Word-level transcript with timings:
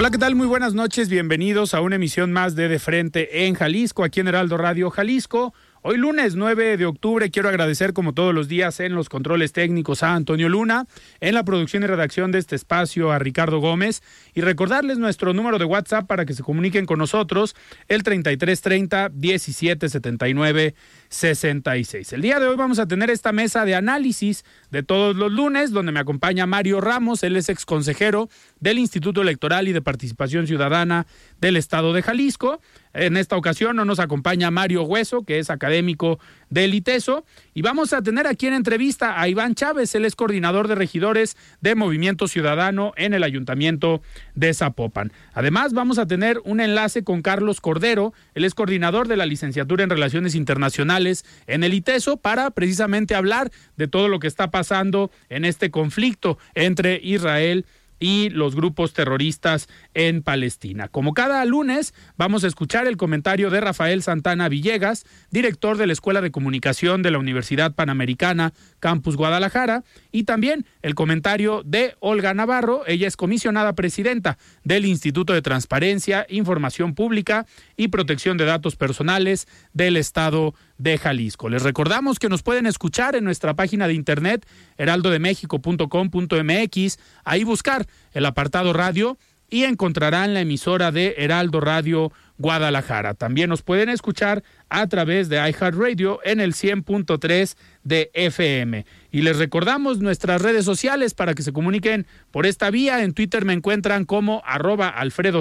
Hola, 0.00 0.10
¿qué 0.10 0.16
tal? 0.16 0.34
Muy 0.34 0.46
buenas 0.46 0.72
noches. 0.72 1.10
Bienvenidos 1.10 1.74
a 1.74 1.82
una 1.82 1.96
emisión 1.96 2.32
más 2.32 2.54
de 2.54 2.68
De 2.68 2.78
Frente 2.78 3.44
en 3.46 3.52
Jalisco, 3.52 4.02
aquí 4.02 4.20
en 4.20 4.28
Heraldo 4.28 4.56
Radio 4.56 4.88
Jalisco. 4.88 5.52
Hoy 5.82 5.98
lunes 5.98 6.36
9 6.36 6.78
de 6.78 6.86
octubre 6.86 7.30
quiero 7.30 7.50
agradecer 7.50 7.92
como 7.92 8.14
todos 8.14 8.34
los 8.34 8.48
días 8.48 8.80
en 8.80 8.94
los 8.94 9.10
controles 9.10 9.52
técnicos 9.52 10.02
a 10.02 10.14
Antonio 10.14 10.48
Luna, 10.48 10.86
en 11.20 11.34
la 11.34 11.44
producción 11.44 11.82
y 11.82 11.86
redacción 11.86 12.32
de 12.32 12.38
este 12.38 12.56
espacio 12.56 13.12
a 13.12 13.18
Ricardo 13.18 13.60
Gómez 13.60 14.02
y 14.34 14.40
recordarles 14.40 14.96
nuestro 14.96 15.34
número 15.34 15.58
de 15.58 15.66
WhatsApp 15.66 16.06
para 16.06 16.24
que 16.24 16.32
se 16.32 16.42
comuniquen 16.42 16.86
con 16.86 16.98
nosotros 16.98 17.54
el 17.88 18.02
3330 18.02 19.10
1779 19.10 20.74
66. 21.10 22.12
El 22.12 22.22
día 22.22 22.38
de 22.38 22.46
hoy 22.46 22.56
vamos 22.56 22.78
a 22.78 22.86
tener 22.86 23.10
esta 23.10 23.32
mesa 23.32 23.64
de 23.64 23.74
análisis 23.74 24.44
de 24.70 24.84
todos 24.84 25.16
los 25.16 25.32
lunes 25.32 25.72
donde 25.72 25.90
me 25.90 25.98
acompaña 25.98 26.46
Mario 26.46 26.80
Ramos, 26.80 27.24
él 27.24 27.34
es 27.34 27.48
ex 27.48 27.66
consejero 27.66 28.28
del 28.60 28.78
Instituto 28.78 29.20
Electoral 29.20 29.66
y 29.66 29.72
de 29.72 29.82
Participación 29.82 30.46
Ciudadana 30.46 31.08
del 31.40 31.56
Estado 31.56 31.92
de 31.92 32.02
Jalisco. 32.02 32.60
En 32.92 33.16
esta 33.16 33.36
ocasión 33.36 33.76
no 33.76 33.84
nos 33.84 33.98
acompaña 33.98 34.50
Mario 34.50 34.82
Hueso, 34.82 35.24
que 35.24 35.40
es 35.40 35.50
académico 35.50 36.20
del 36.48 36.74
ITESO, 36.74 37.24
y 37.54 37.62
vamos 37.62 37.92
a 37.92 38.02
tener 38.02 38.26
aquí 38.26 38.48
en 38.48 38.54
entrevista 38.54 39.20
a 39.20 39.28
Iván 39.28 39.54
Chávez, 39.54 39.94
él 39.94 40.04
es 40.04 40.16
coordinador 40.16 40.66
de 40.66 40.74
regidores 40.74 41.36
de 41.60 41.76
Movimiento 41.76 42.26
Ciudadano 42.26 42.92
en 42.96 43.14
el 43.14 43.22
Ayuntamiento 43.22 44.02
de 44.34 44.52
Zapopan. 44.54 45.12
Además, 45.34 45.72
vamos 45.72 45.98
a 45.98 46.06
tener 46.06 46.40
un 46.44 46.60
enlace 46.60 47.04
con 47.04 47.22
Carlos 47.22 47.60
Cordero, 47.60 48.12
él 48.34 48.44
es 48.44 48.54
coordinador 48.54 49.06
de 49.06 49.16
la 49.16 49.26
licenciatura 49.26 49.84
en 49.84 49.90
Relaciones 49.90 50.34
Internacionales 50.34 50.99
en 51.46 51.64
el 51.64 51.74
ITESO, 51.74 52.18
para 52.18 52.50
precisamente 52.50 53.14
hablar 53.14 53.50
de 53.76 53.88
todo 53.88 54.08
lo 54.08 54.18
que 54.18 54.26
está 54.26 54.50
pasando 54.50 55.10
en 55.28 55.44
este 55.44 55.70
conflicto 55.70 56.38
entre 56.54 57.00
Israel 57.02 57.64
y 58.00 58.30
los 58.30 58.56
grupos 58.56 58.94
terroristas 58.94 59.68
en 59.92 60.22
Palestina. 60.22 60.88
Como 60.88 61.12
cada 61.12 61.44
lunes, 61.44 61.94
vamos 62.16 62.42
a 62.42 62.46
escuchar 62.48 62.86
el 62.86 62.96
comentario 62.96 63.50
de 63.50 63.60
Rafael 63.60 64.02
Santana 64.02 64.48
Villegas, 64.48 65.04
director 65.30 65.76
de 65.76 65.86
la 65.86 65.92
Escuela 65.92 66.22
de 66.22 66.30
Comunicación 66.30 67.02
de 67.02 67.10
la 67.10 67.18
Universidad 67.18 67.74
Panamericana, 67.74 68.54
Campus 68.80 69.16
Guadalajara, 69.16 69.84
y 70.10 70.24
también 70.24 70.64
el 70.80 70.94
comentario 70.94 71.62
de 71.64 71.94
Olga 72.00 72.32
Navarro, 72.32 72.84
ella 72.86 73.06
es 73.06 73.18
comisionada 73.18 73.74
presidenta 73.74 74.38
del 74.64 74.86
Instituto 74.86 75.34
de 75.34 75.42
Transparencia, 75.42 76.26
Información 76.30 76.94
Pública 76.94 77.46
y 77.76 77.88
Protección 77.88 78.38
de 78.38 78.46
Datos 78.46 78.76
Personales 78.76 79.46
del 79.74 79.98
Estado 79.98 80.54
de 80.80 80.98
Jalisco. 80.98 81.48
Les 81.50 81.62
recordamos 81.62 82.18
que 82.18 82.30
nos 82.30 82.42
pueden 82.42 82.66
escuchar 82.66 83.14
en 83.14 83.22
nuestra 83.24 83.54
página 83.54 83.86
de 83.86 83.94
internet 83.94 84.44
heraldodemexico.com.mx, 84.78 86.98
ahí 87.24 87.44
buscar 87.44 87.86
el 88.12 88.24
apartado 88.24 88.72
radio 88.72 89.18
y 89.50 89.64
encontrarán 89.64 90.32
la 90.32 90.40
emisora 90.40 90.90
de 90.92 91.16
Heraldo 91.18 91.60
Radio 91.60 92.12
Guadalajara. 92.38 93.12
También 93.14 93.50
nos 93.50 93.62
pueden 93.62 93.88
escuchar 93.90 94.44
a 94.70 94.86
través 94.86 95.28
de 95.28 95.36
iHeartRadio 95.36 96.20
en 96.24 96.40
el 96.40 96.54
100.3 96.54 97.56
de 97.82 98.10
FM. 98.14 98.86
Y 99.10 99.20
les 99.22 99.38
recordamos 99.38 99.98
nuestras 99.98 100.40
redes 100.40 100.64
sociales 100.64 101.14
para 101.14 101.34
que 101.34 101.42
se 101.42 101.52
comuniquen 101.52 102.06
por 102.30 102.46
esta 102.46 102.70
vía. 102.70 103.02
En 103.02 103.12
Twitter 103.12 103.44
me 103.44 103.52
encuentran 103.52 104.04
como 104.06 104.40
arroba 104.46 104.88
Alfredo 104.88 105.40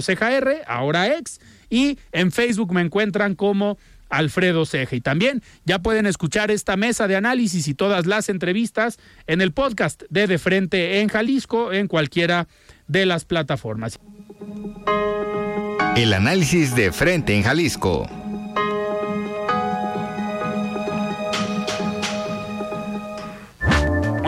ahora 0.67 1.17
ex, 1.17 1.39
y 1.69 1.99
en 2.11 2.31
Facebook 2.31 2.73
me 2.73 2.81
encuentran 2.81 3.35
como 3.35 3.77
Alfredo 4.09 4.65
Ceja. 4.65 4.95
Y 4.95 5.01
también 5.01 5.41
ya 5.65 5.79
pueden 5.79 6.05
escuchar 6.05 6.51
esta 6.51 6.77
mesa 6.77 7.07
de 7.07 7.15
análisis 7.15 7.67
y 7.67 7.73
todas 7.73 8.05
las 8.05 8.29
entrevistas 8.29 8.99
en 9.27 9.41
el 9.41 9.51
podcast 9.51 10.03
de 10.09 10.27
De 10.27 10.37
Frente 10.37 11.01
en 11.01 11.09
Jalisco, 11.09 11.71
en 11.73 11.87
cualquiera 11.87 12.47
de 12.87 13.05
las 13.05 13.25
plataformas. 13.25 13.99
El 15.95 16.13
análisis 16.13 16.75
de 16.75 16.91
Frente 16.91 17.35
en 17.35 17.43
Jalisco. 17.43 18.07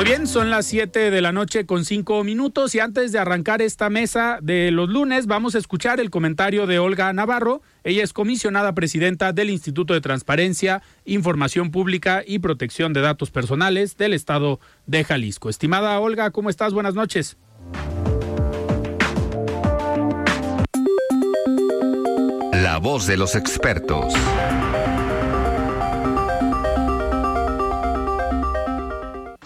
Muy 0.02 0.09
bien, 0.09 0.25
son 0.25 0.50
las 0.50 0.66
7 0.66 1.12
de 1.12 1.22
la 1.22 1.31
noche 1.31 1.68
con 1.68 1.86
5 1.86 2.24
minutos 2.24 2.74
y 2.74 2.80
antes 2.80 3.12
de 3.12 3.20
arrancar 3.20 3.62
esta 3.62 3.91
mesa 3.91 4.40
de 4.41 4.72
los 4.72 4.90
lunes 4.90 5.28
vamos 5.28 5.53
a 5.53 5.59
escuchar 5.59 6.00
el 6.00 6.09
comentario 6.09 6.66
de 6.66 6.80
Olga 6.80 7.14
Navarro. 7.14 7.62
Ella 7.84 8.03
es 8.03 8.14
comisionada 8.14 8.74
presidenta 8.74 9.34
del 9.34 9.50
Instituto 9.50 9.94
de 9.94 10.02
Transparencia, 10.02 10.84
Información 11.06 11.72
Pública 11.72 12.24
y 12.25 12.40
Protección 12.40 12.94
de 12.94 13.02
Datos 13.02 13.31
Personales 13.31 13.97
del 13.97 14.14
Estado 14.14 14.59
de 14.86 15.03
Jalisco. 15.03 15.50
Estimada 15.50 16.00
Olga, 16.00 16.31
¿cómo 16.31 16.50
estás? 16.50 16.74
Buenas 16.74 16.94
noches. 16.94 17.38
La 22.53 22.78
voz 22.78 23.08
de 23.08 23.18
los 23.18 23.36
expertos. 23.36 24.14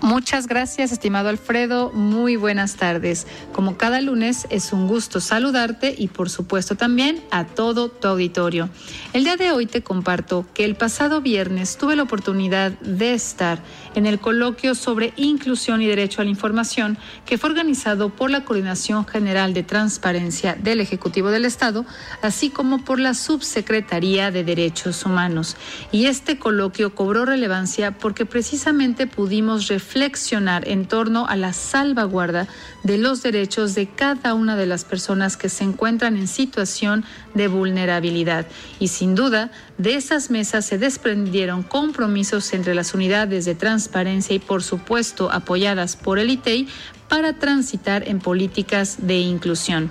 Muchas 0.06 0.46
gracias, 0.46 0.92
estimado 0.92 1.30
Alfredo. 1.30 1.92
Muy 1.92 2.36
buenas 2.36 2.76
tardes. 2.76 3.26
Como 3.52 3.76
cada 3.76 4.00
lunes, 4.02 4.46
es 4.52 4.72
un 4.72 4.88
gusto 4.88 5.20
saludarte 5.20 5.96
y, 5.98 6.10
por 6.10 6.30
supuesto, 6.30 6.76
también 6.76 7.24
a 7.32 7.46
todo 7.46 7.90
tu 7.90 8.08
auditorio. 8.08 8.70
El 9.14 9.24
día 9.24 9.36
de 9.36 9.52
hoy 9.52 9.66
te 9.66 9.82
comparto 9.82 10.46
que 10.54 10.64
el 10.64 10.76
pasado 10.76 11.22
viernes 11.22 11.78
tuve 11.78 11.96
la 11.96 12.04
oportunidad 12.04 12.74
de 12.82 13.16
estar 13.16 13.64
en 13.96 14.06
el 14.06 14.20
coloquio 14.20 14.76
sobre 14.76 15.14
inclusión 15.16 15.82
y 15.82 15.88
derecho 15.88 16.22
a 16.22 16.24
la 16.24 16.30
información 16.30 16.98
que 17.26 17.38
fue 17.38 17.50
organizado 17.50 18.10
por 18.10 18.30
la 18.30 18.46
Coordinación 18.46 19.08
General 19.08 19.54
de 19.54 19.64
Transparencia 19.64 20.56
del 20.56 20.82
Ejecutivo 20.82 21.32
del 21.32 21.46
Estado, 21.46 21.86
así 22.22 22.50
como 22.50 22.84
por 22.84 23.00
la 23.00 23.14
Subsecretaría 23.14 24.32
de 24.32 24.44
Derechos 24.44 25.06
Humanos. 25.06 25.56
Y 25.92 26.06
este 26.06 26.38
coloquio 26.38 26.94
cobró 26.94 27.26
relevancia 27.26 27.92
porque 27.92 28.26
precisamente 28.26 29.08
pudimos 29.08 29.68
reflexionar 29.68 30.68
en 30.68 30.86
torno 30.86 31.28
a 31.28 31.36
la 31.36 31.54
salvaguarda 31.54 32.48
de 32.86 33.00
los 33.00 33.24
derechos 33.24 33.74
de 33.74 33.88
cada 33.88 34.36
una 34.36 34.56
de 34.56 34.68
las 34.68 34.86
personas 34.86 35.38
que 35.38 35.50
se 35.50 35.64
encuentran 35.64 36.18
en 36.18 36.28
situación 36.28 37.04
de 37.34 37.48
vulnerabilidad. 37.48 38.46
Y 38.80 38.90
sin 38.90 39.16
duda, 39.16 39.50
de 39.80 39.96
esas 39.96 40.30
mesas 40.30 40.68
se 40.68 40.78
desprendieron 40.78 41.64
compromisos 41.64 42.54
entre 42.54 42.76
las 42.76 42.94
unidades 42.94 43.46
de 43.46 43.56
transparencia 43.56 44.36
y, 44.36 44.40
por 44.40 44.62
supuesto, 44.62 45.32
apoyadas 45.32 45.96
por 45.96 46.20
el 46.20 46.30
ITEI 46.30 46.68
para 47.10 47.34
transitar 47.34 48.08
en 48.08 48.20
políticas 48.20 48.98
de 49.00 49.18
inclusión. 49.18 49.90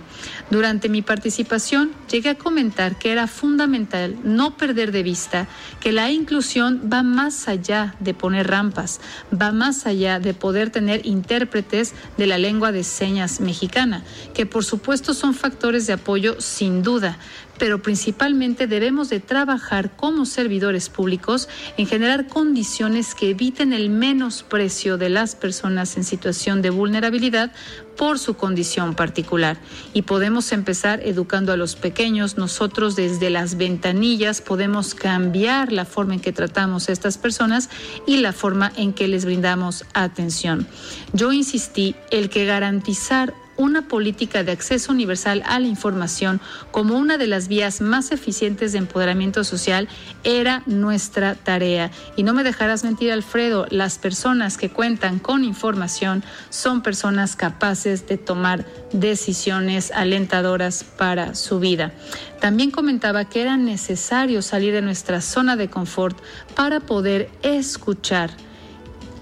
Durante 0.50 0.88
mi 0.88 1.02
participación 1.02 1.90
llegué 2.14 2.28
a 2.28 2.38
comentar 2.38 2.96
que 2.96 3.10
era 3.10 3.26
fundamental 3.26 4.16
no 4.22 4.56
perder 4.56 4.92
de 4.92 5.02
vista 5.02 5.48
que 5.80 5.90
la 5.90 6.12
inclusión 6.12 6.88
va 6.92 7.02
más 7.02 7.48
allá 7.48 7.96
de 7.98 8.14
poner 8.14 8.46
rampas, 8.46 9.00
va 9.32 9.50
más 9.50 9.84
allá 9.84 10.20
de 10.20 10.32
poder 10.32 10.70
tener 10.70 11.04
intérpretes 11.06 11.92
de 12.16 12.28
la 12.28 12.38
lengua 12.38 12.70
de 12.70 12.84
señas 12.84 13.40
mexicana, 13.40 14.04
que 14.32 14.46
por 14.46 14.64
supuesto 14.64 15.12
son 15.12 15.34
factores 15.34 15.88
de 15.88 15.94
apoyo 15.94 16.40
sin 16.40 16.84
duda, 16.84 17.18
pero 17.58 17.82
principalmente 17.82 18.68
debemos 18.68 19.08
de 19.08 19.18
trabajar 19.18 19.96
como 19.96 20.24
servidores 20.24 20.88
públicos 20.88 21.48
en 21.76 21.86
generar 21.86 22.28
condiciones 22.28 23.16
que 23.16 23.30
eviten 23.30 23.72
el 23.72 23.90
menosprecio 23.90 24.98
de 24.98 25.08
las 25.08 25.34
personas 25.34 25.96
en 25.96 26.04
situación 26.04 26.62
de 26.62 26.70
vulnerabilidad 26.70 27.52
por 27.96 28.18
su 28.18 28.34
condición 28.34 28.94
particular. 28.94 29.58
Y 29.92 30.02
podemos 30.02 30.52
empezar 30.52 31.00
educando 31.04 31.52
a 31.52 31.56
los 31.56 31.76
pequeños. 31.76 32.36
Nosotros 32.36 32.96
desde 32.96 33.30
las 33.30 33.56
ventanillas 33.56 34.40
podemos 34.40 34.94
cambiar 34.94 35.72
la 35.72 35.84
forma 35.84 36.14
en 36.14 36.20
que 36.20 36.32
tratamos 36.32 36.88
a 36.88 36.92
estas 36.92 37.18
personas 37.18 37.70
y 38.06 38.18
la 38.18 38.32
forma 38.32 38.72
en 38.76 38.92
que 38.92 39.08
les 39.08 39.24
brindamos 39.24 39.84
atención. 39.94 40.66
Yo 41.12 41.32
insistí 41.32 41.94
el 42.10 42.28
que 42.28 42.44
garantizar 42.44 43.34
una 43.56 43.88
política 43.88 44.44
de 44.44 44.52
acceso 44.52 44.92
universal 44.92 45.42
a 45.46 45.58
la 45.58 45.66
información 45.66 46.40
como 46.70 46.96
una 46.96 47.18
de 47.18 47.26
las 47.26 47.48
vías 47.48 47.80
más 47.80 48.12
eficientes 48.12 48.72
de 48.72 48.78
empoderamiento 48.78 49.44
social 49.44 49.88
era 50.22 50.62
nuestra 50.66 51.34
tarea. 51.34 51.90
Y 52.16 52.22
no 52.22 52.34
me 52.34 52.44
dejarás 52.44 52.84
mentir, 52.84 53.12
Alfredo, 53.12 53.66
las 53.70 53.98
personas 53.98 54.56
que 54.56 54.70
cuentan 54.70 55.18
con 55.18 55.44
información 55.44 56.22
son 56.50 56.82
personas 56.82 57.36
capaces 57.36 58.06
de 58.06 58.18
tomar 58.18 58.64
decisiones 58.92 59.90
alentadoras 59.92 60.84
para 60.84 61.34
su 61.34 61.60
vida. 61.60 61.92
También 62.40 62.70
comentaba 62.70 63.24
que 63.24 63.42
era 63.42 63.56
necesario 63.56 64.42
salir 64.42 64.72
de 64.72 64.82
nuestra 64.82 65.20
zona 65.20 65.56
de 65.56 65.70
confort 65.70 66.18
para 66.54 66.80
poder 66.80 67.30
escuchar 67.42 68.30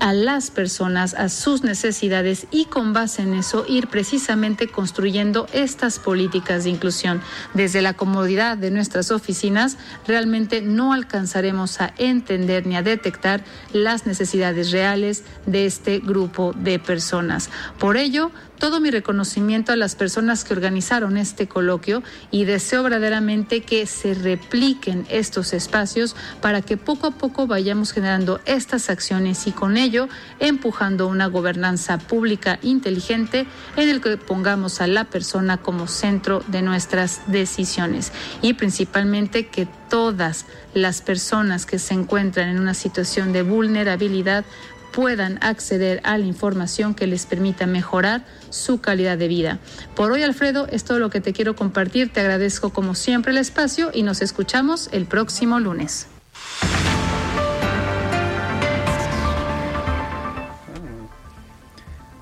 a 0.03 0.13
las 0.13 0.51
personas, 0.51 1.15
a 1.15 1.29
sus 1.29 1.63
necesidades 1.63 2.49
y 2.51 2.65
con 2.65 2.93
base 2.93 3.23
en 3.23 3.35
eso 3.35 3.65
ir 3.69 3.87
precisamente 3.87 4.67
construyendo 4.67 5.47
estas 5.53 6.01
políticas 6.01 6.65
de 6.65 6.71
inclusión. 6.71 7.23
Desde 7.55 7.83
la 7.83 7.95
comodidad 7.95 8.59
de 8.59 8.73
nuestras 8.73 9.13
oficinas 9.13 9.79
realmente 10.05 10.61
no 10.61 10.93
alcanzaremos 10.93 11.81
a 11.81 11.95
entender 11.99 12.67
ni 12.67 12.75
a 12.75 12.83
detectar 12.83 13.45
las 13.73 14.05
necesidades 14.05 14.73
reales 14.73 15.23
de 15.47 15.67
este 15.67 16.01
grupo 16.01 16.53
de 16.53 16.81
personas. 16.81 17.49
Por 17.79 17.97
ello, 17.97 18.33
todo 18.63 18.79
mi 18.79 18.93
reconocimiento 18.93 19.73
a 19.73 19.77
las 19.77 19.97
personas 19.97 20.45
que 20.45 20.55
organizaron 20.55 21.17
este 21.17 21.49
coloquio 21.49 22.05
y 22.31 22.45
deseo 22.45 22.85
verdaderamente 22.85 23.63
que 23.63 23.87
se 23.87 24.15
repliquen 24.15 25.05
estos 25.11 25.53
espacios 25.53 26.15
para 26.41 26.63
que 26.63 26.77
poco 26.77 27.09
a 27.09 27.11
poco 27.11 27.49
vayamos 27.49 27.91
generando 27.91 28.41
estas 28.45 28.89
acciones 28.89 29.49
y 29.49 29.51
con 29.51 29.77
ello 29.77 30.09
empujando 30.39 31.09
una 31.09 31.27
gobernanza 31.27 31.99
pública 31.99 32.61
inteligente 32.63 33.49
en 33.77 33.89
el 33.89 34.01
que 34.01 34.17
pongamos 34.17 34.81
a 34.81 34.87
la 34.87 35.07
persona 35.07 35.57
como 35.57 35.89
centro 35.89 36.45
de 36.47 36.63
nuestras 36.63 37.23
decisiones 37.27 38.13
y 38.43 38.53
principalmente 38.53 39.49
que 39.49 39.67
todas 39.91 40.47
las 40.73 41.03
personas 41.03 41.67
que 41.67 41.81
se 41.81 41.95
encuentran 41.95 42.49
en 42.49 42.61
una 42.61 42.75
situación 42.75 43.33
de 43.33 43.43
vulnerabilidad 43.43 44.45
puedan 44.93 45.39
acceder 45.43 46.01
a 46.05 46.19
la 46.19 46.27
información 46.27 46.95
que 46.95 47.07
les 47.07 47.27
permita 47.27 47.67
mejorar 47.67 48.25
su 48.51 48.81
calidad 48.81 49.19
de 49.19 49.29
vida. 49.29 49.59
Por 49.97 50.13
hoy, 50.13 50.23
Alfredo, 50.23 50.67
es 50.71 50.85
todo 50.85 50.99
lo 50.99 51.11
que 51.11 51.21
te 51.21 51.33
quiero 51.33 51.57
compartir. 51.57 52.13
Te 52.13 52.21
agradezco 52.21 52.71
como 52.71 52.95
siempre 52.95 53.33
el 53.33 53.39
espacio 53.39 53.91
y 53.93 54.03
nos 54.03 54.23
escuchamos 54.23 54.89
el 54.93 55.07
próximo 55.07 55.59
lunes. 55.59 56.07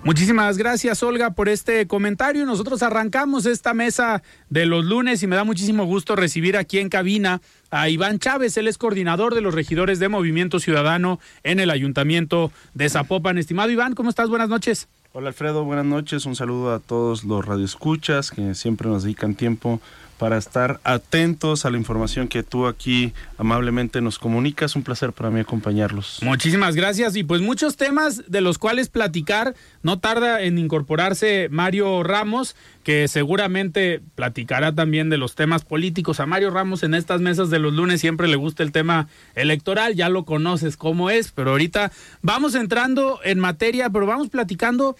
Muchísimas 0.02 0.56
gracias, 0.56 1.02
Olga, 1.02 1.32
por 1.32 1.50
este 1.50 1.86
comentario. 1.86 2.46
Nosotros 2.46 2.82
arrancamos 2.82 3.44
esta 3.44 3.74
mesa 3.74 4.22
de 4.48 4.64
los 4.64 4.82
lunes 4.82 5.22
y 5.22 5.26
me 5.26 5.36
da 5.36 5.44
muchísimo 5.44 5.84
gusto 5.84 6.16
recibir 6.16 6.56
aquí 6.56 6.78
en 6.78 6.88
cabina 6.88 7.42
a 7.70 7.90
Iván 7.90 8.18
Chávez. 8.18 8.56
Él 8.56 8.66
es 8.66 8.78
coordinador 8.78 9.34
de 9.34 9.42
los 9.42 9.54
regidores 9.54 9.98
de 9.98 10.08
Movimiento 10.08 10.58
Ciudadano 10.58 11.20
en 11.42 11.60
el 11.60 11.68
Ayuntamiento 11.68 12.50
de 12.72 12.88
Zapopan. 12.88 13.36
Estimado 13.36 13.70
Iván, 13.70 13.94
¿cómo 13.94 14.08
estás? 14.08 14.30
Buenas 14.30 14.48
noches. 14.48 14.88
Hola 15.12 15.28
Alfredo, 15.28 15.64
buenas 15.64 15.84
noches. 15.84 16.24
Un 16.24 16.34
saludo 16.34 16.72
a 16.72 16.78
todos 16.78 17.24
los 17.24 17.44
radioescuchas 17.44 18.30
que 18.30 18.54
siempre 18.54 18.88
nos 18.88 19.02
dedican 19.02 19.34
tiempo 19.34 19.80
para 20.20 20.36
estar 20.36 20.80
atentos 20.84 21.64
a 21.64 21.70
la 21.70 21.78
información 21.78 22.28
que 22.28 22.42
tú 22.42 22.66
aquí 22.66 23.14
amablemente 23.38 24.02
nos 24.02 24.18
comunicas. 24.18 24.76
Un 24.76 24.82
placer 24.82 25.14
para 25.14 25.30
mí 25.30 25.40
acompañarlos. 25.40 26.18
Muchísimas 26.22 26.76
gracias 26.76 27.16
y 27.16 27.24
pues 27.24 27.40
muchos 27.40 27.78
temas 27.78 28.30
de 28.30 28.42
los 28.42 28.58
cuales 28.58 28.90
platicar. 28.90 29.54
No 29.82 29.98
tarda 29.98 30.42
en 30.42 30.58
incorporarse 30.58 31.48
Mario 31.50 32.02
Ramos, 32.02 32.54
que 32.84 33.08
seguramente 33.08 34.02
platicará 34.14 34.74
también 34.74 35.08
de 35.08 35.16
los 35.16 35.36
temas 35.36 35.64
políticos. 35.64 36.20
A 36.20 36.26
Mario 36.26 36.50
Ramos 36.50 36.82
en 36.82 36.92
estas 36.92 37.22
mesas 37.22 37.48
de 37.48 37.58
los 37.58 37.72
lunes 37.72 38.02
siempre 38.02 38.28
le 38.28 38.36
gusta 38.36 38.62
el 38.62 38.72
tema 38.72 39.08
electoral, 39.34 39.94
ya 39.94 40.10
lo 40.10 40.26
conoces 40.26 40.76
cómo 40.76 41.08
es, 41.08 41.32
pero 41.32 41.52
ahorita 41.52 41.92
vamos 42.20 42.54
entrando 42.54 43.20
en 43.24 43.38
materia, 43.38 43.88
pero 43.88 44.04
vamos 44.04 44.28
platicando 44.28 44.96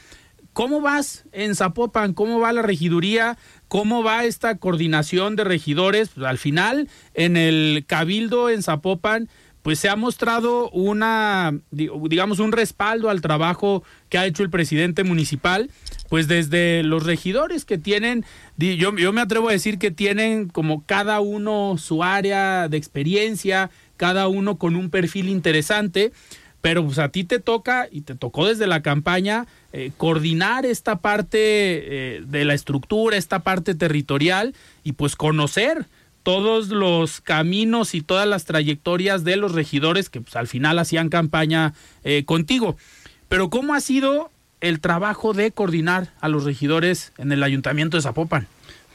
¿Cómo 0.53 0.81
vas 0.81 1.25
en 1.31 1.55
Zapopan? 1.55 2.13
¿Cómo 2.13 2.41
va 2.41 2.53
la 2.53 2.63
regiduría? 2.63 3.39
¿Cómo 3.71 4.03
va 4.03 4.25
esta 4.25 4.57
coordinación 4.57 5.37
de 5.37 5.45
regidores? 5.45 6.09
Pues, 6.09 6.27
al 6.27 6.39
final, 6.39 6.89
en 7.15 7.37
el 7.37 7.85
cabildo 7.87 8.51
en 8.51 8.65
Zapopan, 8.65 9.29
pues 9.63 9.79
se 9.79 9.89
ha 9.89 9.95
mostrado 9.95 10.69
una, 10.71 11.57
digamos, 11.71 12.41
un 12.41 12.51
respaldo 12.51 13.11
al 13.11 13.21
trabajo 13.21 13.85
que 14.09 14.19
ha 14.19 14.27
hecho 14.27 14.43
el 14.43 14.51
presidente 14.51 15.05
municipal, 15.05 15.71
pues 16.09 16.27
desde 16.27 16.83
los 16.83 17.07
regidores 17.07 17.65
que 17.65 17.79
tienen, 17.79 18.25
yo, 18.57 18.97
yo 18.97 19.13
me 19.13 19.21
atrevo 19.21 19.51
a 19.51 19.53
decir 19.53 19.79
que 19.79 19.93
tienen 19.93 20.49
como 20.49 20.85
cada 20.85 21.21
uno 21.21 21.77
su 21.79 22.03
área 22.03 22.69
de 22.69 22.77
experiencia, 22.77 23.71
cada 23.97 24.27
uno 24.27 24.57
con 24.57 24.75
un 24.75 24.91
perfil 24.91 25.29
interesante, 25.29 26.11
pero 26.61 26.85
pues 26.85 26.99
a 26.99 27.09
ti 27.09 27.25
te 27.25 27.39
toca 27.39 27.89
y 27.91 28.03
te 28.03 28.15
tocó 28.15 28.47
desde 28.47 28.67
la 28.67 28.83
campaña 28.83 29.47
eh, 29.73 29.93
coordinar 29.97 30.67
esta 30.67 30.97
parte 30.97 31.39
eh, 31.39 32.23
de 32.27 32.45
la 32.45 32.55
estructura, 32.55 33.17
esta 33.17 33.41
parte 33.41 33.75
territorial 33.75 34.55
y 34.85 34.93
pues 34.93 35.17
conocer 35.17 35.87
todos 36.23 36.69
los 36.69 37.21
caminos 37.21 37.95
y 37.95 38.03
todas 38.03 38.29
las 38.29 38.45
trayectorias 38.45 39.25
de 39.25 39.37
los 39.37 39.53
regidores 39.53 40.11
que 40.11 40.21
pues, 40.21 40.37
al 40.37 40.49
final 40.49 40.79
hacían 40.79 41.09
campaña 41.09 41.73
eh, 42.05 42.25
contigo. 42.25 42.77
Pero 43.29 43.49
¿cómo 43.49 43.75
ha 43.75 43.81
sido 43.81 44.31
el 44.61 44.81
trabajo 44.81 45.33
de 45.33 45.53
coordinar 45.53 46.13
a 46.21 46.29
los 46.29 46.45
regidores 46.45 47.13
en 47.17 47.33
el 47.33 47.43
ayuntamiento 47.43 47.97
de 47.97 48.03
Zapopan? 48.03 48.47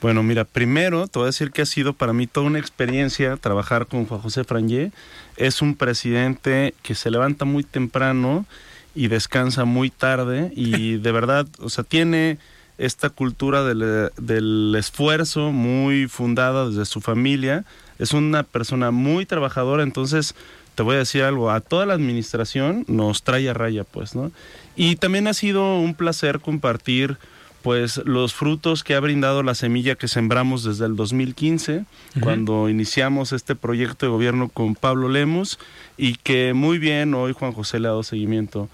Bueno, 0.06 0.22
mira, 0.22 0.44
primero 0.44 1.08
te 1.08 1.18
voy 1.18 1.26
a 1.26 1.34
decir 1.34 1.50
que 1.50 1.64
ha 1.64 1.66
sido 1.66 1.94
para 1.94 2.14
mí 2.14 2.28
toda 2.28 2.46
una 2.46 2.60
experiencia 2.60 3.38
trabajar 3.38 3.88
con 3.88 4.06
Juan 4.06 4.22
José 4.22 4.44
Frangé. 4.44 4.92
Es 5.36 5.64
un 5.64 5.74
presidente 5.74 6.76
que 6.84 6.94
se 6.94 7.10
levanta 7.10 7.44
muy 7.44 7.64
temprano 7.64 8.46
y 8.94 9.08
descansa 9.08 9.66
muy 9.66 9.90
tarde 9.90 10.52
y 10.56 10.98
de 10.98 11.12
verdad, 11.12 11.48
o 11.60 11.70
sea, 11.70 11.84
tiene 11.84 12.38
esta 12.78 13.10
cultura 13.10 13.64
del, 13.64 14.12
del, 14.18 14.76
esfuerzo 14.78 15.52
muy 15.52 16.08
fundada 16.08 16.70
desde 16.70 16.86
su 16.86 17.02
familia. 17.02 17.66
Es 17.98 18.14
una 18.14 18.44
persona 18.44 18.92
muy 18.92 19.26
trabajadora, 19.26 19.82
entonces 19.82 20.36
te 20.76 20.84
voy 20.84 20.98
a 20.98 21.00
decir 21.00 21.24
algo, 21.24 21.50
a 21.50 21.62
toda 21.62 21.88
la 21.88 21.96
administración 21.96 22.86
nos 22.88 23.24
trae 23.24 23.50
a 23.50 23.56
raya, 23.56 23.84
pues, 23.84 24.14
¿no? 24.14 24.32
Y 24.76 24.98
también 24.98 25.28
ha 25.28 25.34
sido 25.34 25.80
un 25.80 25.96
placer 25.96 26.42
compartir 26.42 27.18
pues 27.66 28.00
los 28.06 28.36
frutos 28.36 28.84
que 28.84 28.94
ha 28.94 29.00
brindado 29.00 29.42
la 29.42 29.56
semilla 29.56 29.96
que 29.96 30.08
sembramos 30.08 30.64
desde 30.64 30.86
el 30.86 30.96
2015, 30.96 31.86
cuando 32.20 32.70
iniciamos 32.70 33.34
este 33.34 33.56
proyecto 33.56 34.06
de 34.06 34.12
gobierno 34.12 34.50
con 34.50 34.76
Pablo 34.76 35.10
Lemos 35.10 35.58
y 35.98 36.14
que 36.14 36.54
muy 36.54 36.78
bien 36.78 37.16
hoy 37.16 37.34
Juan 37.34 37.54
José 37.54 37.80
le 37.80 37.88
ha 37.88 37.90
dado 37.90 38.04
seguimiento. 38.04 38.70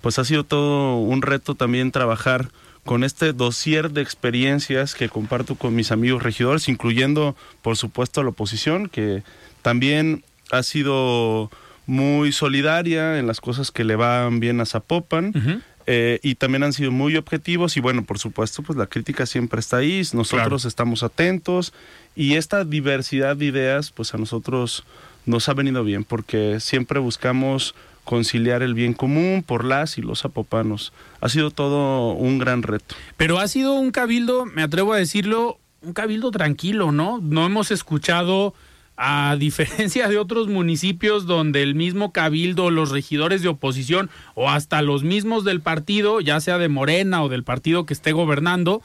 Pues 0.00 0.20
ha 0.20 0.24
sido 0.24 0.44
todo 0.44 0.98
un 0.98 1.22
reto 1.22 1.56
también 1.56 1.90
trabajar 1.90 2.50
con 2.84 3.02
este 3.02 3.32
dossier 3.32 3.90
de 3.90 4.02
experiencias 4.02 4.94
que 4.94 5.08
comparto 5.08 5.56
con 5.56 5.74
mis 5.74 5.90
amigos 5.90 6.22
regidores, 6.22 6.68
incluyendo 6.68 7.34
por 7.62 7.76
supuesto 7.76 8.22
la 8.22 8.28
oposición, 8.28 8.88
que 8.88 9.24
también 9.62 10.22
ha 10.52 10.62
sido 10.62 11.50
muy 11.86 12.30
solidaria 12.30 13.18
en 13.18 13.26
las 13.26 13.40
cosas 13.40 13.72
que 13.72 13.82
le 13.82 13.96
van 13.96 14.38
bien 14.38 14.60
a 14.60 14.66
Zapopan. 14.66 15.64
Eh, 15.86 16.18
y 16.22 16.34
también 16.34 16.64
han 16.64 16.72
sido 16.72 16.90
muy 16.90 17.16
objetivos 17.16 17.76
y 17.76 17.80
bueno, 17.80 18.04
por 18.04 18.18
supuesto, 18.18 18.62
pues 18.62 18.76
la 18.76 18.86
crítica 18.86 19.24
siempre 19.24 19.60
está 19.60 19.76
ahí, 19.76 20.02
nosotros 20.12 20.64
estamos 20.64 21.04
atentos 21.04 21.72
y 22.16 22.34
esta 22.34 22.64
diversidad 22.64 23.36
de 23.36 23.44
ideas, 23.44 23.92
pues 23.92 24.12
a 24.12 24.18
nosotros 24.18 24.84
nos 25.26 25.48
ha 25.48 25.54
venido 25.54 25.84
bien 25.84 26.02
porque 26.02 26.58
siempre 26.58 26.98
buscamos 26.98 27.74
conciliar 28.02 28.62
el 28.62 28.74
bien 28.74 28.94
común 28.94 29.44
por 29.46 29.64
las 29.64 29.98
y 29.98 30.02
los 30.02 30.22
zapopanos. 30.22 30.92
Ha 31.20 31.28
sido 31.28 31.50
todo 31.50 32.12
un 32.12 32.38
gran 32.38 32.62
reto. 32.62 32.94
Pero 33.16 33.38
ha 33.38 33.48
sido 33.48 33.74
un 33.74 33.90
cabildo, 33.90 34.46
me 34.46 34.62
atrevo 34.62 34.92
a 34.92 34.96
decirlo, 34.96 35.58
un 35.82 35.92
cabildo 35.92 36.30
tranquilo, 36.30 36.92
¿no? 36.92 37.18
No 37.20 37.44
hemos 37.46 37.70
escuchado 37.70 38.54
a 38.96 39.36
diferencia 39.38 40.08
de 40.08 40.18
otros 40.18 40.48
municipios 40.48 41.26
donde 41.26 41.62
el 41.62 41.74
mismo 41.74 42.12
cabildo, 42.12 42.70
los 42.70 42.90
regidores 42.90 43.42
de 43.42 43.48
oposición 43.48 44.10
o 44.34 44.50
hasta 44.50 44.82
los 44.82 45.02
mismos 45.02 45.44
del 45.44 45.60
partido, 45.60 46.20
ya 46.20 46.40
sea 46.40 46.58
de 46.58 46.68
Morena 46.68 47.22
o 47.22 47.28
del 47.28 47.44
partido 47.44 47.86
que 47.86 47.94
esté 47.94 48.12
gobernando, 48.12 48.82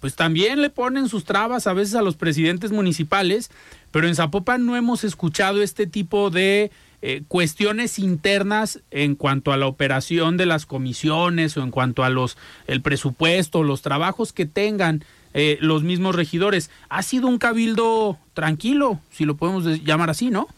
pues 0.00 0.16
también 0.16 0.60
le 0.60 0.68
ponen 0.68 1.08
sus 1.08 1.24
trabas 1.24 1.66
a 1.66 1.72
veces 1.72 1.94
a 1.94 2.02
los 2.02 2.16
presidentes 2.16 2.72
municipales, 2.72 3.50
pero 3.90 4.06
en 4.06 4.14
Zapopan 4.14 4.66
no 4.66 4.76
hemos 4.76 5.02
escuchado 5.02 5.62
este 5.62 5.86
tipo 5.86 6.28
de 6.28 6.70
eh, 7.00 7.22
cuestiones 7.28 7.98
internas 7.98 8.80
en 8.90 9.14
cuanto 9.14 9.52
a 9.52 9.56
la 9.56 9.66
operación 9.66 10.36
de 10.36 10.46
las 10.46 10.66
comisiones 10.66 11.56
o 11.56 11.62
en 11.62 11.70
cuanto 11.70 12.02
a 12.02 12.10
los 12.10 12.36
el 12.66 12.82
presupuesto, 12.82 13.62
los 13.62 13.82
trabajos 13.82 14.32
que 14.32 14.46
tengan 14.46 15.04
eh, 15.34 15.58
los 15.60 15.82
mismos 15.82 16.14
regidores. 16.14 16.70
Ha 16.88 17.02
sido 17.02 17.26
un 17.26 17.38
cabildo 17.38 18.18
tranquilo, 18.32 19.00
si 19.10 19.24
lo 19.24 19.36
podemos 19.36 19.64
llamar 19.84 20.08
así, 20.10 20.30
¿no? 20.30 20.48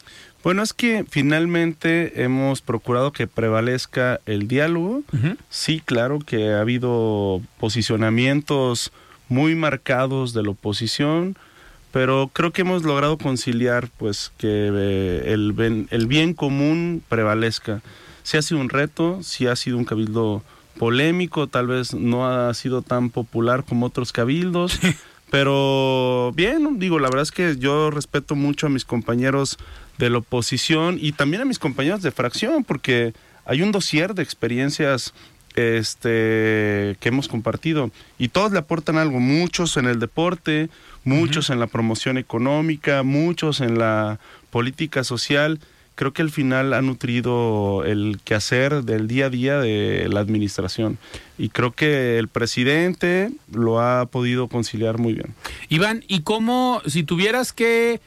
Bueno, 0.43 0.63
es 0.63 0.71
que 0.71 1.03
finalmente 1.09 2.23
hemos 2.23 2.61
procurado 2.61 3.11
que 3.11 3.27
prevalezca 3.27 4.21
el 4.25 4.47
diálogo. 4.47 5.01
Sí, 5.49 5.81
claro 5.83 6.19
que 6.19 6.53
ha 6.53 6.61
habido 6.61 7.41
posicionamientos 7.59 8.91
muy 9.27 9.55
marcados 9.55 10.33
de 10.33 10.43
la 10.43 10.51
oposición, 10.51 11.35
pero 11.91 12.29
creo 12.31 12.51
que 12.51 12.61
hemos 12.61 12.83
logrado 12.83 13.17
conciliar 13.17 13.89
pues 13.97 14.31
que 14.37 14.69
eh, 14.73 15.33
el, 15.33 15.87
el 15.89 16.07
bien 16.07 16.33
común 16.33 17.01
prevalezca. 17.09 17.81
Sí 18.23 18.37
ha 18.37 18.41
sido 18.41 18.61
un 18.61 18.69
reto, 18.69 19.19
sí 19.23 19.47
ha 19.47 19.55
sido 19.55 19.77
un 19.77 19.85
cabildo 19.85 20.43
polémico, 20.77 21.47
tal 21.47 21.67
vez 21.67 21.93
no 21.93 22.27
ha 22.27 22.53
sido 22.53 22.81
tan 22.81 23.09
popular 23.09 23.63
como 23.63 23.85
otros 23.85 24.11
cabildos, 24.11 24.79
pero 25.31 26.31
bien, 26.35 26.79
digo, 26.79 26.99
la 26.99 27.09
verdad 27.09 27.23
es 27.23 27.31
que 27.31 27.57
yo 27.57 27.91
respeto 27.91 28.35
mucho 28.35 28.67
a 28.67 28.69
mis 28.69 28.85
compañeros 28.85 29.57
de 29.97 30.09
la 30.09 30.19
oposición 30.19 30.97
y 31.01 31.11
también 31.11 31.41
a 31.41 31.45
mis 31.45 31.59
compañeros 31.59 32.01
de 32.01 32.11
fracción, 32.11 32.63
porque 32.63 33.13
hay 33.45 33.61
un 33.61 33.71
dossier 33.71 34.13
de 34.13 34.23
experiencias 34.23 35.13
este 35.55 36.97
que 36.99 37.09
hemos 37.09 37.27
compartido 37.27 37.89
y 38.19 38.27
todos 38.27 38.51
le 38.51 38.59
aportan 38.59 38.97
algo, 38.97 39.19
muchos 39.19 39.75
en 39.77 39.87
el 39.87 39.97
deporte, 39.99 40.69
muchos 41.03 41.49
en 41.49 41.59
la 41.59 41.65
promoción 41.65 42.17
económica, 42.19 43.01
muchos 43.01 43.59
en 43.59 43.79
la 43.79 44.19
política 44.51 45.03
social. 45.03 45.59
Creo 45.97 46.13
que 46.13 46.21
al 46.21 46.29
final 46.29 46.73
ha 46.75 46.81
nutrido 46.83 47.83
el 47.83 48.19
quehacer 48.23 48.83
del 48.83 49.07
día 49.07 49.25
a 49.25 49.29
día 49.31 49.59
de 49.59 50.07
la 50.09 50.19
administración 50.19 50.99
y 51.39 51.49
creo 51.49 51.71
que 51.71 52.19
el 52.19 52.27
presidente 52.27 53.31
lo 53.51 53.81
ha 53.81 54.05
podido 54.05 54.47
conciliar 54.47 54.99
muy 54.99 55.13
bien. 55.13 55.33
Iván, 55.69 56.03
¿y 56.07 56.21
cómo 56.21 56.83
si 56.85 57.01
tuvieras 57.01 57.51
que 57.51 57.99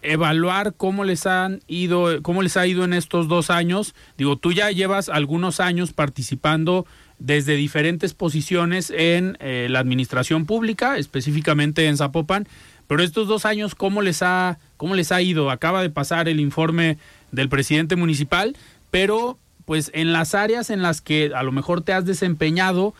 evaluar 0.00 0.72
cómo 0.78 1.04
les 1.04 1.26
han 1.26 1.60
ido, 1.68 2.22
cómo 2.22 2.40
les 2.40 2.56
ha 2.56 2.66
ido 2.66 2.84
en 2.84 2.94
estos 2.94 3.28
dos 3.28 3.50
años. 3.50 3.94
Digo, 4.16 4.36
tú 4.36 4.52
ya 4.52 4.70
llevas 4.70 5.10
algunos 5.10 5.60
años 5.60 5.92
participando 5.92 6.86
desde 7.18 7.54
diferentes 7.56 8.14
posiciones 8.14 8.90
en 8.90 9.36
eh, 9.40 9.66
la 9.68 9.80
administración 9.80 10.46
pública, 10.46 10.96
específicamente 10.96 11.86
en 11.86 11.98
Zapopan, 11.98 12.48
pero 12.90 13.04
estos 13.04 13.28
dos 13.28 13.44
años, 13.46 13.76
¿cómo 13.76 14.02
les 14.02 14.20
ha, 14.20 14.58
cómo 14.76 14.96
les 14.96 15.12
ha 15.12 15.22
ido? 15.22 15.52
Acaba 15.52 15.80
de 15.80 15.90
pasar 15.90 16.28
el 16.28 16.40
informe 16.40 16.98
del 17.30 17.48
presidente 17.48 17.94
municipal, 17.94 18.56
pero 18.90 19.38
pues 19.64 19.92
en 19.94 20.12
las 20.12 20.34
áreas 20.34 20.70
en 20.70 20.82
las 20.82 21.00
que 21.00 21.30
a 21.32 21.44
lo 21.44 21.52
mejor 21.52 21.82
te 21.82 21.92
has 21.92 22.04
desempeñado, 22.04 22.92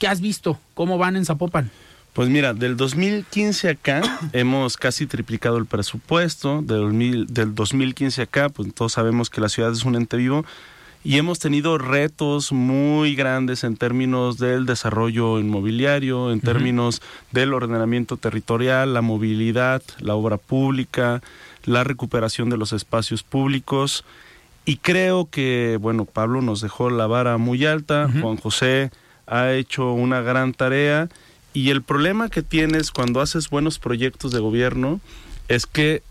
¿qué 0.00 0.08
has 0.08 0.20
visto? 0.20 0.58
¿Cómo 0.74 0.98
van 0.98 1.14
en 1.14 1.24
Zapopan? 1.26 1.70
Pues 2.12 2.28
mira, 2.28 2.54
del 2.54 2.76
2015 2.76 3.68
acá 3.68 4.02
hemos 4.32 4.76
casi 4.76 5.06
triplicado 5.06 5.58
el 5.58 5.66
presupuesto, 5.66 6.60
del, 6.62 7.28
del 7.28 7.54
2015 7.54 8.22
acá, 8.22 8.48
pues 8.48 8.74
todos 8.74 8.94
sabemos 8.94 9.30
que 9.30 9.40
la 9.40 9.48
ciudad 9.48 9.70
es 9.70 9.84
un 9.84 9.94
ente 9.94 10.16
vivo 10.16 10.44
y 11.02 11.16
hemos 11.16 11.38
tenido 11.38 11.78
retos 11.78 12.52
muy 12.52 13.14
grandes 13.14 13.64
en 13.64 13.76
términos 13.76 14.36
del 14.38 14.66
desarrollo 14.66 15.38
inmobiliario, 15.38 16.30
en 16.30 16.40
términos 16.40 17.00
del 17.32 17.54
ordenamiento 17.54 18.18
territorial, 18.18 18.92
la 18.92 19.00
movilidad, 19.00 19.82
la 19.98 20.14
obra 20.14 20.36
pública, 20.36 21.22
la 21.64 21.84
recuperación 21.84 22.50
de 22.50 22.58
los 22.58 22.74
espacios 22.74 23.22
públicos. 23.22 24.04
Y 24.66 24.76
creo 24.76 25.28
que, 25.30 25.78
bueno, 25.80 26.04
Pablo 26.04 26.42
nos 26.42 26.60
dejó 26.60 26.90
la 26.90 27.06
vara 27.06 27.38
muy 27.38 27.64
alta, 27.64 28.10
Juan 28.20 28.36
José 28.36 28.90
ha 29.26 29.52
hecho 29.52 29.92
una 29.92 30.20
gran 30.20 30.52
tarea 30.52 31.08
y 31.54 31.70
el 31.70 31.82
problema 31.82 32.28
que 32.28 32.42
tienes 32.42 32.90
cuando 32.90 33.20
haces 33.20 33.48
buenos 33.48 33.78
proyectos 33.78 34.32
de 34.32 34.40
gobierno 34.40 35.00
es 35.48 35.66
que 35.66 36.02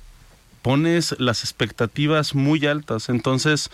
pones 0.61 1.15
las 1.19 1.43
expectativas 1.43 2.33
muy 2.33 2.65
altas. 2.65 3.09
Entonces, 3.09 3.69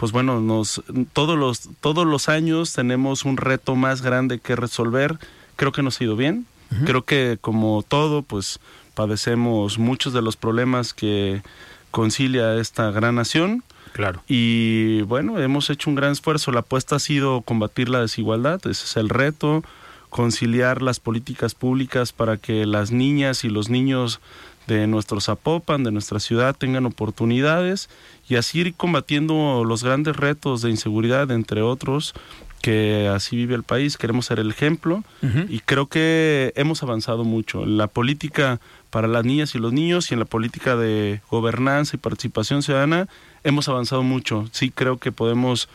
pues 0.00 0.12
bueno, 0.12 0.40
nos 0.40 0.82
todos 1.12 1.38
los 1.38 1.68
todos 1.82 2.06
los 2.06 2.30
años 2.30 2.72
tenemos 2.72 3.26
un 3.26 3.36
reto 3.36 3.76
más 3.76 4.00
grande 4.00 4.38
que 4.38 4.56
resolver. 4.56 5.18
Creo 5.56 5.72
que 5.72 5.82
nos 5.82 6.00
ha 6.00 6.04
ido 6.04 6.16
bien. 6.16 6.46
Creo 6.86 7.04
que 7.04 7.36
como 7.38 7.84
todo, 7.86 8.22
pues 8.22 8.60
padecemos 8.94 9.78
muchos 9.78 10.14
de 10.14 10.22
los 10.22 10.36
problemas 10.36 10.94
que 10.94 11.42
concilia 11.90 12.54
esta 12.54 12.90
gran 12.92 13.16
nación. 13.16 13.62
Claro. 13.92 14.22
Y 14.26 15.02
bueno, 15.02 15.38
hemos 15.38 15.68
hecho 15.68 15.90
un 15.90 15.96
gran 15.96 16.12
esfuerzo. 16.12 16.50
La 16.50 16.60
apuesta 16.60 16.96
ha 16.96 17.00
sido 17.00 17.42
combatir 17.42 17.90
la 17.90 18.00
desigualdad, 18.00 18.58
ese 18.66 18.84
es 18.86 18.96
el 18.96 19.10
reto 19.10 19.62
conciliar 20.08 20.82
las 20.82 20.98
políticas 20.98 21.54
públicas 21.54 22.12
para 22.12 22.36
que 22.36 22.66
las 22.66 22.90
niñas 22.90 23.44
y 23.44 23.48
los 23.48 23.70
niños 23.70 24.20
de 24.66 24.86
nuestro 24.86 25.20
Zapopan, 25.20 25.84
de 25.84 25.90
nuestra 25.90 26.20
ciudad, 26.20 26.54
tengan 26.56 26.86
oportunidades 26.86 27.88
y 28.28 28.36
así 28.36 28.60
ir 28.60 28.74
combatiendo 28.74 29.64
los 29.64 29.82
grandes 29.82 30.16
retos 30.16 30.62
de 30.62 30.70
inseguridad, 30.70 31.30
entre 31.30 31.62
otros, 31.62 32.14
que 32.60 33.08
así 33.08 33.36
vive 33.36 33.54
el 33.54 33.62
país. 33.62 33.96
Queremos 33.96 34.26
ser 34.26 34.38
el 34.38 34.50
ejemplo 34.50 35.02
y 35.48 35.60
creo 35.60 35.86
que 35.86 36.52
hemos 36.56 36.82
avanzado 36.82 37.24
mucho 37.24 37.62
en 37.64 37.76
la 37.76 37.86
política 37.86 38.60
para 38.90 39.08
las 39.08 39.24
niñas 39.24 39.54
y 39.54 39.58
los 39.58 39.72
niños 39.72 40.10
y 40.10 40.14
en 40.14 40.20
la 40.20 40.26
política 40.26 40.76
de 40.76 41.20
gobernanza 41.30 41.96
y 41.96 41.98
participación 41.98 42.62
ciudadana. 42.62 43.08
Hemos 43.44 43.68
avanzado 43.68 44.02
mucho. 44.02 44.48
Sí 44.52 44.70
creo 44.70 44.98
que 44.98 45.12
podemos 45.12 45.68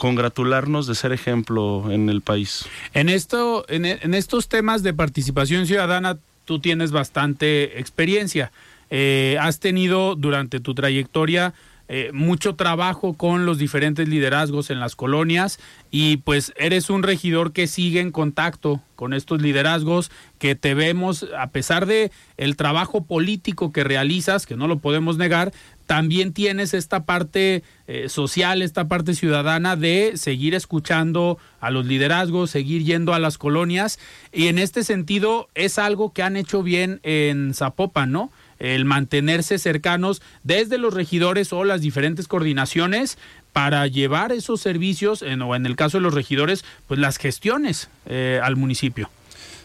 congratularnos 0.00 0.86
de 0.86 0.94
ser 0.94 1.12
ejemplo 1.12 1.92
en 1.92 2.08
el 2.08 2.22
país. 2.22 2.64
En 2.94 3.10
esto, 3.10 3.66
en, 3.68 4.14
estos 4.14 4.48
temas 4.48 4.82
de 4.82 4.94
participación 4.94 5.66
ciudadana, 5.66 6.16
tú 6.50 6.58
tienes 6.58 6.90
bastante 6.90 7.78
experiencia. 7.78 8.50
Eh, 8.90 9.36
has 9.40 9.60
tenido 9.60 10.16
durante 10.16 10.58
tu 10.58 10.74
trayectoria 10.74 11.54
eh, 11.88 12.10
mucho 12.12 12.56
trabajo 12.56 13.14
con 13.14 13.46
los 13.46 13.56
diferentes 13.56 14.08
liderazgos 14.08 14.70
en 14.70 14.80
las 14.80 14.96
colonias 14.96 15.60
y 15.92 16.16
pues 16.16 16.52
eres 16.56 16.90
un 16.90 17.04
regidor 17.04 17.52
que 17.52 17.68
sigue 17.68 18.00
en 18.00 18.10
contacto 18.10 18.80
con 18.96 19.12
estos 19.12 19.40
liderazgos, 19.40 20.10
que 20.40 20.56
te 20.56 20.74
vemos, 20.74 21.24
a 21.38 21.50
pesar 21.50 21.86
de 21.86 22.10
el 22.36 22.56
trabajo 22.56 23.04
político 23.04 23.70
que 23.70 23.84
realizas, 23.84 24.44
que 24.44 24.56
no 24.56 24.66
lo 24.66 24.80
podemos 24.80 25.18
negar, 25.18 25.52
también 25.90 26.32
tienes 26.32 26.72
esta 26.72 27.02
parte 27.02 27.64
eh, 27.88 28.08
social, 28.08 28.62
esta 28.62 28.86
parte 28.86 29.12
ciudadana 29.12 29.74
de 29.74 30.12
seguir 30.14 30.54
escuchando 30.54 31.36
a 31.58 31.72
los 31.72 31.84
liderazgos, 31.84 32.52
seguir 32.52 32.84
yendo 32.84 33.12
a 33.12 33.18
las 33.18 33.38
colonias 33.38 33.98
y 34.32 34.46
en 34.46 34.60
este 34.60 34.84
sentido 34.84 35.48
es 35.56 35.80
algo 35.80 36.12
que 36.12 36.22
han 36.22 36.36
hecho 36.36 36.62
bien 36.62 37.00
en 37.02 37.54
Zapopan, 37.54 38.12
¿no? 38.12 38.30
el 38.60 38.84
mantenerse 38.84 39.58
cercanos 39.58 40.22
desde 40.44 40.78
los 40.78 40.94
regidores 40.94 41.52
o 41.52 41.64
las 41.64 41.80
diferentes 41.80 42.28
coordinaciones 42.28 43.18
para 43.52 43.84
llevar 43.88 44.30
esos 44.30 44.60
servicios, 44.60 45.22
en, 45.22 45.42
o 45.42 45.56
en 45.56 45.66
el 45.66 45.74
caso 45.74 45.98
de 45.98 46.02
los 46.02 46.14
regidores, 46.14 46.64
pues 46.86 47.00
las 47.00 47.16
gestiones 47.16 47.90
eh, 48.06 48.38
al 48.40 48.54
municipio. 48.54 49.10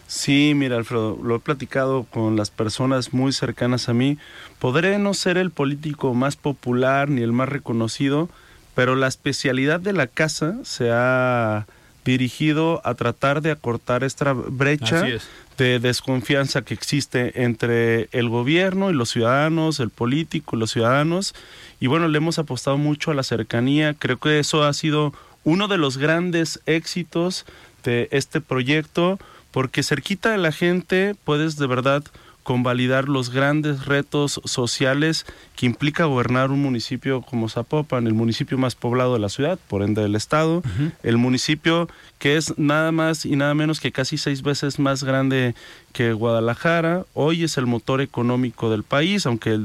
Sí, 0.06 0.52
mira, 0.54 0.76
Alfredo, 0.76 1.18
lo 1.22 1.36
he 1.36 1.40
platicado 1.40 2.04
con 2.04 2.36
las 2.36 2.50
personas 2.50 3.12
muy 3.12 3.32
cercanas 3.32 3.88
a 3.88 3.94
mí. 3.94 4.18
Podré 4.58 4.98
no 4.98 5.14
ser 5.14 5.36
el 5.36 5.50
político 5.50 6.14
más 6.14 6.36
popular 6.36 7.08
ni 7.08 7.22
el 7.22 7.32
más 7.32 7.48
reconocido, 7.48 8.28
pero 8.74 8.94
la 8.94 9.08
especialidad 9.08 9.80
de 9.80 9.92
la 9.92 10.06
casa 10.06 10.56
se 10.62 10.90
ha 10.92 11.66
dirigido 12.04 12.80
a 12.84 12.94
tratar 12.94 13.42
de 13.42 13.50
acortar 13.50 14.04
esta 14.04 14.32
brecha 14.32 15.04
de 15.58 15.80
desconfianza 15.80 16.62
que 16.62 16.74
existe 16.74 17.42
entre 17.42 18.08
el 18.12 18.28
gobierno 18.28 18.90
y 18.90 18.94
los 18.94 19.10
ciudadanos, 19.10 19.80
el 19.80 19.90
político 19.90 20.56
y 20.56 20.60
los 20.60 20.70
ciudadanos. 20.70 21.34
Y 21.80 21.88
bueno, 21.88 22.06
le 22.06 22.18
hemos 22.18 22.38
apostado 22.38 22.78
mucho 22.78 23.10
a 23.10 23.14
la 23.14 23.24
cercanía. 23.24 23.94
Creo 23.94 24.18
que 24.18 24.38
eso 24.38 24.62
ha 24.62 24.72
sido 24.72 25.12
uno 25.42 25.66
de 25.66 25.78
los 25.78 25.98
grandes 25.98 26.60
éxitos 26.66 27.44
de 27.82 28.08
este 28.12 28.40
proyecto, 28.40 29.18
porque 29.56 29.82
cerquita 29.82 30.32
de 30.32 30.36
la 30.36 30.52
gente 30.52 31.14
puedes 31.24 31.56
de 31.56 31.66
verdad 31.66 32.04
convalidar 32.42 33.08
los 33.08 33.30
grandes 33.30 33.86
retos 33.86 34.38
sociales 34.44 35.24
que 35.56 35.64
implica 35.64 36.04
gobernar 36.04 36.50
un 36.50 36.60
municipio 36.60 37.22
como 37.22 37.48
Zapopan, 37.48 38.06
el 38.06 38.12
municipio 38.12 38.58
más 38.58 38.74
poblado 38.74 39.14
de 39.14 39.20
la 39.20 39.30
ciudad, 39.30 39.58
por 39.66 39.82
ende 39.82 40.02
del 40.02 40.14
estado, 40.14 40.62
el 41.02 41.16
municipio 41.16 41.88
que 42.18 42.36
es 42.36 42.58
nada 42.58 42.92
más 42.92 43.24
y 43.24 43.34
nada 43.34 43.54
menos 43.54 43.80
que 43.80 43.92
casi 43.92 44.18
seis 44.18 44.42
veces 44.42 44.78
más 44.78 45.04
grande 45.04 45.54
que 45.94 46.12
Guadalajara, 46.12 47.06
hoy 47.14 47.42
es 47.42 47.56
el 47.56 47.64
motor 47.64 48.02
económico 48.02 48.68
del 48.70 48.82
país, 48.82 49.24
aunque 49.24 49.58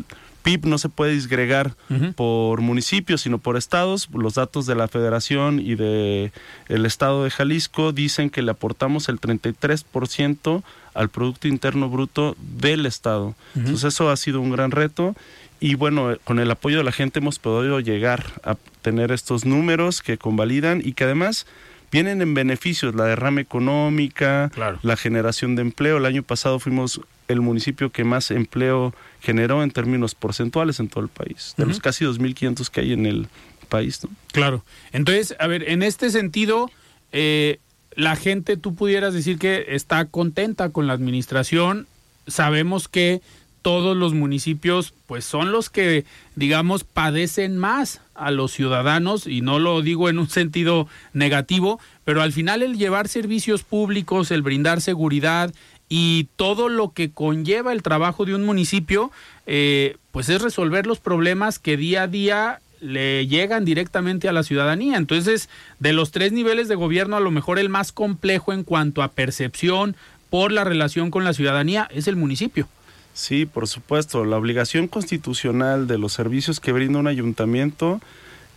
PIB 0.44 0.66
no 0.66 0.78
se 0.78 0.90
puede 0.90 1.14
disgregar 1.14 1.76
por 2.16 2.62
municipios, 2.62 3.22
sino 3.22 3.38
por 3.38 3.58
estados. 3.58 4.10
Los 4.14 4.36
datos 4.36 4.66
de 4.66 4.76
la 4.76 4.88
Federación 4.88 5.60
y 5.60 5.76
de 5.76 6.32
el 6.68 6.86
estado 6.86 7.24
de 7.24 7.30
Jalisco 7.30 7.92
dicen 7.92 8.30
que 8.30 8.42
le 8.42 8.52
aportamos 8.52 9.10
el 9.10 9.20
33% 9.20 10.64
al 10.94 11.10
producto 11.10 11.48
interno 11.48 11.90
bruto 11.90 12.36
del 12.40 12.86
estado. 12.86 13.36
Entonces 13.56 13.94
eso 13.94 14.10
ha 14.10 14.18
sido 14.18 14.42
un 14.42 14.52
gran 14.52 14.72
reto 14.72 15.16
y 15.60 15.76
bueno, 15.76 16.18
con 16.24 16.40
el 16.40 16.50
apoyo 16.50 16.80
de 16.80 16.84
la 16.84 16.92
gente 16.92 17.20
hemos 17.20 17.38
podido 17.38 17.80
llegar 17.80 18.26
a 18.44 18.56
tener 18.82 19.12
estos 19.12 19.46
números 19.46 20.02
que 20.02 20.18
convalidan 20.18 20.82
y 20.84 20.94
que 20.94 21.04
además 21.04 21.46
vienen 21.92 22.22
en 22.22 22.34
beneficios, 22.34 22.96
la 22.96 23.04
derrama 23.04 23.42
económica, 23.42 24.52
la 24.82 24.98
generación 24.98 25.56
de 25.56 25.62
empleo. 25.62 25.98
El 25.98 26.06
año 26.06 26.24
pasado 26.24 26.58
fuimos 26.60 27.02
el 27.32 27.42
municipio 27.42 27.92
que 27.92 28.04
más 28.04 28.32
empleo 28.32 28.94
generó 29.22 29.64
en 29.64 29.72
términos 29.72 30.16
porcentuales 30.16 30.80
en 30.80 30.88
todo 30.90 31.04
el 31.04 31.10
país, 31.10 31.54
de 31.58 31.66
los 31.66 31.80
casi 31.80 32.06
2.500 32.06 32.70
que 32.70 32.82
hay 32.82 32.94
en 32.94 33.06
el 33.06 33.28
país. 33.70 34.02
Claro. 34.32 34.64
Entonces, 34.92 35.36
a 35.40 35.48
ver, 35.48 35.70
en 35.70 35.84
este 35.84 36.10
sentido, 36.10 36.70
eh, 37.12 37.60
la 37.96 38.16
gente, 38.16 38.58
tú 38.58 38.76
pudieras 38.76 39.14
decir 39.14 39.38
que 39.38 39.66
está 39.70 40.06
contenta 40.06 40.70
con 40.70 40.88
la 40.88 40.94
administración. 40.94 41.88
Sabemos 42.28 42.88
que 42.88 43.22
todos 43.62 43.96
los 43.96 44.14
municipios 44.14 44.94
pues 45.06 45.24
son 45.24 45.52
los 45.52 45.70
que 45.70 46.06
digamos 46.36 46.84
padecen 46.84 47.58
más 47.58 48.02
a 48.16 48.32
los 48.32 48.52
ciudadanos 48.52 49.28
y 49.28 49.42
no 49.42 49.60
lo 49.60 49.82
digo 49.82 50.10
en 50.10 50.20
un 50.20 50.30
sentido 50.30 50.88
negativo, 51.14 51.80
pero 52.04 52.22
al 52.22 52.34
final 52.34 52.64
el 52.64 52.78
llevar 52.78 53.08
servicios 53.08 53.64
públicos, 53.64 54.32
el 54.32 54.42
brindar 54.42 54.82
seguridad 54.82 55.54
y 55.94 56.30
todo 56.38 56.70
lo 56.70 56.94
que 56.94 57.12
conlleva 57.12 57.74
el 57.74 57.84
trabajo 57.84 58.24
de 58.24 58.34
un 58.34 58.46
municipio, 58.46 59.12
eh, 59.46 59.98
pues 60.12 60.30
es 60.30 60.42
resolver 60.42 60.88
los 60.88 61.02
problemas 61.02 61.60
que 61.60 61.76
día 61.76 62.04
a 62.04 62.08
día 62.08 62.62
le 62.80 63.28
llegan 63.28 63.66
directamente 63.66 64.30
a 64.30 64.32
la 64.32 64.44
ciudadanía. 64.44 64.96
Entonces, 64.96 65.50
de 65.80 65.92
los 65.92 66.12
tres 66.12 66.32
niveles 66.32 66.70
de 66.70 66.76
gobierno, 66.76 67.18
a 67.18 67.20
lo 67.20 67.30
mejor 67.30 67.60
el 67.60 67.68
más 67.68 67.92
complejo 67.92 68.54
en 68.54 68.64
cuanto 68.64 69.04
a 69.04 69.10
percepción 69.10 69.98
por 70.30 70.54
la 70.54 70.64
relación 70.64 71.12
con 71.12 71.26
la 71.26 71.34
ciudadanía 71.34 71.90
es 71.92 72.08
el 72.08 72.16
municipio. 72.16 72.70
Sí, 73.14 73.46
por 73.46 73.68
supuesto. 73.68 74.24
La 74.24 74.38
obligación 74.38 74.88
constitucional 74.88 75.88
de 75.88 75.98
los 75.98 76.14
servicios 76.14 76.62
que 76.62 76.72
brinda 76.72 77.00
un 77.00 77.08
ayuntamiento 77.08 78.00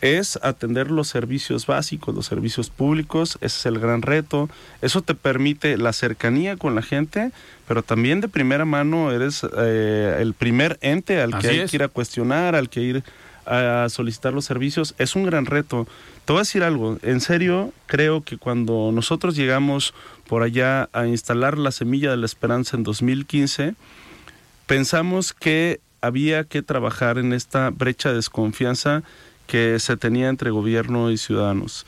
es 0.05 0.39
atender 0.43 0.91
los 0.91 1.09
servicios 1.09 1.67
básicos, 1.67 2.15
los 2.15 2.27
servicios 2.27 2.69
públicos, 2.69 3.39
ese 3.41 3.59
es 3.59 3.67
el 3.67 3.79
gran 3.79 4.03
reto. 4.03 4.51
Eso 4.83 5.01
te 5.01 5.15
permite 5.15 5.79
la 5.79 5.95
cercanía 5.95 6.59
con 6.59 6.75
la 6.75 6.83
gente, 6.83 7.31
pero 7.67 7.83
también 7.83 8.21
de 8.21 8.29
primera 8.29 8.67
mano 8.67 9.11
eres 9.11 9.47
eh, 9.57 10.19
el 10.21 10.35
primer 10.35 10.79
ente 10.83 11.23
al 11.23 11.39
que 11.39 11.49
hay 11.49 11.65
que 11.65 11.77
ir 11.77 11.83
a 11.83 11.89
cuestionar, 11.89 12.55
al 12.55 12.69
que 12.69 12.83
ir 12.83 13.05
a 13.47 13.87
solicitar 13.89 14.35
los 14.35 14.45
servicios. 14.45 14.95
Es 14.99 15.17
un 15.17 15.25
gran 15.25 15.47
reto. 15.47 15.89
Te 16.27 16.35
voy 16.35 16.41
a 16.41 16.43
decir 16.43 16.65
algo, 16.65 16.99
en 17.01 17.23
serio, 17.23 17.73
creo 17.87 18.23
que 18.23 18.37
cuando 18.37 18.91
nosotros 18.93 19.35
llegamos 19.35 19.95
por 20.29 20.43
allá 20.43 20.91
a 20.93 21.07
instalar 21.07 21.57
la 21.57 21.71
semilla 21.71 22.11
de 22.11 22.19
la 22.19 22.27
esperanza 22.27 22.77
en 22.77 22.83
2015, 22.83 23.75
pensamos 24.67 25.33
que 25.33 25.81
había 26.03 26.45
que 26.45 26.61
trabajar 26.61 27.17
en 27.17 27.33
esta 27.33 27.71
brecha 27.71 28.11
de 28.11 28.17
desconfianza 28.17 29.03
que 29.47 29.79
se 29.79 29.97
tenía 29.97 30.29
entre 30.29 30.51
gobierno 30.51 31.11
y 31.11 31.19
ciudadanos. 31.19 31.87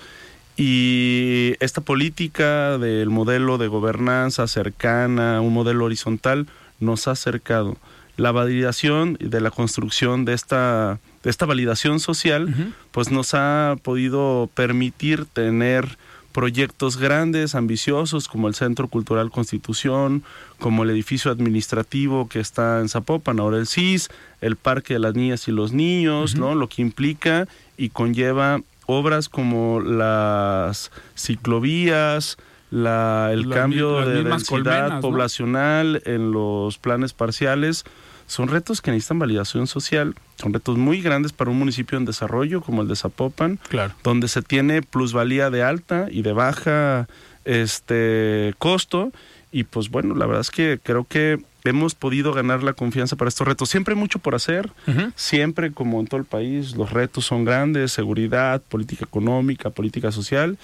Y 0.56 1.54
esta 1.60 1.82
política 1.82 2.78
del 2.78 3.10
modelo 3.10 3.58
de 3.58 3.68
gobernanza 3.68 4.46
cercana, 4.46 5.40
un 5.40 5.52
modelo 5.52 5.84
horizontal, 5.84 6.46
nos 6.80 7.08
ha 7.08 7.12
acercado. 7.12 7.76
La 8.16 8.32
validación 8.32 9.18
de 9.20 9.42
la 9.42 9.50
construcción 9.50 10.24
de 10.24 10.32
esta, 10.32 10.98
de 11.22 11.28
esta 11.28 11.44
validación 11.44 12.00
social, 12.00 12.72
pues 12.90 13.10
nos 13.10 13.34
ha 13.34 13.76
podido 13.82 14.48
permitir 14.54 15.26
tener 15.26 15.98
proyectos 16.36 16.98
grandes, 16.98 17.54
ambiciosos, 17.54 18.28
como 18.28 18.46
el 18.46 18.54
Centro 18.54 18.88
Cultural 18.88 19.30
Constitución, 19.30 20.22
como 20.58 20.82
el 20.82 20.90
edificio 20.90 21.30
administrativo 21.30 22.28
que 22.28 22.40
está 22.40 22.80
en 22.80 22.90
Zapopan, 22.90 23.40
ahora 23.40 23.56
el 23.56 23.66
CIS, 23.66 24.10
el 24.42 24.56
Parque 24.56 24.92
de 24.92 25.00
las 25.00 25.14
Niñas 25.14 25.48
y 25.48 25.52
los 25.52 25.72
Niños, 25.72 26.36
¿no? 26.36 26.54
Lo 26.54 26.68
que 26.68 26.82
implica 26.82 27.48
y 27.78 27.88
conlleva 27.88 28.60
obras 28.84 29.30
como 29.30 29.80
las 29.80 30.90
ciclovías, 31.16 32.36
la, 32.70 33.30
el 33.32 33.48
cambio 33.48 34.04
de 34.04 34.22
densidad 34.22 35.00
poblacional 35.00 36.02
en 36.04 36.32
los 36.32 36.76
planes 36.76 37.14
parciales, 37.14 37.86
son 38.26 38.48
retos 38.48 38.80
que 38.80 38.90
necesitan 38.90 39.18
validación 39.18 39.66
social, 39.66 40.14
son 40.36 40.52
retos 40.52 40.76
muy 40.76 41.00
grandes 41.00 41.32
para 41.32 41.50
un 41.50 41.58
municipio 41.58 41.96
en 41.98 42.04
desarrollo 42.04 42.60
como 42.60 42.82
el 42.82 42.88
de 42.88 42.96
Zapopan, 42.96 43.58
donde 44.02 44.28
se 44.28 44.42
tiene 44.42 44.82
plusvalía 44.82 45.50
de 45.50 45.62
alta 45.62 46.06
y 46.10 46.22
de 46.22 46.32
baja 46.32 47.08
este 47.44 48.54
costo. 48.58 49.12
Y 49.52 49.64
pues 49.64 49.90
bueno, 49.90 50.14
la 50.14 50.26
verdad 50.26 50.42
es 50.42 50.50
que 50.50 50.78
creo 50.82 51.06
que 51.08 51.38
hemos 51.64 51.94
podido 51.94 52.32
ganar 52.32 52.62
la 52.62 52.72
confianza 52.74 53.16
para 53.16 53.28
estos 53.28 53.46
retos. 53.46 53.68
Siempre 53.70 53.94
hay 53.94 54.00
mucho 54.00 54.18
por 54.18 54.34
hacer, 54.34 54.70
siempre 55.14 55.72
como 55.72 56.00
en 56.00 56.06
todo 56.06 56.20
el 56.20 56.26
país, 56.26 56.76
los 56.76 56.92
retos 56.92 57.26
son 57.26 57.44
grandes, 57.44 57.92
seguridad, 57.92 58.60
política 58.62 59.04
económica, 59.04 59.70
política 59.70 60.12
social, 60.12 60.58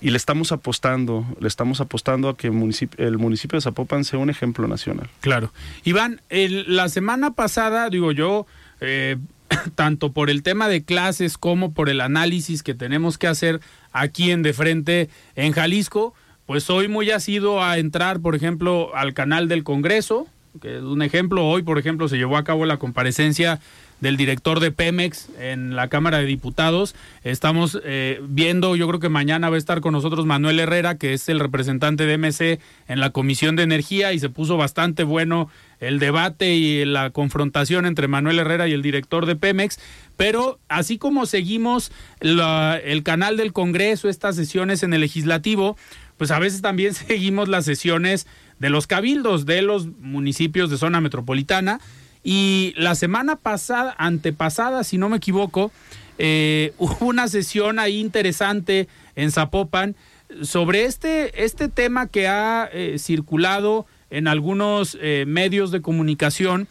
y 0.00 0.10
le 0.10 0.16
estamos 0.16 0.52
apostando, 0.52 1.26
le 1.40 1.48
estamos 1.48 1.80
apostando 1.80 2.28
a 2.28 2.36
que 2.36 2.48
el 2.48 2.52
municipio, 2.52 3.04
el 3.04 3.18
municipio 3.18 3.56
de 3.56 3.62
Zapopan 3.62 4.04
sea 4.04 4.18
un 4.18 4.30
ejemplo 4.30 4.68
nacional. 4.68 5.08
Claro. 5.20 5.52
Iván, 5.84 6.20
la 6.30 6.88
semana 6.88 7.34
pasada, 7.34 7.90
digo 7.90 8.12
yo, 8.12 8.46
eh, 8.80 9.16
tanto 9.74 10.12
por 10.12 10.30
el 10.30 10.42
tema 10.42 10.68
de 10.68 10.84
clases 10.84 11.38
como 11.38 11.72
por 11.72 11.88
el 11.88 12.00
análisis 12.00 12.62
que 12.62 12.74
tenemos 12.74 13.18
que 13.18 13.26
hacer 13.26 13.60
aquí 13.92 14.30
en 14.30 14.42
De 14.42 14.52
Frente 14.52 15.08
en 15.34 15.52
Jalisco, 15.52 16.14
pues 16.46 16.64
soy 16.64 16.88
muy 16.88 17.10
asido 17.10 17.62
a 17.62 17.78
entrar, 17.78 18.20
por 18.20 18.34
ejemplo, 18.34 18.94
al 18.94 19.12
canal 19.14 19.48
del 19.48 19.64
Congreso, 19.64 20.26
que 20.62 20.78
es 20.78 20.82
un 20.82 21.02
ejemplo. 21.02 21.46
Hoy, 21.46 21.62
por 21.62 21.78
ejemplo, 21.78 22.08
se 22.08 22.16
llevó 22.16 22.36
a 22.36 22.44
cabo 22.44 22.64
la 22.64 22.78
comparecencia 22.78 23.60
del 24.00 24.16
director 24.16 24.60
de 24.60 24.70
Pemex 24.70 25.28
en 25.38 25.74
la 25.76 25.88
Cámara 25.88 26.18
de 26.18 26.26
Diputados. 26.26 26.94
Estamos 27.24 27.80
eh, 27.84 28.20
viendo, 28.22 28.76
yo 28.76 28.86
creo 28.88 29.00
que 29.00 29.08
mañana 29.08 29.50
va 29.50 29.56
a 29.56 29.58
estar 29.58 29.80
con 29.80 29.92
nosotros 29.92 30.26
Manuel 30.26 30.60
Herrera, 30.60 30.96
que 30.96 31.14
es 31.14 31.28
el 31.28 31.40
representante 31.40 32.06
de 32.06 32.18
MC 32.18 32.60
en 32.88 33.00
la 33.00 33.10
Comisión 33.10 33.56
de 33.56 33.64
Energía 33.64 34.12
y 34.12 34.18
se 34.18 34.28
puso 34.28 34.56
bastante 34.56 35.04
bueno 35.04 35.50
el 35.80 35.98
debate 35.98 36.54
y 36.54 36.84
la 36.84 37.10
confrontación 37.10 37.86
entre 37.86 38.08
Manuel 38.08 38.38
Herrera 38.38 38.68
y 38.68 38.72
el 38.72 38.82
director 38.82 39.26
de 39.26 39.36
Pemex. 39.36 39.78
Pero 40.16 40.58
así 40.68 40.98
como 40.98 41.26
seguimos 41.26 41.92
el 42.20 43.02
canal 43.04 43.36
del 43.36 43.52
Congreso, 43.52 44.08
estas 44.08 44.36
sesiones 44.36 44.82
en 44.82 44.92
el 44.92 45.00
legislativo, 45.00 45.76
pues 46.16 46.30
a 46.30 46.38
veces 46.38 46.62
también 46.62 46.94
seguimos 46.94 47.48
las 47.48 47.64
sesiones 47.64 48.26
de 48.58 48.70
los 48.70 48.86
cabildos 48.86 49.46
de 49.46 49.62
los 49.62 49.86
municipios 49.86 50.68
de 50.70 50.78
zona 50.78 51.00
metropolitana 51.00 51.80
y 52.24 52.74
la 52.76 52.94
semana 52.94 53.36
pasada, 53.36 53.94
antepasada, 53.98 54.84
si 54.84 54.98
no 54.98 55.08
me 55.08 55.18
equivoco, 55.18 55.72
eh, 56.18 56.72
hubo 56.78 57.06
una 57.06 57.28
sesión 57.28 57.78
ahí 57.78 57.98
interesante 57.98 58.88
en 59.16 59.30
Zapopan 59.30 59.96
sobre 60.42 60.84
este, 60.84 61.44
este 61.44 61.68
tema 61.68 62.06
que 62.06 62.28
ha 62.28 62.68
eh, 62.72 62.96
circulado 62.98 63.86
en 64.10 64.28
algunos 64.28 64.98
eh, 65.00 65.24
medios 65.26 65.70
de 65.70 65.80
comunicación 65.80 66.68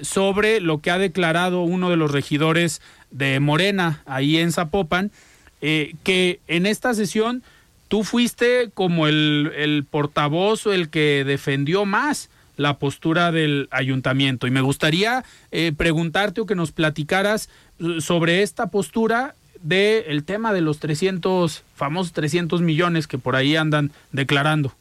sobre 0.00 0.58
lo 0.62 0.78
que 0.78 0.90
ha 0.90 0.96
declarado 0.96 1.60
uno 1.60 1.90
de 1.90 1.96
los 1.98 2.10
regidores 2.10 2.80
de 3.10 3.40
Morena 3.40 4.02
ahí 4.06 4.38
en 4.38 4.52
Zapopan, 4.52 5.10
que 5.60 6.40
en 6.48 6.64
esta 6.64 6.94
sesión 6.94 7.42
tú 7.88 8.02
fuiste 8.02 8.70
como 8.72 9.06
el, 9.06 9.52
el 9.54 9.84
portavoz 9.84 10.66
o 10.66 10.72
el 10.72 10.88
que 10.88 11.24
defendió 11.26 11.84
más 11.84 12.30
la 12.60 12.78
postura 12.78 13.32
del 13.32 13.68
ayuntamiento. 13.70 14.46
Y 14.46 14.50
me 14.50 14.60
gustaría 14.60 15.24
eh, 15.50 15.72
preguntarte 15.74 16.42
o 16.42 16.46
que 16.46 16.54
nos 16.54 16.72
platicaras 16.72 17.48
eh, 17.78 18.02
sobre 18.02 18.42
esta 18.42 18.66
postura 18.66 19.34
del 19.62 20.04
el 20.06 20.24
tema 20.24 20.52
de 20.52 20.60
los 20.60 20.78
300, 20.78 21.64
famosos 21.74 22.12
300 22.12 22.60
millones 22.60 23.06
que 23.06 23.16
por 23.16 23.34
ahí 23.34 23.56
andan 23.56 23.92
declarando. 24.12 24.74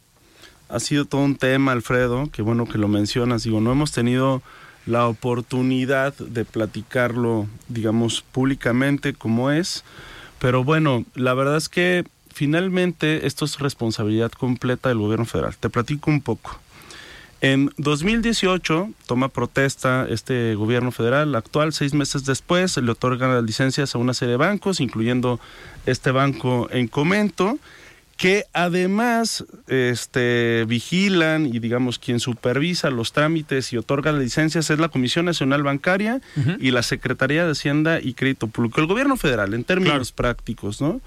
Ha 0.68 0.82
sido 0.82 1.06
todo 1.06 1.22
un 1.22 1.38
tema, 1.38 1.72
Alfredo, 1.72 2.30
que 2.34 2.42
bueno 2.42 2.66
que 2.66 2.78
lo 2.78 2.90
mencionas. 2.90 3.44
Digo, 3.44 3.62
no 3.62 3.72
hemos 3.72 3.94
tenido 3.94 4.42
la 4.86 5.08
oportunidad 5.08 6.14
de 6.18 6.44
platicarlo, 6.44 7.48
digamos, 7.70 8.22
públicamente 8.22 9.14
como 9.14 9.52
es. 9.52 9.86
Pero 10.40 10.66
bueno, 10.66 11.06
la 11.16 11.34
verdad 11.34 11.56
es 11.56 11.70
que 11.70 12.04
finalmente 12.34 13.26
esto 13.26 13.46
es 13.46 13.58
responsabilidad 13.60 14.34
completa 14.34 14.90
del 14.90 14.98
gobierno 14.98 15.26
federal. 15.26 15.56
Te 15.58 15.70
platico 15.70 16.12
un 16.12 16.20
poco. 16.20 16.60
En 17.42 17.72
2018 17.78 18.90
toma 19.06 19.30
protesta 19.30 20.06
este 20.10 20.56
gobierno 20.56 20.92
federal. 20.92 21.36
Actual, 21.36 21.72
seis 21.72 21.94
meses 21.94 22.26
después 22.26 22.76
le 22.76 22.92
otorgan 22.92 23.34
las 23.34 23.44
licencias 23.44 23.96
a 23.96 23.98
una 23.98 24.14
serie 24.14 24.34
de 24.34 24.38
bancos, 24.38 24.82
incluyendo 24.82 25.40
este 25.86 26.12
banco 26.12 26.68
en 26.72 26.90
comento, 26.90 27.58
que 28.18 28.44
además 28.52 29.46
este, 29.68 30.66
vigilan 30.68 31.46
y 31.46 31.60
digamos 31.60 31.98
quien 31.98 32.20
supervisa 32.20 32.90
los 32.90 33.14
trámites 33.14 33.72
y 33.72 33.78
otorga 33.78 34.12
las 34.12 34.22
licencias 34.22 34.70
es 34.70 34.78
la 34.78 34.90
Comisión 34.90 35.24
Nacional 35.24 35.64
Bancaria 35.64 36.20
y 36.60 36.72
la 36.72 36.84
Secretaría 36.84 37.46
de 37.46 37.52
Hacienda 37.52 38.02
y 38.02 38.16
Crédito 38.16 38.48
Público, 38.48 38.82
el 38.82 38.88
gobierno 38.88 39.16
federal 39.16 39.54
en 39.54 39.64
términos 39.64 40.12
prácticos, 40.12 40.82
¿no? 40.82 41.00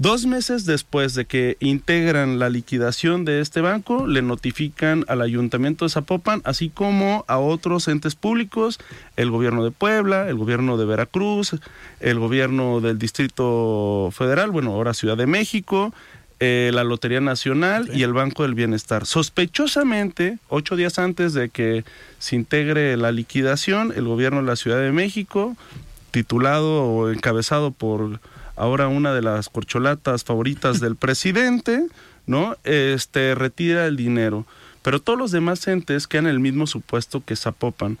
Dos 0.00 0.24
meses 0.24 0.64
después 0.64 1.12
de 1.12 1.26
que 1.26 1.58
integran 1.60 2.38
la 2.38 2.48
liquidación 2.48 3.26
de 3.26 3.42
este 3.42 3.60
banco, 3.60 4.06
le 4.06 4.22
notifican 4.22 5.04
al 5.08 5.20
Ayuntamiento 5.20 5.84
de 5.84 5.90
Zapopan, 5.90 6.40
así 6.44 6.70
como 6.70 7.26
a 7.28 7.36
otros 7.36 7.86
entes 7.86 8.14
públicos, 8.14 8.80
el 9.18 9.30
gobierno 9.30 9.62
de 9.62 9.72
Puebla, 9.72 10.26
el 10.30 10.36
gobierno 10.36 10.78
de 10.78 10.86
Veracruz, 10.86 11.54
el 12.00 12.18
gobierno 12.18 12.80
del 12.80 12.98
Distrito 12.98 14.08
Federal, 14.10 14.50
bueno, 14.50 14.72
ahora 14.72 14.94
Ciudad 14.94 15.18
de 15.18 15.26
México, 15.26 15.92
eh, 16.38 16.70
la 16.72 16.82
Lotería 16.82 17.20
Nacional 17.20 17.90
y 17.92 18.02
el 18.02 18.14
Banco 18.14 18.44
del 18.44 18.54
Bienestar. 18.54 19.04
Sospechosamente, 19.04 20.38
ocho 20.48 20.76
días 20.76 20.98
antes 20.98 21.34
de 21.34 21.50
que 21.50 21.84
se 22.18 22.36
integre 22.36 22.96
la 22.96 23.12
liquidación, 23.12 23.92
el 23.94 24.06
gobierno 24.06 24.40
de 24.40 24.46
la 24.46 24.56
Ciudad 24.56 24.80
de 24.80 24.92
México, 24.92 25.58
titulado 26.10 26.84
o 26.84 27.10
encabezado 27.10 27.70
por 27.70 28.18
ahora 28.60 28.88
una 28.88 29.12
de 29.12 29.22
las 29.22 29.48
corcholatas 29.48 30.24
favoritas 30.24 30.80
del 30.80 30.96
presidente, 31.04 31.86
¿no? 32.26 32.56
Este 32.64 33.34
retira 33.34 33.86
el 33.86 33.96
dinero. 33.96 34.46
Pero 34.82 35.00
todos 35.00 35.18
los 35.18 35.30
demás 35.30 35.66
entes 35.66 36.06
quedan 36.06 36.26
en 36.26 36.32
el 36.32 36.40
mismo 36.40 36.66
supuesto 36.66 37.22
que 37.24 37.36
Zapopan. 37.36 37.98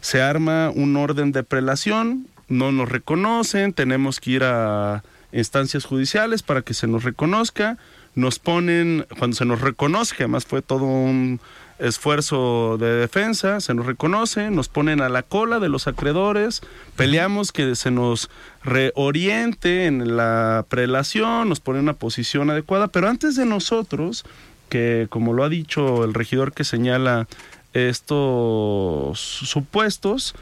Se 0.00 0.22
arma 0.22 0.70
un 0.70 0.96
orden 0.96 1.32
de 1.32 1.42
prelación, 1.42 2.26
no 2.48 2.72
nos 2.72 2.88
reconocen, 2.88 3.72
tenemos 3.72 4.20
que 4.20 4.30
ir 4.32 4.44
a 4.44 5.02
instancias 5.32 5.84
judiciales 5.84 6.42
para 6.42 6.62
que 6.62 6.74
se 6.74 6.86
nos 6.86 7.04
reconozca, 7.04 7.78
nos 8.14 8.38
ponen, 8.38 9.06
cuando 9.18 9.36
se 9.36 9.44
nos 9.44 9.60
reconoce, 9.60 10.14
además 10.18 10.44
fue 10.44 10.60
todo 10.62 10.84
un 10.84 11.40
esfuerzo 11.82 12.78
de 12.78 12.94
defensa, 12.94 13.60
se 13.60 13.74
nos 13.74 13.86
reconoce, 13.86 14.50
nos 14.50 14.68
ponen 14.68 15.00
a 15.00 15.08
la 15.08 15.22
cola 15.22 15.58
de 15.58 15.68
los 15.68 15.88
acreedores, 15.88 16.62
peleamos 16.96 17.50
que 17.50 17.74
se 17.74 17.90
nos 17.90 18.30
reoriente 18.62 19.86
en 19.86 20.16
la 20.16 20.64
prelación, 20.68 21.48
nos 21.48 21.60
ponen 21.60 21.82
una 21.82 21.94
posición 21.94 22.50
adecuada, 22.50 22.88
pero 22.88 23.08
antes 23.08 23.34
de 23.34 23.46
nosotros, 23.46 24.24
que 24.68 25.08
como 25.10 25.32
lo 25.32 25.42
ha 25.42 25.48
dicho 25.48 26.04
el 26.04 26.14
regidor 26.14 26.52
que 26.52 26.64
señala 26.64 27.26
estos 27.74 29.18
supuestos, 29.18 30.34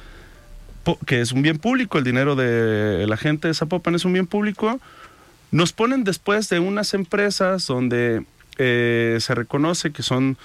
que 1.07 1.21
es 1.21 1.33
un 1.33 1.43
bien 1.43 1.59
público, 1.59 1.99
el 1.99 2.05
dinero 2.05 2.37
de 2.37 3.07
la 3.07 3.17
gente 3.17 3.49
de 3.49 3.55
Zapopan 3.55 3.95
es 3.95 4.05
un 4.05 4.13
bien 4.13 4.27
público, 4.27 4.79
nos 5.53 5.73
ponen 5.73 6.05
después 6.05 6.49
de 6.49 6.61
unas 6.61 6.93
empresas 6.95 7.67
donde 7.67 8.25
eh, 8.59 9.17
se 9.21 9.35
reconoce 9.35 9.91
que 9.91 10.03
son 10.03 10.37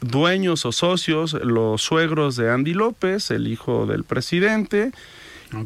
dueños 0.00 0.64
o 0.64 0.72
socios 0.72 1.32
los 1.32 1.82
suegros 1.82 2.36
de 2.36 2.50
Andy 2.50 2.74
López, 2.74 3.30
el 3.30 3.46
hijo 3.46 3.86
del 3.86 4.04
presidente, 4.04 4.92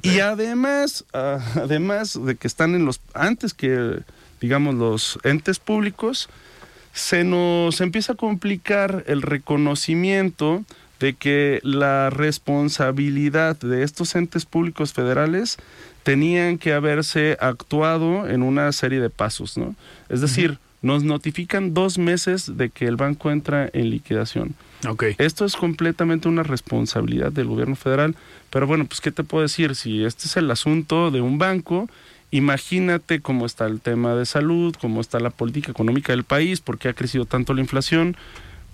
y 0.02 0.20
además, 0.20 1.04
ah, 1.12 1.40
además 1.56 2.18
de 2.24 2.36
que 2.36 2.46
están 2.46 2.74
en 2.74 2.84
los, 2.84 3.00
antes 3.12 3.52
que 3.54 4.00
digamos 4.40 4.74
los 4.74 5.18
entes 5.24 5.58
públicos, 5.58 6.28
se 6.92 7.24
nos 7.24 7.80
empieza 7.80 8.12
a 8.12 8.16
complicar 8.16 9.04
el 9.06 9.22
reconocimiento 9.22 10.64
de 11.00 11.14
que 11.14 11.60
la 11.62 12.08
responsabilidad 12.10 13.56
de 13.56 13.82
estos 13.82 14.14
entes 14.14 14.46
públicos 14.46 14.92
federales 14.92 15.58
tenían 16.02 16.58
que 16.58 16.72
haberse 16.72 17.36
actuado 17.40 18.28
en 18.28 18.42
una 18.42 18.70
serie 18.72 19.00
de 19.00 19.10
pasos, 19.10 19.58
¿no? 19.58 19.74
Es 20.08 20.20
decir, 20.20 20.58
nos 20.84 21.02
notifican 21.02 21.72
dos 21.72 21.96
meses 21.96 22.58
de 22.58 22.68
que 22.68 22.84
el 22.84 22.96
banco 22.96 23.30
entra 23.30 23.70
en 23.72 23.88
liquidación. 23.88 24.54
Okay. 24.86 25.14
Esto 25.16 25.46
es 25.46 25.56
completamente 25.56 26.28
una 26.28 26.42
responsabilidad 26.42 27.32
del 27.32 27.46
gobierno 27.46 27.74
federal, 27.74 28.14
pero 28.50 28.66
bueno, 28.66 28.84
pues 28.84 29.00
¿qué 29.00 29.10
te 29.10 29.24
puedo 29.24 29.40
decir? 29.40 29.76
Si 29.76 30.04
este 30.04 30.26
es 30.26 30.36
el 30.36 30.50
asunto 30.50 31.10
de 31.10 31.22
un 31.22 31.38
banco, 31.38 31.88
imagínate 32.30 33.20
cómo 33.20 33.46
está 33.46 33.64
el 33.64 33.80
tema 33.80 34.14
de 34.14 34.26
salud, 34.26 34.76
cómo 34.78 35.00
está 35.00 35.20
la 35.20 35.30
política 35.30 35.70
económica 35.72 36.12
del 36.12 36.24
país, 36.24 36.60
por 36.60 36.76
qué 36.76 36.90
ha 36.90 36.92
crecido 36.92 37.24
tanto 37.24 37.54
la 37.54 37.62
inflación 37.62 38.14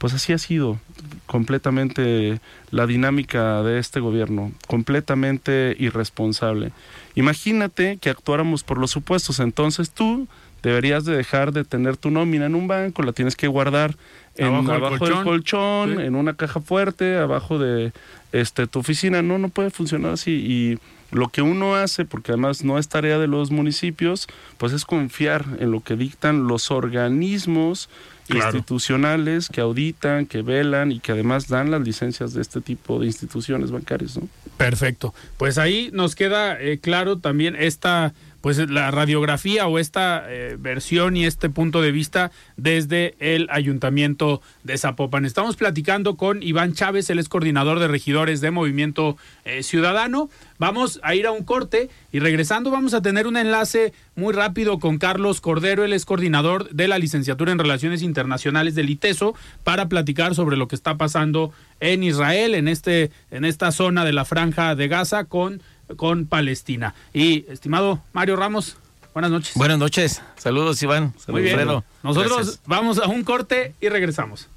pues 0.00 0.14
así 0.14 0.32
ha 0.32 0.38
sido 0.38 0.78
completamente 1.26 2.40
la 2.70 2.86
dinámica 2.86 3.62
de 3.62 3.78
este 3.78 4.00
gobierno, 4.00 4.50
completamente 4.66 5.76
irresponsable. 5.78 6.72
Imagínate 7.16 7.98
que 7.98 8.08
actuáramos 8.08 8.64
por 8.64 8.78
los 8.78 8.90
supuestos, 8.90 9.40
entonces 9.40 9.90
tú 9.90 10.26
deberías 10.62 11.04
de 11.04 11.16
dejar 11.16 11.52
de 11.52 11.64
tener 11.64 11.96
tu 11.96 12.10
nómina 12.10 12.46
en 12.46 12.54
un 12.54 12.68
banco, 12.68 13.02
la 13.02 13.12
tienes 13.12 13.36
que 13.36 13.48
guardar 13.48 13.96
en, 14.36 14.54
abajo, 14.70 15.04
del 15.04 15.22
colchón, 15.22 16.00
en 16.00 16.14
una 16.14 16.34
caja 16.34 16.60
fuerte, 16.60 17.16
abajo 17.18 17.58
de 17.58 17.92
este 18.32 18.66
tu 18.66 18.78
oficina. 18.78 19.22
No, 19.22 19.38
no 19.38 19.48
puede 19.48 19.70
funcionar 19.70 20.12
así. 20.12 20.30
Y 20.32 20.78
lo 21.10 21.28
que 21.28 21.42
uno 21.42 21.74
hace, 21.74 22.04
porque 22.04 22.32
además 22.32 22.64
no 22.64 22.78
es 22.78 22.88
tarea 22.88 23.18
de 23.18 23.26
los 23.26 23.50
municipios, 23.50 24.28
pues 24.58 24.72
es 24.72 24.84
confiar 24.84 25.44
en 25.58 25.70
lo 25.72 25.80
que 25.80 25.96
dictan 25.96 26.46
los 26.46 26.70
organismos 26.70 27.88
institucionales 28.28 29.48
que 29.48 29.60
auditan, 29.60 30.24
que 30.26 30.42
velan 30.42 30.92
y 30.92 31.00
que 31.00 31.12
además 31.12 31.48
dan 31.48 31.70
las 31.72 31.80
licencias 31.80 32.32
de 32.32 32.42
este 32.42 32.60
tipo 32.60 33.00
de 33.00 33.06
instituciones 33.06 33.72
bancarias. 33.72 34.16
¿no? 34.16 34.28
Perfecto. 34.56 35.14
Pues 35.36 35.58
ahí 35.58 35.90
nos 35.92 36.14
queda 36.14 36.60
eh, 36.60 36.78
claro 36.78 37.18
también 37.18 37.56
esta 37.56 38.14
pues 38.40 38.59
la 38.70 38.90
radiografía 38.90 39.66
o 39.66 39.79
esta 39.79 40.24
eh, 40.29 40.57
versión 40.59 41.16
y 41.16 41.26
este 41.26 41.50
punto 41.50 41.83
de 41.83 41.92
vista 41.92 42.31
desde 42.57 43.14
el 43.18 43.48
ayuntamiento 43.50 44.40
de 44.64 44.79
Zapopan. 44.79 45.24
Estamos 45.24 45.57
platicando 45.57 46.16
con 46.16 46.42
Iván 46.42 46.72
Chávez, 46.72 47.11
él 47.11 47.18
es 47.18 47.29
coordinador 47.29 47.79
de 47.79 47.88
regidores 47.88 48.40
de 48.40 48.50
Movimiento 48.50 49.16
eh, 49.44 49.62
Ciudadano. 49.62 50.31
Vamos 50.59 51.00
a 51.03 51.14
ir 51.14 51.26
a 51.26 51.33
un 51.33 51.44
corte 51.44 51.90
y 52.12 52.18
regresando 52.18 52.70
vamos 52.70 52.94
a 52.94 53.03
tener 53.03 53.26
un 53.26 53.37
enlace 53.37 53.92
muy 54.14 54.35
rápido 54.35 54.79
con 54.79 54.98
Carlos 54.98 55.40
Cordero, 55.40 55.85
él 55.85 55.92
es 55.92 56.05
coordinador 56.05 56.68
de 56.70 56.88
la 56.88 56.98
licenciatura 56.98 57.53
en 57.53 57.59
Relaciones 57.59 58.03
Internacionales 58.03 58.74
del 58.74 58.90
ITESO 58.90 59.35
para 59.64 59.88
platicar 59.88 60.35
sobre 60.35 60.57
lo 60.57 60.68
que 60.68 60.76
está 60.76 60.96
pasando 60.96 61.53
en 61.81 62.03
Israel, 62.03 62.55
en 62.55 62.68
este 62.68 63.11
en 63.31 63.44
esta 63.44 63.72
zona 63.72 64.05
de 64.05 64.12
la 64.12 64.24
franja 64.24 64.74
de 64.74 64.88
Gaza 64.88 65.24
con 65.24 65.62
con 65.96 66.26
Palestina. 66.26 66.94
Y 67.12 67.44
estimado 67.48 68.03
Mario 68.12 68.37
Ramos, 68.37 68.76
buenas 69.12 69.31
noches. 69.31 69.55
Buenas 69.55 69.79
noches. 69.79 70.22
Saludos, 70.37 70.83
Iván. 70.83 71.14
Muy 71.29 71.42
bien. 71.42 71.59
Nosotros 72.03 72.61
vamos 72.66 72.98
a 72.98 73.07
un 73.07 73.24
corte 73.24 73.74
y 73.81 73.88
regresamos. 73.88 74.48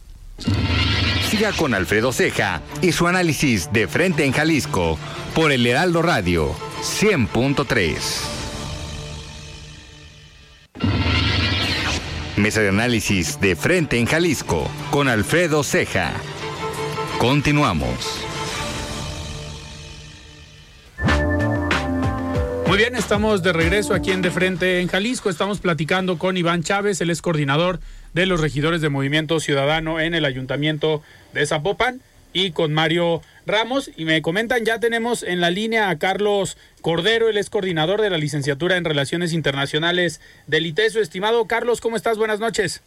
Siga 1.30 1.52
con 1.54 1.74
Alfredo 1.74 2.12
Ceja 2.12 2.62
y 2.82 2.92
su 2.92 3.08
análisis 3.08 3.72
de 3.74 3.88
frente 3.88 4.26
en 4.26 4.34
Jalisco 4.34 5.00
por 5.34 5.52
el 5.52 5.66
Heraldo 5.66 6.02
Radio 6.02 6.54
100.3. 6.82 7.98
Mesa 12.36 12.62
de 12.62 12.70
análisis 12.70 13.40
de 13.40 13.56
frente 13.56 13.98
en 14.00 14.06
Jalisco 14.06 14.70
con 14.92 15.08
Alfredo 15.08 15.64
Ceja. 15.64 16.14
Continuamos. 17.20 18.23
Muy 22.74 22.80
bien, 22.80 22.96
estamos 22.96 23.44
de 23.44 23.54
regreso 23.54 23.94
aquí 23.94 24.10
en 24.10 24.24
De 24.24 24.32
Frente 24.32 24.82
en 24.82 24.88
Jalisco. 24.88 25.30
Estamos 25.30 25.60
platicando 25.60 26.18
con 26.18 26.38
Iván 26.38 26.64
Chávez, 26.64 27.00
él 27.02 27.12
es 27.12 27.22
coordinador 27.22 27.80
de 28.16 28.26
los 28.26 28.42
regidores 28.42 28.82
de 28.82 28.90
Movimiento 28.90 29.40
Ciudadano 29.40 30.00
en 30.00 30.16
el 30.16 30.26
Ayuntamiento 30.26 31.04
de 31.34 31.46
Zapopan, 31.46 32.02
y 32.34 32.50
con 32.50 32.74
Mario 32.74 33.22
Ramos. 33.46 33.92
Y 33.96 34.06
me 34.06 34.24
comentan, 34.24 34.66
ya 34.66 34.80
tenemos 34.80 35.22
en 35.22 35.40
la 35.40 35.52
línea 35.52 35.92
a 35.92 36.00
Carlos 36.00 36.58
Cordero, 36.82 37.30
él 37.30 37.38
es 37.38 37.52
coordinador 37.52 38.02
de 38.02 38.10
la 38.10 38.18
licenciatura 38.18 38.76
en 38.76 38.86
Relaciones 38.86 39.34
Internacionales 39.34 40.20
del 40.48 40.66
ITESO. 40.66 41.00
Estimado 41.00 41.46
Carlos, 41.46 41.80
¿cómo 41.80 41.96
estás? 41.96 42.18
Buenas 42.18 42.40
noches. 42.40 42.82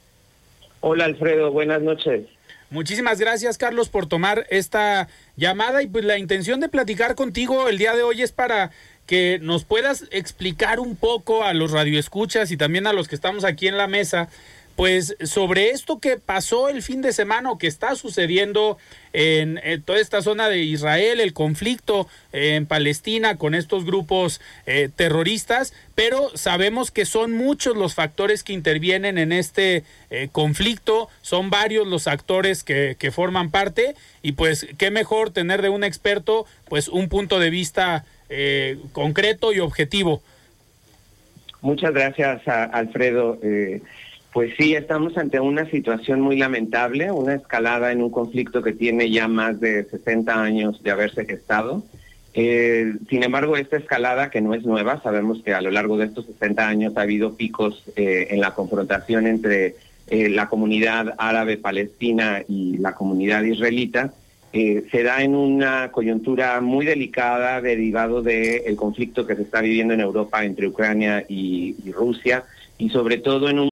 Hola 0.81 1.05
Alfredo, 1.05 1.53
buenas 1.53 1.81
noches. 1.81 2.27
Muchísimas 2.69 3.21
gracias, 3.21 3.59
Carlos, 3.59 3.89
por 3.89 4.07
tomar 4.07 4.45
esta 4.51 5.07
llamada 5.37 5.85
y 5.85 5.87
pues 5.87 6.05
la 6.05 6.19
intención 6.19 6.59
de 6.59 6.69
platicar 6.69 7.15
contigo 7.15 7.69
el 7.69 7.79
día 7.79 7.95
de 7.95 8.03
hoy 8.03 8.23
es 8.23 8.33
para 8.33 8.73
que 9.07 9.39
nos 9.41 9.65
puedas 9.65 10.05
explicar 10.11 10.81
un 10.81 10.97
poco 10.97 11.45
a 11.45 11.55
los 11.55 11.71
radioescuchas 11.71 12.51
y 12.51 12.57
también 12.57 12.87
a 12.87 12.93
los 12.93 13.09
que 13.09 13.15
estamos 13.15 13.45
aquí 13.45 13.69
en 13.69 13.79
la 13.79 13.87
mesa, 13.87 14.29
pues 14.77 15.17
sobre 15.25 15.71
esto 15.71 16.01
que 16.01 16.19
pasó 16.19 16.69
el 16.69 16.83
fin 16.83 17.01
de 17.01 17.15
semana 17.15 17.51
o 17.51 17.57
que 17.57 17.67
está 17.67 17.97
sucediendo 17.97 18.77
en, 19.15 19.59
toda 19.87 19.99
esta 19.99 20.21
zona 20.21 20.51
de 20.51 20.59
Israel, 20.59 21.21
el 21.21 21.33
conflicto 21.33 22.07
en 22.33 22.67
Palestina 22.67 23.39
con 23.39 23.55
estos 23.55 23.87
grupos 23.87 24.43
eh, 24.67 24.91
terroristas, 24.95 25.73
pero 25.95 26.31
sabemos 26.35 26.91
que 26.91 27.07
son 27.07 27.33
muchos 27.33 27.75
los 27.75 27.95
factores 27.95 28.43
que 28.43 28.53
intervienen 28.53 29.17
en 29.17 29.33
este 29.33 29.85
eh, 30.11 30.29
conflicto, 30.31 31.09
son 31.23 31.49
varios 31.49 31.87
los 31.87 32.07
actores 32.07 32.63
que, 32.63 32.97
que 32.99 33.11
forman 33.11 33.51
parte 33.51 33.95
y 34.21 34.33
pues 34.33 34.67
qué 34.77 34.91
mejor 34.91 35.31
tener 35.31 35.63
de 35.63 35.71
un 35.71 35.85
experto 35.85 36.45
pues 36.69 36.89
un 36.89 37.09
punto 37.09 37.39
de 37.39 37.49
vista 37.49 38.05
eh, 38.29 38.79
concreto 38.93 39.53
y 39.53 39.61
objetivo. 39.61 40.23
Muchas 41.61 41.93
gracias, 41.93 42.47
Alfredo. 42.47 43.39
Eh, 43.43 43.81
Pues 44.33 44.53
sí, 44.59 44.75
estamos 44.75 45.17
ante 45.17 45.41
una 45.41 45.65
situación 45.71 46.21
muy 46.21 46.37
lamentable, 46.37 47.11
una 47.11 47.35
escalada 47.37 47.91
en 47.91 48.03
un 48.03 48.11
conflicto 48.11 48.63
que 48.63 48.75
tiene 48.75 49.11
ya 49.11 49.29
más 49.29 49.61
de 49.61 49.85
60 49.85 50.43
años 50.43 50.83
de 50.83 50.91
haberse 50.91 51.25
gestado. 51.25 51.83
Eh, 52.35 52.93
sin 53.09 53.23
embargo, 53.23 53.57
esta 53.57 53.79
escalada, 53.79 54.29
que 54.29 54.43
no 54.43 54.53
es 54.53 54.63
nueva, 54.67 55.01
sabemos 55.03 55.43
que 55.43 55.55
a 55.55 55.63
lo 55.63 55.71
largo 55.71 55.97
de 55.97 56.05
estos 56.05 56.27
60 56.27 56.69
años 56.69 56.93
ha 56.99 57.01
habido 57.01 57.35
picos 57.35 57.83
eh, 57.97 58.27
en 58.29 58.43
la 58.43 58.53
confrontación 58.53 59.27
entre 59.27 59.75
la 60.09 60.49
comunidad 60.51 61.15
árabe 61.17 61.57
palestina 61.57 62.43
y 62.47 62.77
la 62.77 62.95
comunidad 62.95 63.43
israelita, 63.43 64.13
Eh, 64.59 64.87
se 64.91 65.03
da 65.03 65.23
en 65.23 65.35
una 65.35 65.93
coyuntura 65.93 66.63
muy 66.63 66.87
delicada 66.87 67.61
derivado 67.61 68.23
del 68.23 68.75
conflicto 68.75 69.27
que 69.27 69.37
se 69.37 69.43
está 69.43 69.61
viviendo 69.61 69.93
en 69.93 70.01
Europa 70.01 70.43
entre 70.47 70.67
Ucrania 70.67 71.23
y, 71.29 71.77
y 71.85 71.93
Rusia 71.93 72.43
y 72.79 72.89
sobre 72.89 73.19
todo 73.19 73.51
en 73.51 73.59
un 73.59 73.69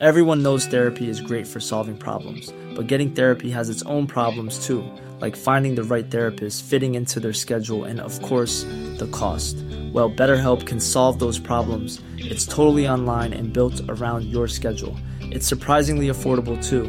Everyone 0.00 0.42
knows 0.42 0.66
therapy 0.66 1.08
is 1.08 1.20
great 1.20 1.46
for 1.46 1.60
solving 1.60 1.96
problems, 1.96 2.52
but 2.74 2.88
getting 2.88 3.12
therapy 3.12 3.52
has 3.52 3.68
its 3.70 3.84
own 3.84 4.08
problems 4.08 4.66
too, 4.66 4.82
like 5.20 5.36
finding 5.36 5.76
the 5.76 5.84
right 5.84 6.10
therapist, 6.10 6.64
fitting 6.64 6.96
into 6.96 7.20
their 7.20 7.34
schedule, 7.34 7.84
and 7.84 8.00
of 8.00 8.20
course, 8.20 8.64
the 8.98 9.08
cost. 9.12 9.54
Well, 9.92 10.10
BetterHelp 10.10 10.66
can 10.66 10.80
solve 10.80 11.20
those 11.20 11.38
problems. 11.38 12.00
It's 12.16 12.46
totally 12.46 12.88
online 12.88 13.32
and 13.32 13.52
built 13.52 13.80
around 13.88 14.24
your 14.24 14.48
schedule. 14.48 14.96
It's 15.20 15.46
surprisingly 15.46 16.08
affordable 16.08 16.58
too. 16.66 16.88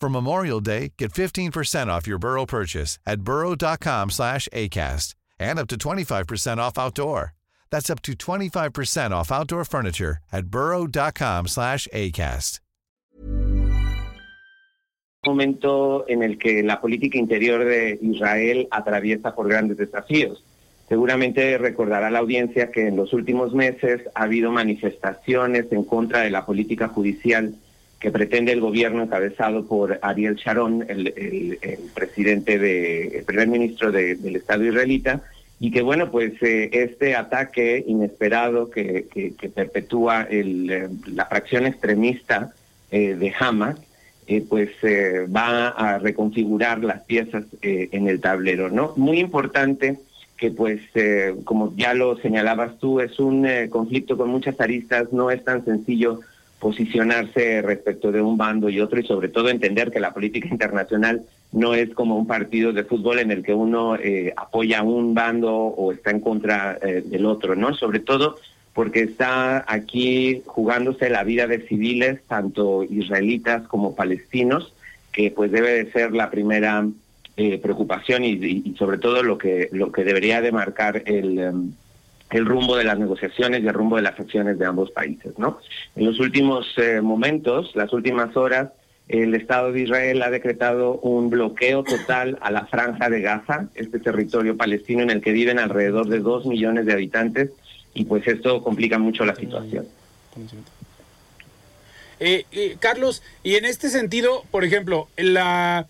For 0.00 0.08
Memorial 0.08 0.60
Day, 0.60 0.92
get 0.96 1.12
15% 1.12 1.88
off 1.88 2.06
your 2.06 2.18
Burrow 2.18 2.46
purchase 2.46 2.98
at 3.04 3.20
burrow.com 3.20 4.08
slash 4.08 4.48
ACAST 4.50 5.14
and 5.38 5.58
up 5.58 5.68
to 5.68 5.76
25% 5.76 6.56
off 6.58 6.78
outdoor. 6.78 7.34
That's 7.70 7.90
up 7.90 8.00
to 8.02 8.14
25% 8.14 9.10
off 9.10 9.30
outdoor 9.30 9.64
furniture 9.66 10.18
at 10.32 10.46
burrow.com 10.46 11.48
slash 11.48 11.86
ACAST. 11.92 12.60
momento 15.22 16.08
en 16.08 16.22
el 16.22 16.38
que 16.38 16.62
la 16.62 16.80
política 16.80 17.18
interior 17.18 17.62
de 17.66 17.98
Israel 18.00 18.66
atraviesa 18.70 19.34
por 19.34 19.48
grandes 19.50 19.76
desafíos. 19.76 20.42
Seguramente 20.88 21.58
recordará 21.58 22.10
la 22.10 22.20
audiencia 22.20 22.70
que 22.70 22.86
en 22.86 22.96
los 22.96 23.12
últimos 23.12 23.52
meses 23.52 24.00
ha 24.14 24.22
habido 24.22 24.50
manifestaciones 24.50 25.70
en 25.72 25.84
contra 25.84 26.20
de 26.20 26.30
la 26.30 26.46
política 26.46 26.88
judicial 26.88 27.54
que 28.00 28.10
pretende 28.10 28.52
el 28.52 28.60
gobierno 28.60 29.02
encabezado 29.02 29.66
por 29.66 29.98
Ariel 30.00 30.36
Sharon, 30.36 30.86
el, 30.88 31.58
presidente 31.94 32.58
de, 32.58 33.18
el 33.18 33.24
primer 33.24 33.46
ministro 33.46 33.92
del 33.92 34.36
Estado 34.36 34.64
israelita, 34.64 35.22
y 35.62 35.70
que 35.70 35.82
bueno, 35.82 36.10
pues 36.10 36.32
eh, 36.42 36.70
este 36.72 37.14
ataque 37.14 37.84
inesperado 37.86 38.70
que, 38.70 39.06
perpetúa 39.54 40.26
eh, 40.30 40.88
la 41.12 41.26
fracción 41.26 41.66
extremista 41.66 42.54
eh, 42.90 43.14
de 43.14 43.34
Hamas, 43.38 43.76
pues 44.48 44.70
va 44.84 45.70
a 45.70 45.98
reconfigurar 45.98 46.84
las 46.84 47.00
piezas 47.00 47.42
en 47.62 48.06
el 48.06 48.20
tablero, 48.20 48.70
¿no? 48.70 48.92
Muy 48.94 49.18
importante 49.18 49.98
que 50.36 50.52
pues, 50.52 50.80
como 51.42 51.74
ya 51.74 51.94
lo 51.94 52.16
señalabas 52.16 52.78
tú, 52.78 53.00
es 53.00 53.18
un 53.18 53.44
conflicto 53.70 54.16
con 54.16 54.30
muchas 54.30 54.60
aristas, 54.60 55.12
no 55.12 55.32
es 55.32 55.42
tan 55.42 55.64
sencillo 55.64 56.20
posicionarse 56.60 57.62
respecto 57.62 58.12
de 58.12 58.20
un 58.20 58.36
bando 58.36 58.68
y 58.68 58.80
otro 58.80 59.00
y 59.00 59.06
sobre 59.06 59.28
todo 59.28 59.48
entender 59.48 59.90
que 59.90 59.98
la 59.98 60.12
política 60.12 60.46
internacional 60.48 61.22
no 61.52 61.74
es 61.74 61.90
como 61.90 62.16
un 62.16 62.26
partido 62.26 62.72
de 62.72 62.84
fútbol 62.84 63.18
en 63.18 63.32
el 63.32 63.42
que 63.42 63.54
uno 63.54 63.96
eh, 63.96 64.32
apoya 64.36 64.82
un 64.82 65.14
bando 65.14 65.52
o 65.52 65.90
está 65.90 66.10
en 66.10 66.20
contra 66.20 66.78
eh, 66.80 67.02
del 67.04 67.26
otro, 67.26 67.56
¿no? 67.56 67.74
Sobre 67.74 67.98
todo 67.98 68.36
porque 68.74 69.00
está 69.00 69.64
aquí 69.66 70.42
jugándose 70.46 71.10
la 71.10 71.24
vida 71.24 71.46
de 71.48 71.66
civiles, 71.66 72.20
tanto 72.28 72.84
israelitas 72.84 73.66
como 73.66 73.96
palestinos, 73.96 74.72
que 75.12 75.32
pues 75.32 75.50
debe 75.50 75.72
de 75.72 75.90
ser 75.90 76.12
la 76.12 76.30
primera 76.30 76.86
eh, 77.36 77.58
preocupación 77.58 78.22
y, 78.24 78.32
y, 78.32 78.74
sobre 78.78 78.98
todo 78.98 79.22
lo 79.22 79.38
que 79.38 79.70
lo 79.72 79.90
que 79.90 80.04
debería 80.04 80.40
de 80.40 80.52
marcar 80.52 81.02
el 81.06 81.38
em, 81.38 81.72
el 82.30 82.46
rumbo 82.46 82.76
de 82.76 82.84
las 82.84 82.98
negociaciones 82.98 83.62
y 83.62 83.66
el 83.66 83.74
rumbo 83.74 83.96
de 83.96 84.02
las 84.02 84.18
acciones 84.18 84.58
de 84.58 84.66
ambos 84.66 84.90
países. 84.90 85.38
¿no? 85.38 85.58
En 85.96 86.06
los 86.06 86.20
últimos 86.20 86.66
eh, 86.76 87.00
momentos, 87.00 87.72
las 87.74 87.92
últimas 87.92 88.36
horas, 88.36 88.70
el 89.08 89.34
Estado 89.34 89.72
de 89.72 89.80
Israel 89.82 90.22
ha 90.22 90.30
decretado 90.30 90.94
un 91.00 91.30
bloqueo 91.30 91.82
total 91.82 92.38
a 92.40 92.52
la 92.52 92.66
franja 92.66 93.10
de 93.10 93.20
Gaza, 93.20 93.68
este 93.74 93.98
territorio 93.98 94.56
palestino 94.56 95.02
en 95.02 95.10
el 95.10 95.20
que 95.20 95.32
viven 95.32 95.58
alrededor 95.58 96.08
de 96.08 96.20
dos 96.20 96.46
millones 96.46 96.86
de 96.86 96.92
habitantes, 96.92 97.50
y 97.92 98.04
pues 98.04 98.24
esto 98.28 98.62
complica 98.62 98.98
mucho 98.98 99.24
la 99.24 99.34
situación. 99.34 99.88
Eh, 102.20 102.44
eh, 102.52 102.76
Carlos, 102.78 103.22
y 103.42 103.56
en 103.56 103.64
este 103.64 103.88
sentido, 103.88 104.44
por 104.52 104.62
ejemplo, 104.62 105.08
la 105.16 105.88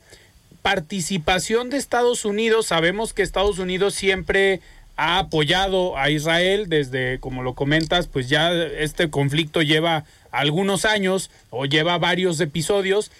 participación 0.62 1.68
de 1.68 1.76
Estados 1.76 2.24
Unidos, 2.24 2.66
sabemos 2.66 3.12
que 3.12 3.22
Estados 3.22 3.58
Unidos 3.58 3.94
siempre 3.94 4.60
ha 4.96 5.18
apoyado 5.18 5.96
a 5.96 6.10
Israel 6.10 6.68
desde, 6.68 7.18
como 7.20 7.42
lo 7.42 7.54
comentas, 7.54 8.06
pues 8.06 8.28
ya 8.28 8.52
este 8.52 9.10
conflicto 9.10 9.62
lleva 9.62 10.04
algunos 10.30 10.84
años 10.84 11.30
o 11.50 11.64
lleva 11.64 11.98
varios 11.98 12.40
episodios, 12.40 13.10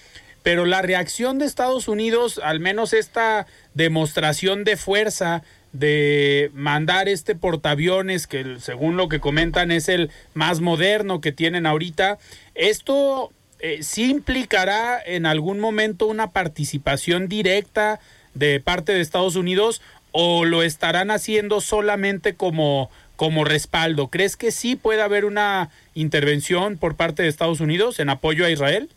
pero 0.43 0.67
la 0.67 0.83
reacción 0.83 1.39
de 1.39 1.47
Estados 1.47 1.89
Unidos, 1.89 2.41
al 2.43 2.61
menos 2.61 2.93
esta 2.93 3.47
demostración 3.75 4.65
de 4.65 4.77
fuerza 4.77 5.43
de 5.73 6.51
mandar 6.53 7.09
este 7.09 7.35
portaaviones 7.35 8.27
que 8.27 8.57
según 8.61 8.97
lo 8.97 9.09
que 9.09 9.21
comentan 9.21 9.71
es 9.71 9.89
el 9.89 10.11
más 10.35 10.61
moderno 10.61 11.21
que 11.21 11.33
tienen 11.33 11.67
ahorita, 11.67 12.19
esto 12.55 13.33
eh, 13.61 13.83
sí 13.83 14.11
implicará 14.11 15.01
en 15.05 15.27
algún 15.27 15.61
momento 15.61 16.07
una 16.07 16.31
participación 16.31 17.29
directa 17.29 18.01
de 18.35 18.61
parte 18.61 18.93
de 18.93 19.01
Estados 19.01 19.37
Unidos 19.37 19.83
o 20.13 20.45
lo 20.45 20.63
estarán 20.63 21.11
haciendo 21.11 21.61
solamente 21.61 22.35
como, 22.35 22.91
como 23.17 23.45
respaldo? 23.45 24.09
¿Crees 24.09 24.37
que 24.37 24.51
sí 24.51 24.77
puede 24.77 25.03
haber 25.03 25.25
una 25.25 25.71
intervención 25.95 26.77
por 26.77 26.97
parte 26.97 27.23
de 27.23 27.29
Estados 27.29 27.61
Unidos 27.61 28.01
en 28.01 28.11
apoyo 28.11 28.45
a 28.45 28.51
Israel? 28.51 28.89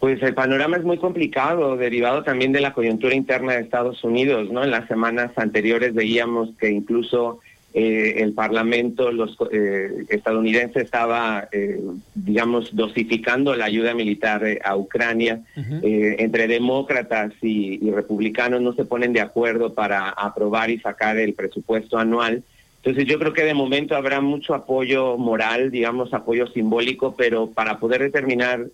Pues 0.00 0.20
el 0.22 0.34
panorama 0.34 0.76
es 0.76 0.82
muy 0.82 0.98
complicado, 0.98 1.76
derivado 1.76 2.24
también 2.24 2.50
de 2.50 2.60
la 2.60 2.72
coyuntura 2.72 3.14
interna 3.14 3.52
de 3.52 3.60
Estados 3.60 4.02
Unidos, 4.02 4.50
¿no? 4.50 4.64
En 4.64 4.72
las 4.72 4.88
semanas 4.88 5.30
anteriores 5.36 5.94
veíamos 5.94 6.50
que 6.58 6.70
incluso 6.70 7.38
eh, 7.74 8.22
el 8.22 8.34
Parlamento 8.34 9.10
los, 9.12 9.34
eh, 9.50 10.04
estadounidense 10.10 10.82
estaba, 10.82 11.48
eh, 11.52 11.80
digamos, 12.14 12.76
dosificando 12.76 13.56
la 13.56 13.64
ayuda 13.64 13.94
militar 13.94 14.42
a 14.62 14.76
Ucrania. 14.76 15.42
entre 15.82 16.48
demócratas 16.48 17.32
y, 17.40 17.90
republicanos 17.90 18.60
no 18.60 18.72
se 18.74 18.84
ponen 18.84 19.12
de 19.12 19.20
acuerdo 19.20 19.74
para 19.74 20.10
aprobar 20.10 20.70
y 20.70 20.78
sacar 20.80 21.16
el 21.16 21.34
presupuesto 21.34 21.98
anual. 21.98 22.42
Entonces 22.76 23.06
yo 23.06 23.18
creo 23.18 23.32
que 23.32 23.44
de 23.44 23.54
momento 23.54 23.96
habrá 23.96 24.20
mucho 24.20 24.54
apoyo 24.54 25.16
moral, 25.16 25.70
digamos, 25.70 26.12
apoyo 26.12 26.46
simbólico, 26.48 27.14
pero 27.16 27.48
para 27.48 27.78
poder 27.78 28.02
determinar 28.02 28.66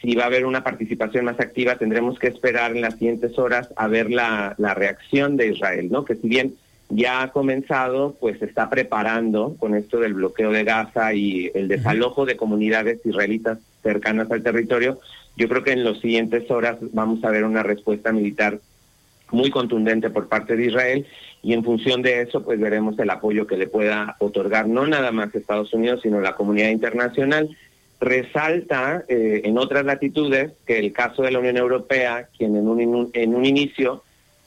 si 0.00 0.16
va 0.16 0.24
a 0.24 0.26
haber 0.26 0.46
una 0.46 0.64
participación 0.64 1.24
más 1.26 1.38
activa 1.38 1.76
tendremos 1.76 2.18
que 2.18 2.26
esperar 2.26 2.72
en 2.72 2.80
las 2.80 2.94
siguientes 2.94 3.38
horas 3.38 3.68
a 3.76 3.86
ver 3.86 4.10
la, 4.10 4.56
la 4.58 4.74
reacción 4.74 5.36
de 5.36 5.52
Israel, 5.52 5.88
¿no? 5.92 6.04
Que 6.04 6.16
si 6.16 6.28
bien 6.28 6.56
ya 6.94 7.22
ha 7.22 7.32
comenzado, 7.32 8.16
pues 8.20 8.38
se 8.38 8.44
está 8.44 8.68
preparando 8.68 9.56
con 9.58 9.74
esto 9.74 9.98
del 9.98 10.12
bloqueo 10.12 10.52
de 10.52 10.62
Gaza 10.62 11.14
y 11.14 11.50
el 11.54 11.66
desalojo 11.66 12.26
de 12.26 12.36
comunidades 12.36 13.00
israelitas 13.06 13.58
cercanas 13.82 14.30
al 14.30 14.42
territorio. 14.42 15.00
Yo 15.36 15.48
creo 15.48 15.64
que 15.64 15.72
en 15.72 15.84
las 15.84 15.98
siguientes 16.00 16.50
horas 16.50 16.76
vamos 16.92 17.24
a 17.24 17.30
ver 17.30 17.44
una 17.44 17.62
respuesta 17.62 18.12
militar 18.12 18.58
muy 19.30 19.50
contundente 19.50 20.10
por 20.10 20.28
parte 20.28 20.54
de 20.54 20.66
Israel 20.66 21.06
y 21.42 21.54
en 21.54 21.64
función 21.64 22.02
de 22.02 22.20
eso 22.20 22.44
pues 22.44 22.60
veremos 22.60 22.98
el 22.98 23.08
apoyo 23.08 23.46
que 23.46 23.56
le 23.56 23.66
pueda 23.66 24.16
otorgar 24.18 24.68
no 24.68 24.86
nada 24.86 25.10
más 25.12 25.34
Estados 25.34 25.72
Unidos 25.72 26.00
sino 26.02 26.20
la 26.20 26.34
comunidad 26.34 26.68
internacional. 26.68 27.56
Resalta 28.00 29.04
eh, 29.08 29.40
en 29.44 29.56
otras 29.56 29.86
latitudes 29.86 30.52
que 30.66 30.78
el 30.78 30.92
caso 30.92 31.22
de 31.22 31.30
la 31.30 31.38
Unión 31.38 31.56
Europea, 31.56 32.28
quien 32.36 32.54
en 32.54 32.68
un, 32.68 33.10
en 33.14 33.34
un 33.34 33.44
inicio 33.46 34.02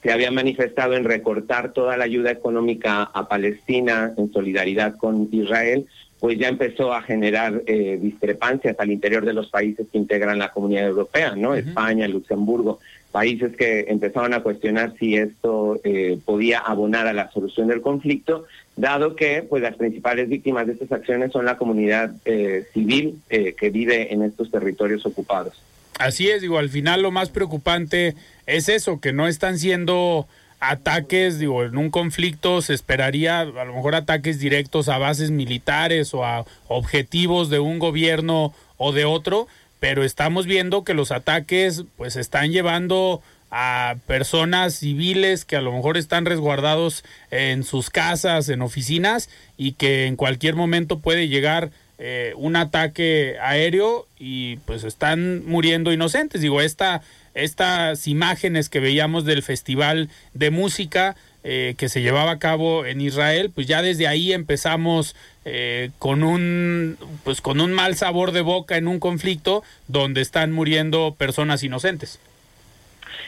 se 0.05 0.11
había 0.11 0.29
manifestado 0.29 0.93
en 0.93 1.03
recortar 1.03 1.73
toda 1.73 1.97
la 1.97 2.03
ayuda 2.03 2.29
económica 2.29 3.09
a 3.11 3.27
Palestina 3.27 4.13
en 4.15 4.31
solidaridad 4.31 4.97
con 4.97 5.29
Israel, 5.31 5.87
pues 6.19 6.37
ya 6.37 6.47
empezó 6.47 6.93
a 6.93 7.01
generar 7.01 7.63
eh, 7.65 7.97
discrepancias 7.99 8.79
al 8.79 8.91
interior 8.91 9.25
de 9.25 9.33
los 9.33 9.49
países 9.49 9.87
que 9.91 9.97
integran 9.97 10.37
la 10.37 10.51
comunidad 10.51 10.85
europea, 10.85 11.35
¿no? 11.35 11.55
España, 11.55 12.07
Luxemburgo, 12.07 12.77
países 13.11 13.57
que 13.57 13.85
empezaron 13.87 14.35
a 14.35 14.43
cuestionar 14.43 14.93
si 14.99 15.15
esto 15.15 15.79
eh, 15.83 16.19
podía 16.23 16.59
abonar 16.59 17.07
a 17.07 17.13
la 17.13 17.31
solución 17.31 17.67
del 17.67 17.81
conflicto, 17.81 18.45
dado 18.75 19.15
que 19.15 19.41
pues 19.41 19.63
las 19.63 19.75
principales 19.75 20.29
víctimas 20.29 20.67
de 20.67 20.73
estas 20.73 20.91
acciones 20.91 21.31
son 21.31 21.45
la 21.45 21.57
comunidad 21.57 22.13
eh, 22.25 22.67
civil 22.73 23.21
que 23.27 23.69
vive 23.71 24.13
en 24.13 24.21
estos 24.21 24.51
territorios 24.51 25.03
ocupados. 25.07 25.59
Así 25.97 26.29
es, 26.29 26.41
digo, 26.41 26.57
al 26.57 26.69
final 26.69 27.01
lo 27.01 27.11
más 27.11 27.29
preocupante 27.29 28.15
es 28.47 28.67
eso, 28.67 28.99
que 28.99 29.13
no 29.13 29.27
están 29.27 29.57
siendo 29.57 30.27
ataques, 30.59 31.39
digo, 31.39 31.63
en 31.63 31.77
un 31.77 31.89
conflicto 31.89 32.61
se 32.61 32.73
esperaría 32.73 33.41
a 33.41 33.45
lo 33.45 33.73
mejor 33.73 33.95
ataques 33.95 34.39
directos 34.39 34.89
a 34.89 34.97
bases 34.97 35.31
militares 35.31 36.13
o 36.13 36.25
a 36.25 36.45
objetivos 36.67 37.49
de 37.49 37.59
un 37.59 37.79
gobierno 37.79 38.53
o 38.77 38.91
de 38.91 39.05
otro, 39.05 39.47
pero 39.79 40.03
estamos 40.03 40.45
viendo 40.45 40.83
que 40.83 40.93
los 40.93 41.11
ataques 41.11 41.83
pues 41.97 42.15
están 42.15 42.51
llevando 42.51 43.21
a 43.51 43.95
personas 44.07 44.75
civiles 44.75 45.45
que 45.45 45.55
a 45.55 45.61
lo 45.61 45.71
mejor 45.71 45.97
están 45.97 46.25
resguardados 46.25 47.05
en 47.31 47.63
sus 47.63 47.89
casas, 47.89 48.49
en 48.49 48.61
oficinas 48.61 49.29
y 49.55 49.73
que 49.73 50.07
en 50.07 50.15
cualquier 50.15 50.55
momento 50.55 50.99
puede 50.99 51.29
llegar 51.29 51.71
eh, 51.97 52.33
un 52.35 52.55
ataque 52.55 53.37
aéreo 53.41 54.07
y 54.19 54.57
pues 54.65 54.83
están 54.83 55.45
muriendo 55.45 55.93
inocentes. 55.93 56.41
Digo, 56.41 56.61
esta 56.61 57.01
estas 57.35 58.07
imágenes 58.07 58.69
que 58.69 58.79
veíamos 58.79 59.25
del 59.25 59.43
festival 59.43 60.09
de 60.33 60.49
música 60.49 61.15
eh, 61.43 61.75
que 61.77 61.89
se 61.89 62.01
llevaba 62.01 62.31
a 62.31 62.39
cabo 62.39 62.85
en 62.85 63.01
Israel, 63.01 63.51
pues 63.53 63.67
ya 63.67 63.83
desde 63.83 64.07
ahí 64.07 64.33
empezamos 64.33 65.15
eh, 65.43 65.91
con 65.99 66.23
un 66.23 66.97
pues 67.23 67.39
con 67.41 67.61
un 67.61 67.71
mal 67.71 67.95
sabor 67.95 68.31
de 68.31 68.41
boca 68.41 68.77
en 68.77 68.87
un 68.87 68.99
conflicto 68.99 69.61
donde 69.87 70.21
están 70.21 70.51
muriendo 70.51 71.13
personas 71.15 71.61
inocentes. 71.61 72.19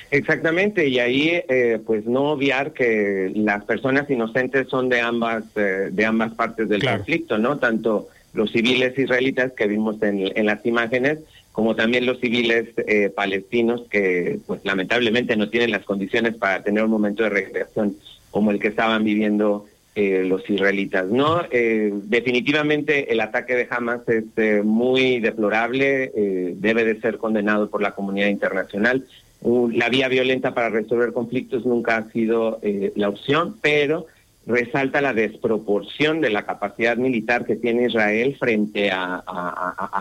Exactamente, 0.10 0.88
y 0.88 1.00
ahí 1.00 1.44
eh, 1.48 1.80
pues 1.86 2.06
no 2.06 2.32
obviar 2.32 2.72
que 2.72 3.32
las 3.36 3.66
personas 3.66 4.10
inocentes 4.10 4.68
son 4.70 4.90
de 4.90 5.02
ambas 5.02 5.44
de 5.54 6.06
ambas 6.06 6.34
partes 6.34 6.70
del 6.70 6.84
conflicto, 6.84 7.38
¿no? 7.38 7.60
Tanto 7.60 8.08
los 8.38 8.52
civiles 8.52 8.98
israelitas 8.98 9.52
que 9.54 9.66
vimos 9.66 10.02
en, 10.04 10.46
las 10.46 10.64
imágenes 10.66 11.18
como 11.52 11.76
también 11.76 12.06
los 12.06 12.20
civiles 12.20 12.70
eh, 12.78 13.10
palestinos 13.10 13.82
que 13.90 14.38
pues 14.46 14.62
lamentablemente 14.64 15.36
no 15.36 15.50
tienen 15.50 15.72
las 15.72 15.84
condiciones 15.86 16.36
para 16.36 16.62
tener 16.62 16.84
un 16.84 16.92
momento 16.92 17.24
de 17.24 17.30
recreación 17.30 17.98
como 18.30 18.52
el 18.52 18.60
que 18.60 18.68
estaban 18.68 19.04
viviendo 19.04 19.66
eh, 19.96 20.24
los 20.24 20.48
israelitas. 20.48 21.08
No, 21.08 21.42
eh, 21.50 21.92
definitivamente 21.92 23.12
el 23.12 23.22
ataque 23.22 23.56
de 23.56 23.68
Hamas 23.72 24.02
es 24.08 24.64
muy 24.64 25.20
deplorable, 25.20 26.12
debe 26.58 26.86
de 26.86 27.02
ser 27.02 27.18
condenado 27.18 27.72
por 27.72 27.82
la 27.82 27.96
comunidad 27.96 28.28
internacional. 28.28 29.04
la 29.42 29.90
vía 29.90 30.10
violenta 30.10 30.54
para 30.54 30.70
resolver 30.70 31.12
conflictos 31.12 31.66
nunca 31.66 31.98
ha 31.98 32.12
sido 32.12 32.62
la 32.96 33.10
opción, 33.10 33.58
pero 33.62 34.06
resalta 34.48 35.02
la 35.02 35.14
desproporción 35.14 36.22
de 36.22 36.30
la 36.30 36.46
capacidad 36.46 36.98
militar 36.98 37.46
que 37.46 37.58
tiene 37.58 37.88
Israel 37.88 38.36
frente 38.40 38.90
a, 38.92 39.24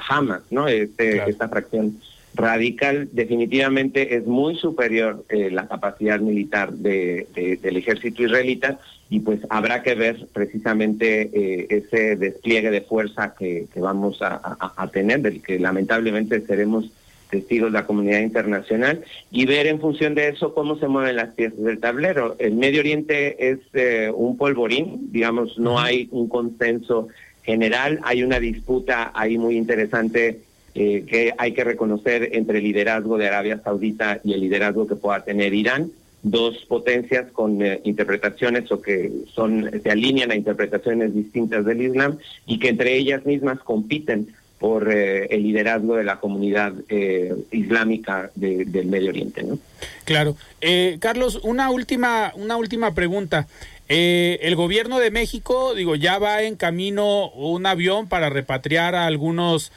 Hamas, 0.08 0.42
¿no? 0.50 0.68
Este, 0.68 1.28
Esta 1.28 1.48
fracción 1.48 1.98
radical 2.34 3.08
definitivamente 3.12 4.14
es 4.14 4.26
muy 4.26 4.56
superior 4.56 5.24
eh, 5.28 5.50
la 5.50 5.66
capacidad 5.66 6.20
militar 6.20 6.72
de, 6.72 7.26
del 7.60 7.76
ejército 7.76 8.22
israelita 8.22 8.78
y 9.08 9.20
pues 9.20 9.40
habrá 9.48 9.82
que 9.82 9.94
ver 9.94 10.26
precisamente 10.32 11.30
eh, 11.32 11.66
ese 11.70 12.16
despliegue 12.16 12.70
de 12.70 12.82
fuerza 12.82 13.34
que, 13.38 13.66
que 13.72 13.80
vamos 13.80 14.18
a, 14.20 14.90
tener, 14.92 15.22
del 15.22 15.42
que 15.42 15.58
lamentablemente 15.58 16.40
seremos 16.42 16.90
testigos 17.36 17.72
de 17.72 17.78
la 17.78 17.86
comunidad 17.86 18.20
internacional 18.20 19.04
y 19.30 19.44
ver 19.44 19.66
en 19.66 19.80
función 19.80 20.14
de 20.14 20.28
eso 20.28 20.54
cómo 20.54 20.78
se 20.78 20.88
mueven 20.88 21.16
las 21.16 21.34
piezas 21.34 21.62
del 21.62 21.78
tablero. 21.78 22.36
El 22.38 22.54
Medio 22.54 22.80
Oriente 22.80 23.50
es 23.50 23.58
eh, 23.74 24.10
un 24.14 24.36
polvorín, 24.36 25.12
digamos, 25.12 25.58
no 25.58 25.78
hay 25.78 26.08
un 26.12 26.28
consenso 26.28 27.08
general, 27.42 28.00
hay 28.02 28.22
una 28.22 28.40
disputa 28.40 29.12
ahí 29.14 29.38
muy 29.38 29.56
interesante 29.56 30.40
eh, 30.74 31.04
que 31.06 31.32
hay 31.36 31.52
que 31.52 31.64
reconocer 31.64 32.30
entre 32.32 32.58
el 32.58 32.64
liderazgo 32.64 33.18
de 33.18 33.28
Arabia 33.28 33.60
Saudita 33.62 34.20
y 34.24 34.32
el 34.32 34.40
liderazgo 34.40 34.86
que 34.86 34.96
pueda 34.96 35.24
tener 35.24 35.54
Irán, 35.54 35.90
dos 36.22 36.64
potencias 36.66 37.30
con 37.32 37.62
eh, 37.62 37.80
interpretaciones 37.84 38.70
o 38.72 38.80
que 38.80 39.12
son 39.32 39.70
se 39.82 39.90
alinean 39.90 40.32
a 40.32 40.36
interpretaciones 40.36 41.14
distintas 41.14 41.64
del 41.64 41.82
Islam 41.82 42.18
y 42.46 42.58
que 42.58 42.68
entre 42.68 42.96
ellas 42.96 43.24
mismas 43.24 43.60
compiten 43.60 44.28
por 44.58 44.90
eh, 44.90 45.26
el 45.26 45.42
liderazgo 45.42 45.96
de 45.96 46.04
la 46.04 46.18
comunidad 46.18 46.72
eh, 46.88 47.34
islámica 47.50 48.30
del 48.34 48.86
Medio 48.86 49.10
Oriente. 49.10 49.42
¿no? 49.42 49.58
Claro. 50.04 50.36
Eh, 50.60 50.96
Carlos, 51.00 51.40
una 51.42 51.70
última, 51.70 52.32
una 52.36 52.56
última 52.56 52.94
pregunta. 52.94 53.46
el 53.88 54.56
gobierno 54.56 54.98
de 54.98 55.10
México, 55.10 55.74
digo, 55.74 55.94
ya 55.94 56.18
va 56.18 56.42
en 56.42 56.56
camino 56.56 57.30
un 57.30 57.66
avión 57.66 58.08
para 58.08 58.30
repatriar 58.30 58.94
a 58.94 59.06
algunos 59.06 59.72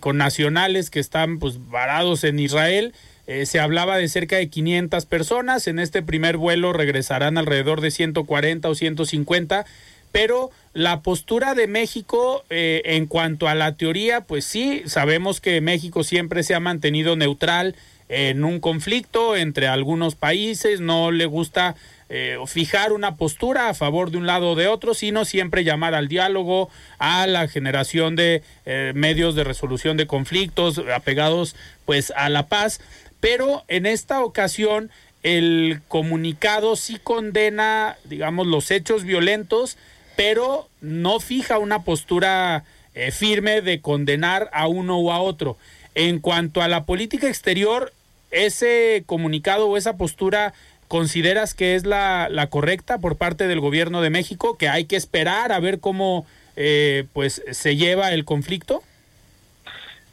connacionales 0.00 0.90
que 0.90 0.98
están 0.98 1.38
pues 1.38 1.68
varados 1.68 2.24
en 2.24 2.40
Israel. 2.40 2.94
se 3.44 3.60
hablaba 3.60 3.96
de 3.98 4.08
cerca 4.08 4.36
de 4.36 4.48
500 4.48 5.04
personas. 5.06 5.68
En 5.68 5.78
este 5.78 6.02
primer 6.02 6.36
vuelo 6.36 6.72
regresarán 6.72 7.36
alrededor 7.38 7.80
de 7.80 7.90
140 7.90 8.68
o 8.68 8.74
150 8.74 9.66
pero 10.12 10.50
la 10.74 11.00
postura 11.02 11.54
de 11.54 11.66
México 11.66 12.44
eh, 12.50 12.82
en 12.84 13.06
cuanto 13.06 13.48
a 13.48 13.54
la 13.54 13.74
teoría, 13.76 14.20
pues 14.20 14.44
sí, 14.44 14.82
sabemos 14.86 15.40
que 15.40 15.60
México 15.60 16.04
siempre 16.04 16.42
se 16.42 16.54
ha 16.54 16.60
mantenido 16.60 17.16
neutral 17.16 17.74
en 18.08 18.44
un 18.44 18.60
conflicto 18.60 19.36
entre 19.36 19.68
algunos 19.68 20.14
países, 20.14 20.80
no 20.80 21.10
le 21.10 21.24
gusta 21.24 21.76
eh, 22.10 22.36
fijar 22.46 22.92
una 22.92 23.16
postura 23.16 23.70
a 23.70 23.74
favor 23.74 24.10
de 24.10 24.18
un 24.18 24.26
lado 24.26 24.50
o 24.50 24.54
de 24.54 24.68
otro, 24.68 24.92
sino 24.92 25.24
siempre 25.24 25.64
llamar 25.64 25.94
al 25.94 26.08
diálogo, 26.08 26.68
a 26.98 27.26
la 27.26 27.48
generación 27.48 28.16
de 28.16 28.42
eh, 28.66 28.92
medios 28.94 29.34
de 29.34 29.44
resolución 29.44 29.96
de 29.96 30.06
conflictos 30.06 30.78
apegados 30.94 31.56
pues 31.86 32.12
a 32.14 32.28
la 32.28 32.48
paz. 32.48 32.82
Pero 33.20 33.64
en 33.68 33.86
esta 33.86 34.22
ocasión 34.22 34.90
el 35.22 35.80
comunicado 35.88 36.76
sí 36.76 36.98
condena, 37.02 37.96
digamos, 38.04 38.46
los 38.46 38.70
hechos 38.70 39.04
violentos, 39.04 39.78
pero 40.16 40.68
no 40.80 41.20
fija 41.20 41.58
una 41.58 41.82
postura 41.82 42.64
eh, 42.94 43.10
firme 43.10 43.62
de 43.62 43.80
condenar 43.80 44.50
a 44.52 44.68
uno 44.68 44.98
o 44.98 45.12
a 45.12 45.20
otro. 45.20 45.56
En 45.94 46.20
cuanto 46.20 46.62
a 46.62 46.68
la 46.68 46.84
política 46.84 47.28
exterior, 47.28 47.92
ese 48.30 49.04
comunicado 49.06 49.68
o 49.68 49.76
esa 49.76 49.96
postura 49.96 50.54
consideras 50.88 51.54
que 51.54 51.74
es 51.74 51.86
la, 51.86 52.28
correcta 52.50 52.98
por 52.98 53.16
parte 53.16 53.48
del 53.48 53.60
gobierno 53.60 54.02
de 54.02 54.10
México, 54.10 54.58
que 54.58 54.68
hay 54.68 54.84
que 54.84 54.96
esperar 54.96 55.50
a 55.50 55.58
ver 55.58 55.80
cómo 55.80 56.26
eh, 56.56 57.06
pues 57.14 57.42
se 57.50 57.76
lleva 57.76 58.12
el 58.12 58.26
conflicto? 58.26 58.82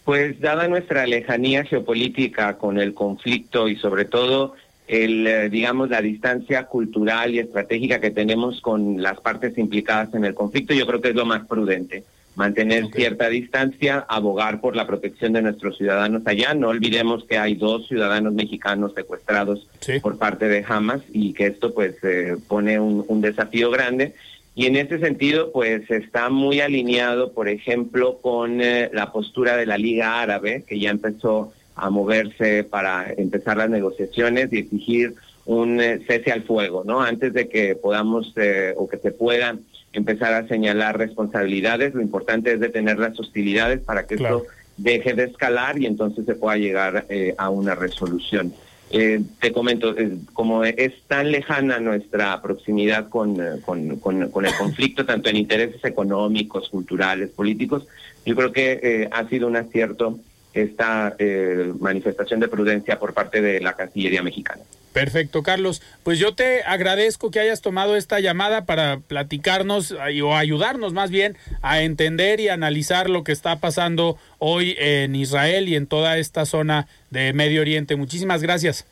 Pues 0.06 0.40
dada 0.40 0.70
nuestra 0.70 1.06
lejanía 1.06 1.66
geopolítica 1.66 2.58
con 2.58 2.80
el 2.80 2.94
conflicto 2.94 3.68
y 3.68 3.76
sobre 3.76 4.06
todo 4.06 4.56
el, 4.90 5.28
eh, 5.28 5.50
digamos, 5.50 5.90
la 5.90 6.02
distancia 6.02 6.64
cultural 6.64 7.36
y 7.36 7.40
estratégica 7.40 8.00
que 8.00 8.10
tenemos 8.10 8.60
con 8.60 9.02
las 9.02 9.22
partes 9.22 9.56
implicadas 9.60 10.14
en 10.16 10.26
el 10.26 10.34
conflicto, 10.34 10.74
yo 10.74 10.88
creo 10.88 11.00
que 11.00 11.10
es 11.10 11.16
lo 11.16 11.28
más 11.28 11.46
prudente. 11.46 12.04
Mantener 12.36 12.88
cierta 12.88 13.30
distancia, 13.30 14.06
abogar 14.10 14.62
por 14.62 14.76
la 14.76 14.88
protección 14.88 15.34
de 15.34 15.44
nuestros 15.44 15.78
ciudadanos 15.78 16.24
allá. 16.26 16.56
No 16.56 16.70
olvidemos 16.70 17.26
que 17.26 17.38
hay 17.38 17.54
dos 17.54 17.88
ciudadanos 17.88 18.34
mexicanos 18.34 18.94
secuestrados 18.96 19.68
por 20.02 20.18
parte 20.18 20.48
de 20.48 20.66
Hamas 20.68 21.02
y 21.12 21.34
que 21.34 21.48
esto 21.48 21.74
pues 21.74 21.96
eh, 22.04 22.38
pone 22.48 22.80
un, 22.80 23.22
desafío 23.22 23.70
grande. 23.70 24.16
Y 24.56 24.66
en 24.66 24.76
ese 24.76 25.00
sentido, 25.00 25.52
pues 25.52 25.90
está 25.92 26.30
muy 26.30 26.62
alineado, 26.62 27.34
por 27.34 27.48
ejemplo, 27.48 28.20
con 28.22 28.62
eh, 28.62 28.90
la 28.92 29.12
postura 29.12 29.56
de 29.56 29.66
la 29.66 29.78
Liga 29.78 30.22
Árabe, 30.22 30.64
que 30.68 30.80
ya 30.80 30.90
empezó 30.90 31.54
a 31.80 31.90
moverse 31.90 32.64
para 32.64 33.12
empezar 33.18 33.58
las 33.58 33.70
negociaciones 33.70 34.52
y 34.52 34.60
exigir 34.60 35.16
un 35.46 35.82
eh, 35.82 36.00
cese 36.06 36.32
al 36.32 36.44
fuego, 36.44 36.84
¿no? 36.86 37.02
Antes 37.02 37.34
de 37.34 37.50
que 37.50 37.76
podamos 37.76 38.34
eh, 38.36 38.74
o 38.78 38.88
que 38.88 38.98
se 38.98 39.12
puedan 39.12 39.62
empezar 39.94 40.34
a 40.34 40.48
señalar 40.48 40.98
responsabilidades, 40.98 41.96
lo 41.96 42.02
importante 42.02 42.54
es 42.54 42.60
detener 42.60 43.00
las 43.00 43.20
hostilidades 43.20 43.80
para 43.80 44.06
que 44.06 44.16
esto 44.16 44.44
deje 44.78 45.14
de 45.14 45.24
escalar 45.24 45.80
y 45.80 45.88
entonces 45.88 46.26
se 46.26 46.36
pueda 46.36 46.58
llegar 46.58 47.06
eh, 47.10 47.34
a 47.38 47.50
una 47.50 47.74
resolución. 47.74 48.54
te 48.90 49.52
comento, 49.52 49.96
como 50.34 50.64
es 50.64 50.94
tan 51.08 51.32
lejana 51.32 51.80
nuestra 51.80 52.42
proximidad 52.42 53.10
con, 53.10 53.38
con, 53.66 53.98
con, 53.98 54.46
el 54.46 54.54
conflicto, 54.56 55.06
tanto 55.06 55.30
en 55.30 55.36
intereses 55.36 55.84
económicos, 55.84 56.70
culturales, 56.70 57.30
políticos, 57.30 57.88
yo 58.26 58.36
creo 58.36 58.52
que 58.52 59.08
ha 59.12 59.28
sido 59.28 59.48
un 59.48 59.56
acierto 59.56 60.20
esta 60.54 61.16
eh, 61.20 61.72
manifestación 61.80 62.40
de 62.40 62.48
prudencia 62.48 63.00
por 63.00 63.14
parte 63.14 63.42
de 63.42 63.60
la 63.60 63.74
Cancillería 63.74 64.24
mexicana. 64.24 64.62
Perfecto, 64.94 65.44
Carlos. 65.44 65.82
Pues 66.04 66.18
yo 66.18 66.34
te 66.34 66.64
agradezco 66.64 67.30
que 67.30 67.40
hayas 67.40 67.62
tomado 67.62 67.96
esta 67.96 68.20
llamada 68.20 68.66
para 68.66 69.00
platicarnos 69.00 69.92
o 69.92 70.36
ayudarnos 70.36 70.94
más 70.94 71.12
bien 71.12 71.38
a 71.62 71.82
entender 71.82 72.40
y 72.40 72.50
analizar 72.50 73.10
lo 73.10 73.24
que 73.24 73.32
está 73.32 73.60
pasando 73.60 74.18
hoy 74.40 74.76
en 74.80 75.16
Israel 75.16 75.70
y 75.70 75.76
en 75.76 75.86
toda 75.86 76.18
esta 76.18 76.46
zona 76.46 76.88
de 77.12 77.34
Medio 77.34 77.62
Oriente. 77.62 77.96
Muchísimas 77.96 78.42
gracias. 78.42 78.86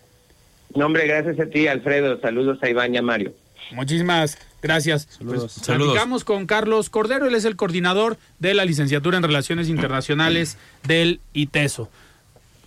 No, 0.76 0.86
hombre, 0.86 1.08
gracias 1.08 1.40
a 1.40 1.48
ti, 1.48 1.68
Alfredo. 1.68 2.20
Saludos 2.22 2.60
a 2.62 2.70
Iván 2.70 2.94
y 2.94 2.98
a 2.98 3.02
Mario. 3.02 3.34
Muchísimas 3.72 4.38
gracias. 4.62 5.08
Saludos. 5.20 5.62
Pues, 6.10 6.24
con 6.24 6.46
Carlos 6.46 6.90
Cordero, 6.90 7.28
él 7.28 7.36
es 7.36 7.46
el 7.46 7.56
coordinador 7.56 8.18
de 8.40 8.54
la 8.54 8.66
licenciatura 8.66 9.18
en 9.18 9.24
Relaciones 9.24 9.70
Internacionales 9.70 10.58
del 10.84 11.20
ITESO. 11.34 11.90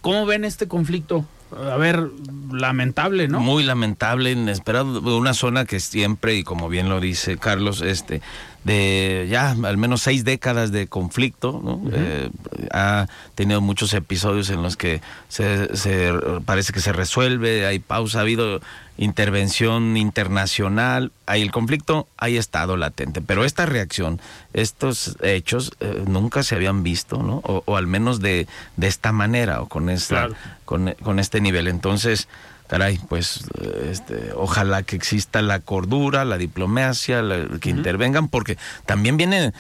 ¿Cómo 0.01 0.27
ven 0.27 0.45
este 0.45 0.67
conflicto? 0.69 1.27
A 1.57 1.77
ver, 1.77 2.09
lamentable, 2.53 3.27
¿no? 3.27 3.41
Muy 3.41 3.65
lamentable, 3.65 4.31
inesperado, 4.31 5.01
una 5.17 5.35
zona 5.35 5.65
que 5.65 5.81
siempre, 5.81 6.37
y 6.37 6.45
como 6.45 6.69
bien 6.69 6.89
lo 6.89 7.01
dice 7.01 7.39
Carlos, 7.39 7.83
este, 7.83 8.23
de 8.65 9.27
ya 9.31 9.51
al 9.51 9.77
menos 9.79 10.03
seis 10.03 10.25
décadas 10.25 10.71
de 10.71 10.87
conflicto, 10.87 11.61
¿no? 11.65 11.81
Eh, 11.93 12.31
ha 12.73 13.07
tenido 13.35 13.61
muchos 13.61 13.95
episodios 13.95 14.51
en 14.51 14.63
los 14.63 14.77
que 14.77 15.01
se, 15.29 15.75
se, 15.77 16.13
parece 16.45 16.73
que 16.73 16.81
se 16.81 16.93
resuelve, 16.93 17.67
hay 17.67 17.79
pausa, 17.79 18.19
ha 18.19 18.23
habido 18.23 18.61
intervención 18.99 19.97
internacional, 19.97 21.11
hay 21.25 21.41
el 21.41 21.51
conflicto, 21.51 22.07
hay 22.19 22.37
estado 22.37 22.77
latente, 22.77 23.23
pero 23.23 23.47
esta 23.47 23.65
reacción, 23.65 24.21
estos 24.53 25.17
hechos 25.23 25.73
eh, 25.81 26.05
nunca 26.07 26.43
se 26.43 26.55
habían 26.55 26.83
visto, 26.83 27.23
¿no? 27.23 27.41
O, 27.45 27.77
al 27.79 27.87
menos 27.87 28.21
de, 28.21 28.47
de, 28.77 28.87
esta 28.87 29.13
manera 29.13 29.63
o 29.63 29.69
con 29.69 29.89
esta, 29.89 30.29
con, 30.67 30.95
con 31.03 31.19
este 31.19 31.41
nivel. 31.41 31.67
Entonces, 31.67 32.29
caray, 32.71 33.01
pues 33.09 33.47
este, 33.83 34.31
ojalá 34.37 34.85
que 34.85 34.95
exista 34.95 35.43
la 35.43 35.59
cordura, 35.59 36.25
la 36.25 36.39
diplomacia, 36.39 37.21
que 37.61 37.69
intervengan, 37.69 38.29
porque 38.29 38.59
también 38.87 39.17
viene 39.17 39.53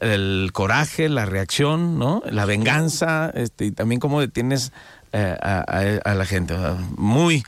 el 0.00 0.50
coraje, 0.52 1.08
la 1.08 1.26
reacción, 1.26 1.98
¿no? 1.98 2.22
La 2.30 2.44
venganza, 2.44 3.32
este, 3.34 3.64
y 3.64 3.70
también 3.72 4.00
cómo 4.00 4.20
detienes 4.20 4.72
eh, 5.12 5.36
a, 5.42 6.14
la 6.14 6.24
gente. 6.24 6.54
Muy 6.96 7.42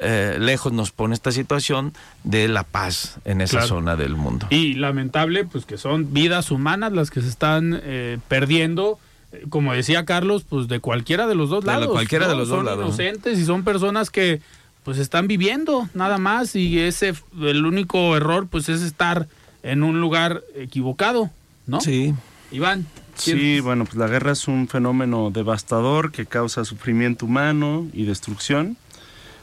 eh, 0.00 0.36
lejos 0.38 0.70
nos 0.74 0.90
pone 0.90 1.14
esta 1.14 1.32
situación 1.32 1.94
de 2.22 2.46
la 2.46 2.62
paz 2.62 3.20
en 3.24 3.40
esa 3.40 3.62
zona 3.62 3.96
del 3.96 4.16
mundo. 4.16 4.48
Y 4.50 4.74
lamentable, 4.74 5.46
pues 5.46 5.64
que 5.64 5.78
son 5.78 6.12
vidas 6.12 6.50
humanas 6.50 6.92
las 6.92 7.10
que 7.10 7.22
se 7.22 7.28
están 7.28 7.80
eh, 7.82 8.18
perdiendo 8.28 8.98
como 9.50 9.74
decía 9.74 10.06
Carlos, 10.06 10.44
pues 10.48 10.68
de 10.68 10.80
cualquiera 10.80 11.26
de 11.26 11.34
los 11.34 11.50
dos 11.50 11.62
lados. 11.64 11.88
cualquiera 11.88 12.28
de 12.28 12.34
los 12.34 12.48
dos 12.48 12.64
lados. 12.64 12.80
Son 12.96 13.04
inocentes 13.06 13.38
y 13.38 13.44
son 13.44 13.62
personas 13.62 14.08
que 14.08 14.40
pues 14.88 14.96
están 14.96 15.28
viviendo 15.28 15.86
nada 15.92 16.16
más 16.16 16.56
y 16.56 16.80
ese 16.80 17.12
el 17.42 17.66
único 17.66 18.16
error 18.16 18.48
pues 18.48 18.70
es 18.70 18.80
estar 18.80 19.28
en 19.62 19.82
un 19.82 20.00
lugar 20.00 20.42
equivocado, 20.54 21.28
¿no? 21.66 21.82
Sí. 21.82 22.14
Iván. 22.52 22.86
Sí, 23.14 23.60
bueno, 23.60 23.84
pues 23.84 23.96
la 23.96 24.06
guerra 24.06 24.32
es 24.32 24.48
un 24.48 24.66
fenómeno 24.66 25.30
devastador 25.30 26.10
que 26.10 26.24
causa 26.24 26.64
sufrimiento 26.64 27.26
humano 27.26 27.86
y 27.92 28.04
destrucción. 28.04 28.78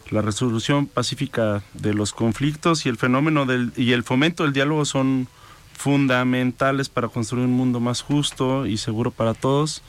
La 0.10 0.24
resolución 0.24 0.88
pacífica 0.88 1.62
de 1.76 1.94
los 1.94 2.12
conflictos 2.12 2.88
y 2.88 2.90
el 2.90 2.98
fenómeno 2.98 3.46
del 3.46 3.72
y 3.78 3.92
el 3.92 4.02
fomento 4.02 4.46
del 4.46 4.54
diálogo 4.54 4.84
son 4.84 5.28
fundamentales 5.74 6.90
para 6.90 7.10
construir 7.10 7.46
un 7.46 7.54
mundo 7.54 7.80
más 7.80 8.02
justo 8.02 8.66
y 8.66 8.78
seguro 8.78 9.12
para 9.12 9.36
todos. 9.36 9.84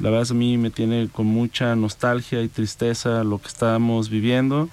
La 0.00 0.08
verdad 0.08 0.28
a 0.30 0.34
mí 0.34 0.56
me 0.56 0.70
tiene 0.70 1.08
con 1.12 1.26
mucha 1.26 1.76
nostalgia 1.76 2.42
y 2.42 2.48
tristeza 2.48 3.22
lo 3.22 3.38
que 3.38 3.48
estamos 3.48 4.08
viviendo, 4.08 4.70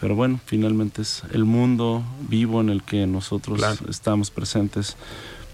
pero 0.00 0.16
bueno, 0.16 0.40
finalmente 0.46 1.02
es 1.02 1.22
el 1.32 1.44
mundo 1.44 2.02
vivo 2.28 2.62
en 2.62 2.70
el 2.70 2.82
que 2.82 3.06
nosotros 3.06 3.60
estamos 3.88 4.30
presentes. 4.30 4.96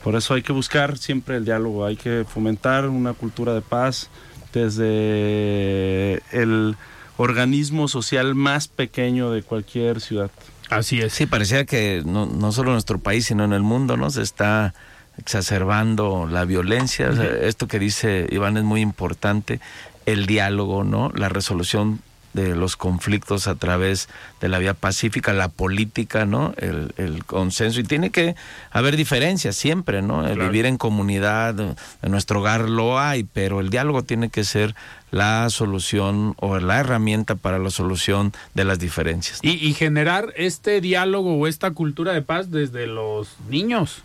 Por 0.04 0.14
eso 0.14 0.34
hay 0.34 0.42
que 0.42 0.52
buscar 0.52 0.96
siempre 0.96 1.36
el 1.36 1.44
diálogo, 1.44 1.84
hay 1.84 1.96
que 1.96 2.24
fomentar 2.24 2.88
una 2.88 3.12
cultura 3.12 3.52
de 3.52 3.62
paz 3.62 4.10
desde 4.52 6.22
el 6.30 6.76
organismo 7.16 7.88
social 7.88 8.34
más 8.36 8.68
pequeño 8.68 9.30
de 9.32 9.42
cualquier 9.42 10.00
ciudad. 10.00 10.30
Así 10.70 11.00
es. 11.00 11.12
Sí, 11.12 11.26
parecía 11.26 11.66
que 11.66 12.02
no, 12.06 12.26
no 12.26 12.52
solo 12.52 12.70
en 12.70 12.74
nuestro 12.74 13.00
país, 13.00 13.26
sino 13.26 13.44
en 13.44 13.52
el 13.52 13.62
mundo, 13.62 13.96
¿no? 13.96 14.08
Se 14.08 14.22
está 14.22 14.72
exacerbando 15.20 16.26
la 16.26 16.44
violencia. 16.44 17.10
esto 17.42 17.68
que 17.68 17.78
dice 17.78 18.26
Iván 18.30 18.56
es 18.56 18.64
muy 18.64 18.80
importante, 18.80 19.60
el 20.06 20.26
diálogo, 20.26 20.82
¿no? 20.82 21.12
La 21.14 21.28
resolución 21.28 22.00
de 22.32 22.54
los 22.54 22.76
conflictos 22.76 23.48
a 23.48 23.56
través 23.56 24.08
de 24.40 24.48
la 24.48 24.58
vía 24.58 24.74
pacífica, 24.74 25.32
la 25.32 25.48
política, 25.48 26.26
¿no? 26.26 26.54
El, 26.58 27.24
consenso. 27.26 27.80
Y 27.80 27.84
tiene 27.84 28.10
que 28.10 28.36
haber 28.70 28.96
diferencias 28.96 29.56
siempre, 29.56 30.00
¿no? 30.00 30.26
El 30.26 30.38
vivir 30.38 30.64
en 30.66 30.78
comunidad, 30.78 31.58
en 31.58 32.10
nuestro 32.10 32.40
hogar 32.40 32.68
lo 32.68 32.98
hay, 32.98 33.24
pero 33.24 33.60
el 33.60 33.70
diálogo 33.70 34.04
tiene 34.04 34.30
que 34.30 34.44
ser 34.44 34.74
la 35.10 35.50
solución 35.50 36.34
o 36.38 36.58
la 36.60 36.78
herramienta 36.78 37.34
para 37.34 37.58
la 37.58 37.70
solución 37.70 38.32
de 38.54 38.64
las 38.64 38.78
diferencias. 38.78 39.40
Y, 39.42 39.50
y 39.50 39.74
generar 39.74 40.32
este 40.36 40.80
diálogo 40.80 41.36
o 41.36 41.46
esta 41.48 41.72
cultura 41.72 42.12
de 42.12 42.22
paz 42.22 42.50
desde 42.50 42.86
los 42.86 43.36
niños. 43.48 44.04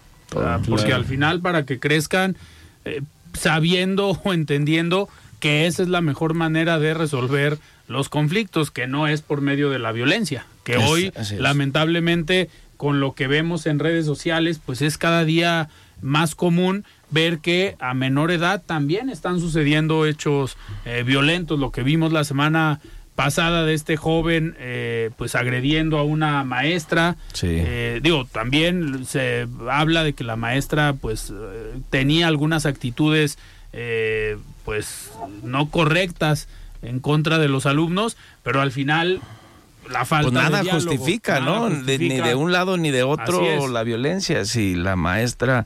Porque 0.67 0.93
al 0.93 1.05
final 1.05 1.41
para 1.41 1.65
que 1.65 1.79
crezcan 1.79 2.35
eh, 2.85 3.01
sabiendo 3.33 4.09
o 4.23 4.33
entendiendo 4.33 5.09
que 5.39 5.67
esa 5.67 5.83
es 5.83 5.89
la 5.89 6.01
mejor 6.01 6.33
manera 6.33 6.79
de 6.79 6.93
resolver 6.93 7.59
los 7.87 8.09
conflictos, 8.09 8.71
que 8.71 8.87
no 8.87 9.07
es 9.07 9.21
por 9.21 9.41
medio 9.41 9.69
de 9.69 9.79
la 9.79 9.91
violencia, 9.91 10.47
que 10.63 10.77
hoy 10.77 11.11
lamentablemente 11.37 12.49
con 12.77 12.99
lo 12.99 13.13
que 13.13 13.27
vemos 13.27 13.67
en 13.67 13.79
redes 13.79 14.05
sociales, 14.05 14.59
pues 14.65 14.81
es 14.81 14.97
cada 14.97 15.23
día 15.23 15.69
más 16.01 16.35
común 16.35 16.83
ver 17.11 17.39
que 17.39 17.75
a 17.79 17.93
menor 17.93 18.31
edad 18.31 18.61
también 18.65 19.09
están 19.09 19.39
sucediendo 19.39 20.05
hechos 20.05 20.57
eh, 20.85 21.03
violentos, 21.03 21.59
lo 21.59 21.71
que 21.71 21.83
vimos 21.83 22.11
la 22.11 22.23
semana 22.23 22.79
pasada 23.15 23.63
de 23.63 23.73
este 23.73 23.95
joven 23.97 24.55
eh, 24.59 25.09
pues 25.17 25.35
agrediendo 25.35 25.97
a 25.97 26.03
una 26.03 26.43
maestra. 26.43 27.15
Eh, 27.41 27.99
digo 28.03 28.25
también 28.25 29.05
se 29.05 29.47
habla 29.69 30.03
de 30.03 30.13
que 30.13 30.23
la 30.23 30.35
maestra 30.35 30.93
pues 30.93 31.31
eh, 31.31 31.79
tenía 31.89 32.27
algunas 32.27 32.65
actitudes 32.65 33.37
pues 34.63 35.11
no 35.43 35.69
correctas 35.69 36.47
en 36.81 37.01
contra 37.01 37.39
de 37.39 37.49
los 37.49 37.65
alumnos 37.65 38.15
pero 38.41 38.61
al 38.61 38.71
final 38.71 39.19
la 39.91 40.05
falta 40.05 40.31
pues 40.31 40.43
nada 40.43 40.63
justifica 40.63 41.41
no 41.41 41.69
ni 41.69 41.97
de 41.97 42.35
un 42.35 42.53
lado 42.53 42.77
ni 42.77 42.91
de 42.91 43.03
otro 43.03 43.67
la 43.67 43.83
violencia. 43.83 44.45
Si 44.45 44.75
la 44.75 44.95
maestra 44.95 45.65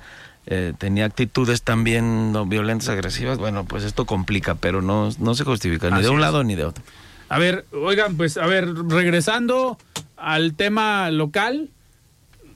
tenía 0.79 1.05
actitudes 1.05 1.61
también 1.61 2.31
no 2.31 2.47
violentas 2.47 2.89
agresivas 2.89 3.37
bueno 3.37 3.65
pues 3.65 3.83
esto 3.83 4.05
complica 4.05 4.55
pero 4.55 4.81
no 4.81 5.09
no 5.19 5.35
se 5.35 5.43
justifica 5.43 5.91
ni 5.91 6.01
de 6.01 6.09
un 6.09 6.21
lado 6.21 6.43
ni 6.43 6.55
de 6.55 6.65
otro 6.65 6.83
a 7.29 7.37
ver, 7.37 7.65
oigan, 7.71 8.17
pues 8.17 8.37
a 8.37 8.45
ver, 8.47 8.73
regresando 8.87 9.77
al 10.17 10.55
tema 10.55 11.09
local, 11.11 11.69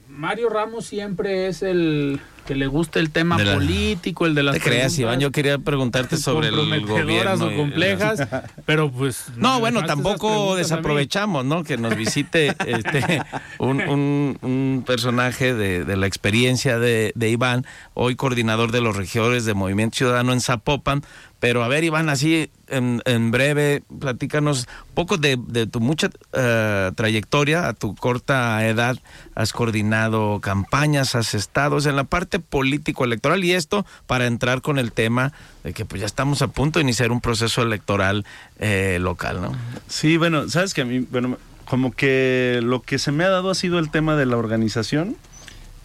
Mario 0.08 0.48
Ramos 0.48 0.84
siempre 0.84 1.46
es 1.48 1.62
el 1.62 2.20
que 2.44 2.54
le 2.54 2.66
gusta 2.66 3.00
el 3.00 3.10
tema 3.10 3.38
político, 3.38 4.26
el 4.26 4.34
de 4.34 4.42
las... 4.42 4.54
Te 4.54 4.60
creas, 4.60 4.98
Iván, 4.98 5.18
yo 5.18 5.32
quería 5.32 5.58
preguntarte 5.58 6.16
sobre 6.16 6.48
el 6.48 6.86
gobierno. 6.86 7.46
o 7.46 7.56
complejas, 7.56 8.26
pero 8.66 8.90
pues... 8.90 9.26
No, 9.36 9.60
bueno, 9.60 9.84
tampoco 9.84 10.54
desaprovechamos, 10.54 11.44
¿no? 11.44 11.64
Que 11.64 11.76
nos 11.78 11.96
visite 11.96 12.48
este, 12.66 13.22
un, 13.58 14.84
personaje 14.86 15.54
de, 15.54 15.96
la 15.96 16.06
experiencia 16.06 16.78
de, 16.78 17.12
de 17.14 17.30
Iván, 17.30 17.64
hoy 17.94 18.14
coordinador 18.14 18.72
de 18.72 18.80
los 18.80 18.96
regidores 18.96 19.44
de 19.44 19.54
Movimiento 19.54 19.96
Ciudadano 19.96 20.32
en 20.32 20.40
Zapopan, 20.40 21.02
pero 21.44 21.62
a 21.62 21.68
ver, 21.68 21.84
Iván, 21.84 22.08
así 22.08 22.48
en, 22.68 23.30
breve, 23.30 23.82
platícanos 24.00 24.66
un 24.88 24.94
poco 24.94 25.18
de, 25.18 25.36
tu 25.70 25.78
mucha 25.78 26.08
eh, 26.32 26.90
trayectoria, 26.94 27.68
a 27.68 27.74
tu 27.74 27.94
corta 27.94 28.66
edad, 28.66 28.96
has 29.34 29.52
coordinado 29.52 30.40
campañas, 30.40 31.14
has 31.14 31.34
estado 31.34 31.76
en 31.86 31.96
la 31.96 32.04
parte 32.04 32.38
político-electoral 32.38 33.44
y 33.44 33.52
esto 33.52 33.84
para 34.06 34.26
entrar 34.26 34.62
con 34.62 34.78
el 34.78 34.90
tema 34.90 35.34
de 35.64 35.74
que 35.74 35.84
pues 35.84 36.00
ya 36.00 36.06
estamos 36.06 36.40
a 36.40 36.48
punto 36.48 36.78
de 36.78 36.84
iniciar 36.84 37.12
un 37.12 37.20
proceso 37.20 37.60
electoral 37.60 38.24
eh, 38.58 38.96
local, 38.98 39.42
¿no? 39.42 39.52
Sí, 39.86 40.16
bueno, 40.16 40.48
sabes 40.48 40.72
que 40.72 40.80
a 40.80 40.86
mí, 40.86 41.00
bueno, 41.00 41.36
como 41.66 41.92
que 41.92 42.60
lo 42.62 42.80
que 42.80 42.98
se 42.98 43.12
me 43.12 43.22
ha 43.22 43.28
dado 43.28 43.50
ha 43.50 43.54
sido 43.54 43.78
el 43.78 43.90
tema 43.90 44.16
de 44.16 44.24
la 44.24 44.38
organización 44.38 45.18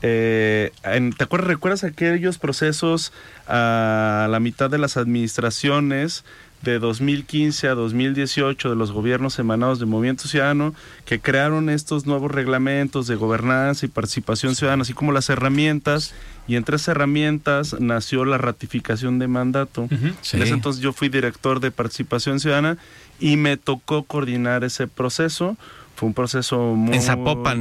eh, 0.01 0.71
¿Te 0.81 1.23
acuerdas, 1.23 1.47
recuerdas 1.47 1.83
aquellos 1.83 2.37
procesos 2.37 3.11
a 3.47 4.27
la 4.29 4.39
mitad 4.39 4.69
de 4.69 4.77
las 4.77 4.97
administraciones 4.97 6.23
de 6.61 6.79
2015 6.79 7.67
a 7.69 7.75
2018 7.75 8.69
de 8.69 8.75
los 8.75 8.91
gobiernos 8.91 9.39
emanados 9.39 9.79
de 9.79 9.85
Movimiento 9.85 10.27
Ciudadano 10.27 10.73
que 11.05 11.19
crearon 11.19 11.69
estos 11.69 12.05
nuevos 12.05 12.31
reglamentos 12.31 13.07
de 13.07 13.15
gobernanza 13.15 13.85
y 13.85 13.89
participación 13.89 14.55
ciudadana, 14.55 14.81
así 14.81 14.93
como 14.93 15.11
las 15.11 15.29
herramientas, 15.29 16.13
y 16.47 16.55
entre 16.55 16.75
esas 16.75 16.89
herramientas 16.89 17.79
nació 17.79 18.25
la 18.25 18.37
ratificación 18.37 19.19
de 19.19 19.27
mandato. 19.27 19.87
En 19.89 20.41
ese 20.41 20.53
entonces 20.53 20.81
yo 20.81 20.91
fui 20.91 21.07
director 21.07 21.59
de 21.59 21.71
participación 21.71 22.39
ciudadana 22.39 22.77
y 23.19 23.37
me 23.37 23.55
tocó 23.55 24.03
coordinar 24.03 24.63
ese 24.63 24.87
proceso. 24.87 25.57
Fue 25.95 26.07
un 26.07 26.13
proceso 26.13 26.75
muy 26.75 26.97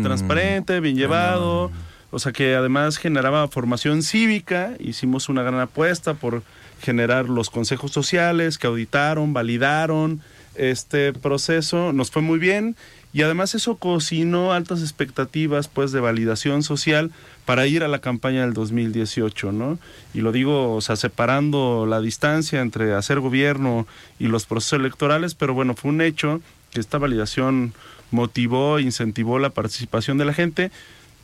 transparente, 0.03 0.80
bien 0.80 0.97
llevado. 0.97 1.70
O 2.11 2.19
sea 2.19 2.33
que 2.33 2.55
además 2.55 2.97
generaba 2.97 3.49
formación 3.49 4.03
cívica. 4.03 4.75
Hicimos 4.79 5.29
una 5.29 5.43
gran 5.43 5.61
apuesta 5.61 6.15
por 6.15 6.43
generar 6.81 7.29
los 7.29 7.51
consejos 7.51 7.93
sociales 7.93 8.59
que 8.59 8.67
auditaron, 8.67 9.33
validaron 9.33 10.21
este 10.55 11.13
proceso. 11.13 11.93
Nos 11.93 12.11
fue 12.11 12.23
muy 12.23 12.39
bien 12.39 12.77
y 13.13 13.23
además 13.23 13.55
eso 13.55 13.77
cocinó 13.77 14.53
altas 14.53 14.81
expectativas 14.81 15.69
pues 15.69 15.93
de 15.93 16.01
validación 16.01 16.63
social 16.63 17.11
para 17.47 17.67
ir 17.67 17.83
a 17.83 17.89
la 17.89 18.01
campaña 18.01 18.43
del 18.43 18.53
2018, 18.53 19.53
¿no? 19.53 19.79
Y 20.13 20.21
lo 20.21 20.33
digo, 20.33 20.81
separando 20.81 21.87
la 21.87 22.01
distancia 22.01 22.61
entre 22.61 22.95
hacer 22.95 23.21
gobierno 23.21 23.87
y 24.19 24.27
los 24.27 24.45
procesos 24.45 24.81
electorales, 24.81 25.35
pero 25.35 25.55
bueno, 25.55 25.75
fue 25.75 25.91
un 25.91 26.03
hecho 26.03 26.43
que 26.71 26.81
esta 26.81 26.99
validación 26.99 27.73
motivó, 28.11 28.79
incentivó 28.79 29.39
la 29.39 29.51
participación 29.51 30.19
de 30.19 30.25
la 30.27 30.35
gente. 30.35 30.71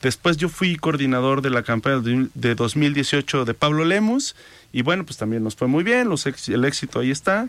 Después 0.04 0.36
yo 0.36 0.50
fui 0.50 0.76
coordinador 0.76 1.40
de 1.40 1.48
la 1.48 1.62
campaña 1.62 2.02
de 2.34 2.54
2018 2.54 3.46
de 3.46 3.54
Pablo 3.54 3.86
Lemus 3.86 4.36
y 4.70 4.82
bueno, 4.82 5.06
pues 5.06 5.16
también 5.16 5.42
nos 5.42 5.56
fue 5.56 5.66
muy 5.66 5.82
bien, 5.82 6.10
los 6.10 6.26
el 6.26 6.64
éxito 6.66 7.00
ahí 7.00 7.10
está. 7.10 7.48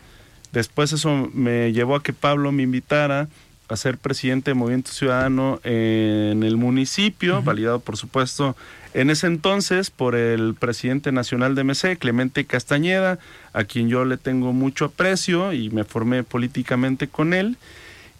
Después 0.53 0.93
eso 0.93 1.29
me 1.33 1.73
llevó 1.73 1.97
a 1.97 2.01
que 2.01 2.13
Pablo 2.13 2.53
me 2.53 2.63
invitara 2.63 3.27
a 3.67 3.75
ser 3.75 3.97
presidente 3.97 4.51
de 4.51 4.55
Movimiento 4.55 4.93
Ciudadano 4.93 5.59
en 5.65 6.43
el 6.43 6.55
municipio, 6.55 7.41
validado 7.41 7.81
por 7.81 7.97
supuesto 7.97 8.55
en 8.93 9.09
ese 9.09 9.27
entonces 9.27 9.91
por 9.91 10.15
el 10.15 10.53
presidente 10.53 11.11
nacional 11.11 11.55
de 11.55 11.65
MC, 11.65 11.97
Clemente 11.99 12.45
Castañeda, 12.45 13.19
a 13.51 13.65
quien 13.65 13.89
yo 13.89 14.05
le 14.05 14.15
tengo 14.15 14.53
mucho 14.53 14.85
aprecio 14.85 15.51
y 15.51 15.71
me 15.71 15.83
formé 15.83 16.23
políticamente 16.23 17.09
con 17.09 17.33
él. 17.33 17.57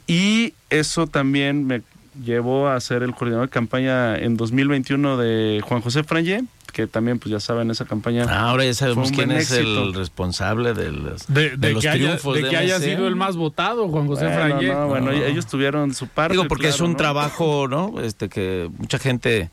Y 0.08 0.54
eso 0.70 1.08
también 1.08 1.66
me 1.66 1.84
llevó 2.24 2.68
a 2.68 2.80
ser 2.80 3.04
el 3.04 3.14
coordinador 3.14 3.48
de 3.48 3.52
campaña 3.52 4.18
en 4.18 4.38
2021 4.38 5.18
de 5.18 5.62
Juan 5.64 5.82
José 5.82 6.04
Frangé, 6.04 6.44
que 6.74 6.88
también, 6.88 7.20
pues 7.20 7.32
ya 7.32 7.40
saben, 7.40 7.72
esa 7.72 7.86
campaña. 7.86 8.26
Ah, 8.28 8.50
ahora 8.50 8.66
ya 8.66 8.74
sabemos 8.74 9.12
quién 9.12 9.32
es 9.32 9.52
el 9.52 9.94
responsable 9.94 10.74
de 10.74 10.92
los, 10.92 11.26
de, 11.28 11.56
los 11.58 11.84
que 11.84 11.92
triunfos. 11.92 12.36
Haya, 12.36 12.46
de, 12.46 12.50
que 12.50 12.58
haya 12.58 12.80
sido 12.80 13.08
el 13.08 13.16
más 13.16 13.36
votado, 13.38 13.88
Juan 13.88 14.08
José 14.08 14.26
bueno, 14.26 14.88
bueno, 14.88 15.12
ellos 15.12 15.48
tuvieron 15.48 15.94
su 15.94 16.08
parte. 16.08 16.34
Digo, 16.34 16.48
porque 16.48 16.68
es 16.68 16.82
un 16.82 16.98
trabajo, 16.98 17.68
¿no? 17.68 18.02
Este 18.02 18.30
que 18.30 18.70
mucha 18.78 19.00
gente 19.00 19.50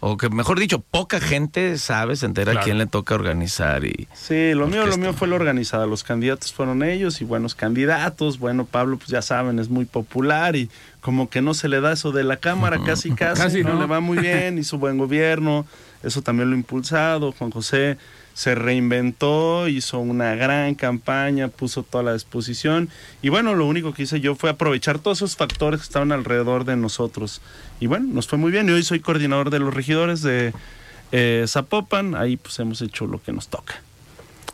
o 0.00 0.16
que 0.16 0.30
mejor 0.30 0.58
dicho, 0.58 0.80
poca 0.80 1.20
gente 1.20 1.76
sabe, 1.76 2.16
se 2.16 2.24
entera 2.24 2.52
a 2.60 2.64
quién 2.64 2.78
le 2.78 2.86
toca 2.86 3.14
organizar 3.14 3.84
y 3.84 4.08
Sí, 4.14 4.54
lo 4.54 4.66
mío, 4.66 4.86
lo 4.86 4.96
mío 4.96 5.12
fue 5.12 5.28
lo 5.28 5.36
organizado, 5.36 5.86
los 5.86 6.04
candidatos 6.04 6.52
fueron 6.52 6.82
ellos 6.82 7.20
y 7.20 7.24
buenos 7.24 7.54
candidatos, 7.54 8.38
bueno, 8.38 8.64
Pablo 8.64 8.96
pues 8.96 9.10
ya 9.10 9.20
saben, 9.20 9.58
es 9.58 9.68
muy 9.68 9.84
popular 9.84 10.56
y 10.56 10.70
como 11.00 11.28
que 11.28 11.42
no 11.42 11.52
se 11.52 11.68
le 11.68 11.80
da 11.82 11.92
eso 11.92 12.12
de 12.12 12.24
la 12.24 12.38
cámara, 12.38 12.80
casi 12.84 13.12
casi, 13.12 13.62
no, 13.62 13.78
le 13.78 13.86
va 13.86 14.00
muy 14.00 14.18
bien, 14.18 14.58
hizo 14.58 14.78
buen 14.78 14.96
gobierno, 14.96 15.66
eso 16.02 16.22
también 16.22 16.48
lo 16.48 16.56
ha 16.56 16.58
impulsado, 16.58 17.32
Juan 17.32 17.50
José 17.50 17.98
se 18.40 18.54
reinventó, 18.54 19.68
hizo 19.68 19.98
una 19.98 20.34
gran 20.34 20.74
campaña, 20.74 21.48
puso 21.48 21.82
toda 21.82 22.02
la 22.02 22.14
disposición 22.14 22.88
y 23.20 23.28
bueno, 23.28 23.54
lo 23.54 23.66
único 23.66 23.92
que 23.92 24.04
hice 24.04 24.18
yo 24.20 24.34
fue 24.34 24.48
aprovechar 24.48 24.98
todos 24.98 25.18
esos 25.18 25.36
factores 25.36 25.80
que 25.80 25.84
estaban 25.84 26.10
alrededor 26.10 26.64
de 26.64 26.74
nosotros 26.74 27.42
y 27.80 27.86
bueno, 27.86 28.06
nos 28.10 28.28
fue 28.28 28.38
muy 28.38 28.50
bien 28.50 28.66
y 28.66 28.72
hoy 28.72 28.82
soy 28.82 29.00
coordinador 29.00 29.50
de 29.50 29.58
los 29.58 29.74
regidores 29.74 30.22
de 30.22 30.54
eh, 31.12 31.44
Zapopan, 31.46 32.14
ahí 32.14 32.38
pues 32.38 32.58
hemos 32.60 32.80
hecho 32.80 33.06
lo 33.06 33.22
que 33.22 33.30
nos 33.30 33.48
toca. 33.48 33.82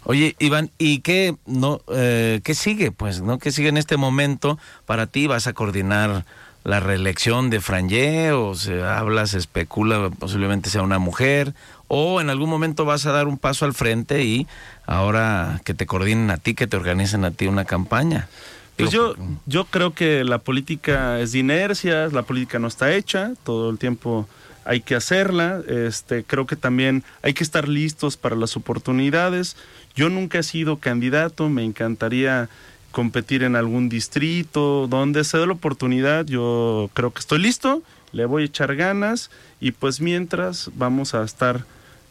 Oye, 0.03 0.35
Iván, 0.41 0.73
¿y 0.79 0.99
qué 0.99 1.37
no 1.47 1.81
eh, 1.93 2.41
qué 2.43 2.57
sigue? 2.57 2.91
Pues, 2.91 3.21
¿no? 3.21 3.39
¿Qué 3.39 3.53
sigue 3.53 3.69
en 3.69 3.77
este 3.77 3.97
momento 3.97 4.59
para 4.85 5.07
ti? 5.07 5.29
¿Vas 5.29 5.47
a 5.47 5.53
coordinar 5.53 6.25
la 6.67 6.81
reelección 6.81 7.51
de 7.51 7.61
Frangé 7.61 8.33
o 8.33 8.57
se 8.57 8.83
habla, 8.83 9.29
se 9.29 9.39
especula 9.39 10.11
posiblemente 10.11 10.71
sea 10.71 10.83
una 10.83 10.99
mujer 10.99 11.55
o 11.89 12.21
en 12.21 12.31
algún 12.31 12.51
momento 12.51 12.85
vas 12.85 13.07
a 13.07 13.13
dar 13.13 13.27
un 13.29 13.39
paso 13.39 13.65
al 13.65 13.75
frente 13.75 14.25
y 14.25 14.47
ahora 14.87 15.61
que 15.65 15.75
te 15.75 15.87
coordinen 15.87 16.31
a 16.31 16.37
ti, 16.37 16.55
que 16.55 16.67
te 16.67 16.77
organicen 16.77 17.25
a 17.25 17.31
ti 17.31 17.47
una 17.47 17.65
campaña. 17.65 18.29
Pues 18.77 18.91
yo, 18.91 19.15
yo 19.47 19.65
creo 19.65 19.95
que 19.95 20.23
la 20.23 20.39
política 20.39 21.19
es 21.21 21.33
de 21.33 21.39
inercia, 21.39 22.09
la 22.09 22.23
política 22.23 22.59
no 22.59 22.69
está 22.69 22.93
hecha, 22.93 23.33
todo 23.43 23.71
el 23.71 23.79
tiempo 23.79 24.29
hay 24.67 24.81
que 24.81 24.95
hacerla, 24.95 25.63
este, 25.69 26.25
creo 26.25 26.47
que 26.47 26.57
también 26.57 27.03
hay 27.23 27.33
que 27.33 27.45
estar 27.45 27.69
listos 27.69 28.17
para 28.17 28.37
las 28.37 28.57
oportunidades. 28.57 29.57
Yo 29.95 30.11
nunca 30.11 30.41
he 30.41 30.43
sido 30.43 30.79
candidato, 30.79 31.49
me 31.49 31.65
encantaría 31.65 32.51
competir 32.91 33.45
en 33.45 33.57
algún 33.57 33.89
distrito, 33.89 34.89
donde 34.89 35.25
se 35.25 35.39
dé 35.39 35.47
la 35.47 35.53
oportunidad, 35.53 36.27
yo 36.27 36.91
creo 36.95 37.13
que 37.13 37.21
estoy 37.21 37.39
listo, 37.39 37.83
le 38.13 38.27
voy 38.27 38.43
a 38.43 38.47
echar 38.47 38.75
ganas 38.75 39.31
y 39.61 39.71
pues 39.73 40.01
mientras 40.01 40.71
vamos 40.75 41.15
a 41.15 41.23
estar 41.23 41.65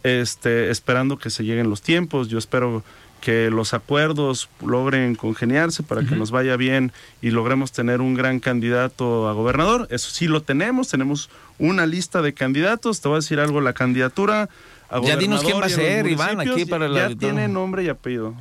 este, 0.05 0.69
esperando 0.69 1.17
que 1.17 1.31
se 1.31 1.43
lleguen 1.43 1.67
los 1.67 1.81
tiempos. 1.81 2.29
Yo 2.29 2.37
espero 2.37 2.83
que 3.21 3.49
los 3.49 3.73
acuerdos 3.73 4.49
logren 4.63 5.15
congeniarse 5.15 5.81
para 5.81 6.03
que 6.03 6.15
nos 6.15 6.29
vaya 6.29 6.55
bien 6.57 6.91
y 7.23 7.31
logremos 7.31 7.71
tener 7.71 7.99
un 7.99 8.13
gran 8.13 8.39
candidato 8.39 9.27
a 9.27 9.33
gobernador. 9.33 9.87
Eso 9.89 10.11
sí 10.11 10.27
lo 10.27 10.43
tenemos, 10.43 10.89
tenemos 10.89 11.31
una 11.57 11.87
lista 11.87 12.21
de 12.21 12.35
candidatos. 12.35 13.01
Te 13.01 13.07
voy 13.07 13.15
a 13.15 13.19
decir 13.21 13.39
algo, 13.39 13.61
la 13.61 13.73
candidatura 13.73 14.47
a 14.91 15.01
ya 15.01 15.17
dinos 15.17 15.43
quién 15.43 15.59
va 15.59 15.65
a 15.65 15.69
ser, 15.69 16.05
Iván, 16.05 16.39
aquí 16.39 16.65
para 16.65 16.87
la... 16.87 17.09
Ya 17.09 17.15
tiene 17.15 17.47
nombre 17.47 17.83
y 17.83 17.89
apellido. 17.89 18.35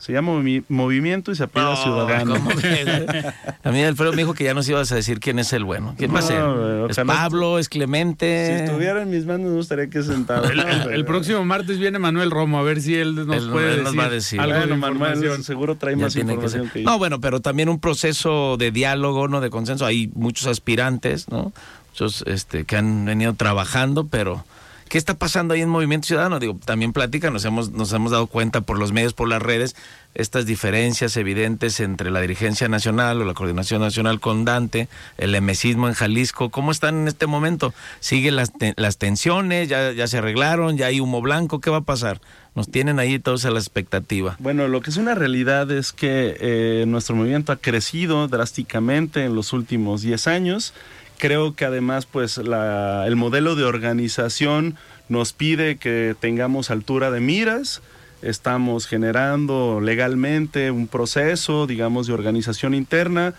Se 0.00 0.14
llama 0.14 0.32
Movimiento 0.68 1.30
y 1.30 1.36
se 1.36 1.42
apela 1.44 1.76
Ciudadano. 1.76 2.34
a 3.64 3.70
mí 3.70 3.82
Alfredo 3.82 4.12
me 4.12 4.18
dijo 4.18 4.32
que 4.32 4.44
ya 4.44 4.54
nos 4.54 4.66
ibas 4.66 4.90
a 4.92 4.94
decir 4.94 5.20
quién 5.20 5.38
es 5.38 5.52
el 5.52 5.64
bueno. 5.64 5.94
¿Quién 5.98 6.14
va 6.14 6.20
a 6.20 6.22
ser? 6.22 6.42
¿Es 6.88 6.96
Pablo? 7.06 7.58
¿Es 7.58 7.68
Clemente? 7.68 8.46
Si 8.46 8.64
estuviera 8.64 9.02
en 9.02 9.10
mis 9.10 9.26
manos 9.26 9.52
no 9.52 9.60
estaría 9.60 9.84
aquí 9.84 10.02
sentado. 10.02 10.48
el, 10.90 11.04
próximo 11.04 11.44
martes 11.44 11.78
viene 11.78 11.98
Manuel 11.98 12.30
Romo 12.30 12.58
a 12.58 12.62
ver 12.62 12.80
si 12.80 12.94
él 12.94 13.26
nos 13.26 13.46
puede 13.48 13.82
decir, 13.82 13.98
va 13.98 14.04
a 14.06 14.10
decir. 14.10 14.40
algo 14.40 14.66
de 14.66 14.74
Manuel 14.74 15.44
seguro 15.44 15.76
trae 15.76 15.96
más 15.96 16.16
información 16.16 16.70
que, 16.70 16.82
yo. 16.82 16.90
No, 16.90 16.96
bueno, 16.98 17.20
pero 17.20 17.40
también 17.40 17.68
un 17.68 17.78
proceso 17.78 18.56
de 18.56 18.70
diálogo, 18.70 19.28
no 19.28 19.42
de 19.42 19.50
consenso. 19.50 19.84
Hay 19.84 20.10
muchos 20.14 20.46
aspirantes, 20.46 21.28
¿no? 21.28 21.52
Muchos 21.90 22.24
este, 22.26 22.64
que 22.64 22.76
han 22.76 23.04
venido 23.04 23.34
trabajando, 23.34 24.06
pero 24.06 24.46
¿Qué 24.90 24.98
está 24.98 25.14
pasando 25.14 25.54
ahí 25.54 25.60
en 25.60 25.68
Movimiento 25.68 26.08
Ciudadano? 26.08 26.40
Digo, 26.40 26.58
también 26.64 26.92
platica, 26.92 27.30
nos 27.30 27.44
hemos, 27.44 27.70
nos 27.70 27.92
hemos 27.92 28.10
dado 28.10 28.26
cuenta 28.26 28.60
por 28.60 28.76
los 28.76 28.90
medios, 28.90 29.12
por 29.12 29.28
las 29.28 29.40
redes, 29.40 29.76
estas 30.16 30.46
diferencias 30.46 31.16
evidentes 31.16 31.78
entre 31.78 32.10
la 32.10 32.20
dirigencia 32.20 32.66
nacional 32.66 33.22
o 33.22 33.24
la 33.24 33.34
coordinación 33.34 33.82
nacional 33.82 34.18
con 34.18 34.44
Dante, 34.44 34.88
el 35.16 35.32
emesismo 35.36 35.86
en 35.86 35.94
Jalisco. 35.94 36.50
¿Cómo 36.50 36.72
están 36.72 37.02
en 37.02 37.06
este 37.06 37.28
momento? 37.28 37.72
¿Siguen 38.00 38.34
las, 38.34 38.50
las 38.74 38.98
tensiones? 38.98 39.68
¿Ya, 39.68 39.92
¿Ya 39.92 40.08
se 40.08 40.18
arreglaron? 40.18 40.76
¿Ya 40.76 40.86
hay 40.86 40.98
humo 40.98 41.22
blanco? 41.22 41.60
¿Qué 41.60 41.70
va 41.70 41.76
a 41.76 41.82
pasar? 41.82 42.20
Nos 42.56 42.68
tienen 42.68 42.98
ahí 42.98 43.20
todos 43.20 43.44
a 43.44 43.50
la 43.52 43.60
expectativa. 43.60 44.34
Bueno, 44.40 44.66
lo 44.66 44.80
que 44.80 44.90
es 44.90 44.96
una 44.96 45.14
realidad 45.14 45.70
es 45.70 45.92
que 45.92 46.36
eh, 46.40 46.84
nuestro 46.88 47.14
movimiento 47.14 47.52
ha 47.52 47.56
crecido 47.56 48.26
drásticamente 48.26 49.24
en 49.24 49.36
los 49.36 49.52
últimos 49.52 50.02
10 50.02 50.26
años 50.26 50.74
creo 51.20 51.54
que 51.54 51.64
además 51.64 52.06
pues 52.06 52.38
la, 52.38 53.04
el 53.06 53.14
modelo 53.14 53.54
de 53.54 53.64
organización 53.64 54.74
nos 55.08 55.32
pide 55.32 55.76
que 55.76 56.16
tengamos 56.18 56.70
altura 56.70 57.10
de 57.10 57.20
miras, 57.20 57.82
estamos 58.22 58.86
generando 58.86 59.80
legalmente 59.80 60.70
un 60.70 60.88
proceso, 60.88 61.66
digamos, 61.66 62.06
de 62.06 62.14
organización 62.14 62.74
interna. 62.74 63.34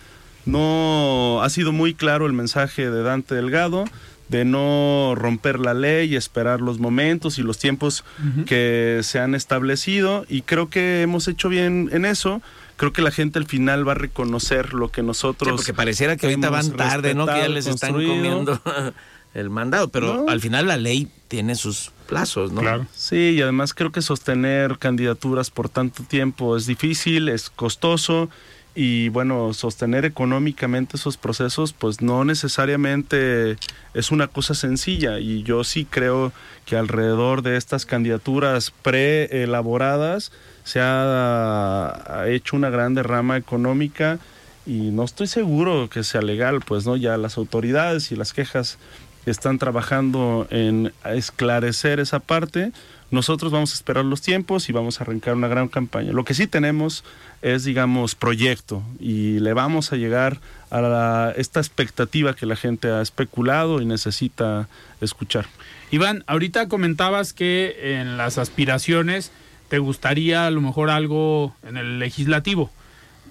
No 0.45 1.41
ha 1.43 1.49
sido 1.49 1.71
muy 1.71 1.93
claro 1.93 2.25
el 2.25 2.33
mensaje 2.33 2.89
de 2.89 3.03
Dante 3.03 3.35
Delgado 3.35 3.85
de 4.29 4.45
no 4.45 5.13
romper 5.15 5.59
la 5.59 5.73
ley, 5.73 6.15
esperar 6.15 6.61
los 6.61 6.79
momentos 6.79 7.37
y 7.37 7.43
los 7.43 7.57
tiempos 7.57 8.05
que 8.45 9.01
se 9.03 9.19
han 9.19 9.35
establecido 9.35 10.25
y 10.29 10.43
creo 10.43 10.69
que 10.69 11.01
hemos 11.01 11.27
hecho 11.27 11.49
bien 11.49 11.89
en 11.91 12.05
eso 12.05 12.41
creo 12.81 12.93
que 12.93 13.03
la 13.03 13.11
gente 13.11 13.37
al 13.37 13.45
final 13.45 13.87
va 13.87 13.91
a 13.91 13.95
reconocer 13.95 14.73
lo 14.73 14.89
que 14.89 15.03
nosotros. 15.03 15.55
porque 15.55 15.71
pareciera 15.71 16.17
que 16.17 16.25
ahorita 16.25 16.49
van 16.49 16.71
tarde, 16.71 17.13
¿no? 17.13 17.27
Que 17.27 17.33
ya 17.33 17.47
les 17.47 17.67
están 17.67 17.93
comiendo 17.93 18.59
el 19.35 19.51
mandado, 19.51 19.89
pero 19.89 20.27
al 20.27 20.41
final 20.41 20.65
la 20.65 20.77
ley 20.77 21.07
tiene 21.27 21.53
sus 21.53 21.91
plazos, 22.07 22.51
¿no? 22.51 22.61
Claro. 22.61 22.87
Sí, 22.91 23.35
y 23.35 23.41
además 23.43 23.75
creo 23.75 23.91
que 23.91 24.01
sostener 24.01 24.79
candidaturas 24.79 25.51
por 25.51 25.69
tanto 25.69 26.01
tiempo 26.01 26.57
es 26.57 26.65
difícil, 26.65 27.29
es 27.29 27.51
costoso 27.51 28.31
y 28.73 29.09
bueno, 29.09 29.53
sostener 29.53 30.03
económicamente 30.05 30.97
esos 30.97 31.17
procesos 31.17 31.73
pues 31.73 32.01
no 32.01 32.25
necesariamente 32.25 33.57
es 33.93 34.09
una 34.09 34.27
cosa 34.27 34.55
sencilla 34.55 35.19
y 35.19 35.43
yo 35.43 35.63
sí 35.63 35.85
creo 35.85 36.33
que 36.65 36.77
alrededor 36.77 37.43
de 37.43 37.57
estas 37.57 37.85
candidaturas 37.85 38.71
preelaboradas 38.81 40.31
se 40.63 40.79
ha, 40.81 42.25
hecho 42.27 42.55
una 42.55 42.69
gran 42.69 42.93
derrama 42.93 43.37
económica 43.37 44.19
y 44.65 44.91
no 44.91 45.03
estoy 45.03 45.27
seguro 45.27 45.89
que 45.89 46.03
sea 46.03 46.21
legal, 46.21 46.61
pues 46.65 46.85
no, 46.85 46.95
ya 46.95 47.17
las 47.17 47.37
autoridades 47.37 48.11
y 48.11 48.15
las 48.15 48.33
quejas 48.33 48.77
están 49.25 49.59
trabajando 49.59 50.47
en 50.49 50.93
esclarecer 51.05 51.99
esa 51.99 52.19
parte. 52.19 52.71
Nosotros 53.11 53.51
vamos 53.51 53.71
a 53.71 53.75
esperar 53.75 54.05
los 54.05 54.21
tiempos 54.21 54.69
y 54.69 54.71
vamos 54.71 54.99
a 54.99 55.03
arrancar 55.03 55.35
una 55.35 55.49
gran 55.49 55.67
campaña. 55.67 56.13
Lo 56.13 56.23
que 56.23 56.33
sí 56.33 56.47
tenemos 56.47 57.03
es, 57.41 57.65
digamos, 57.65 58.15
proyecto 58.15 58.83
y 58.99 59.39
le 59.39 59.51
vamos 59.53 59.91
a 59.91 59.97
llegar 59.97 60.39
a 60.69 61.33
esta 61.35 61.59
expectativa 61.59 62.35
que 62.35 62.45
la 62.45 62.55
gente 62.55 62.89
ha 62.89 63.01
especulado 63.01 63.81
y 63.81 63.85
necesita 63.85 64.69
escuchar. 65.01 65.47
Iván, 65.91 66.23
ahorita 66.25 66.69
comentabas 66.69 67.33
que 67.33 67.99
en 67.99 68.15
las 68.15 68.37
aspiraciones 68.37 69.33
te 69.71 69.79
gustaría 69.79 70.47
a 70.47 70.51
lo 70.51 70.59
mejor 70.59 70.89
algo 70.89 71.55
en 71.65 71.77
el 71.77 71.97
legislativo, 71.97 72.69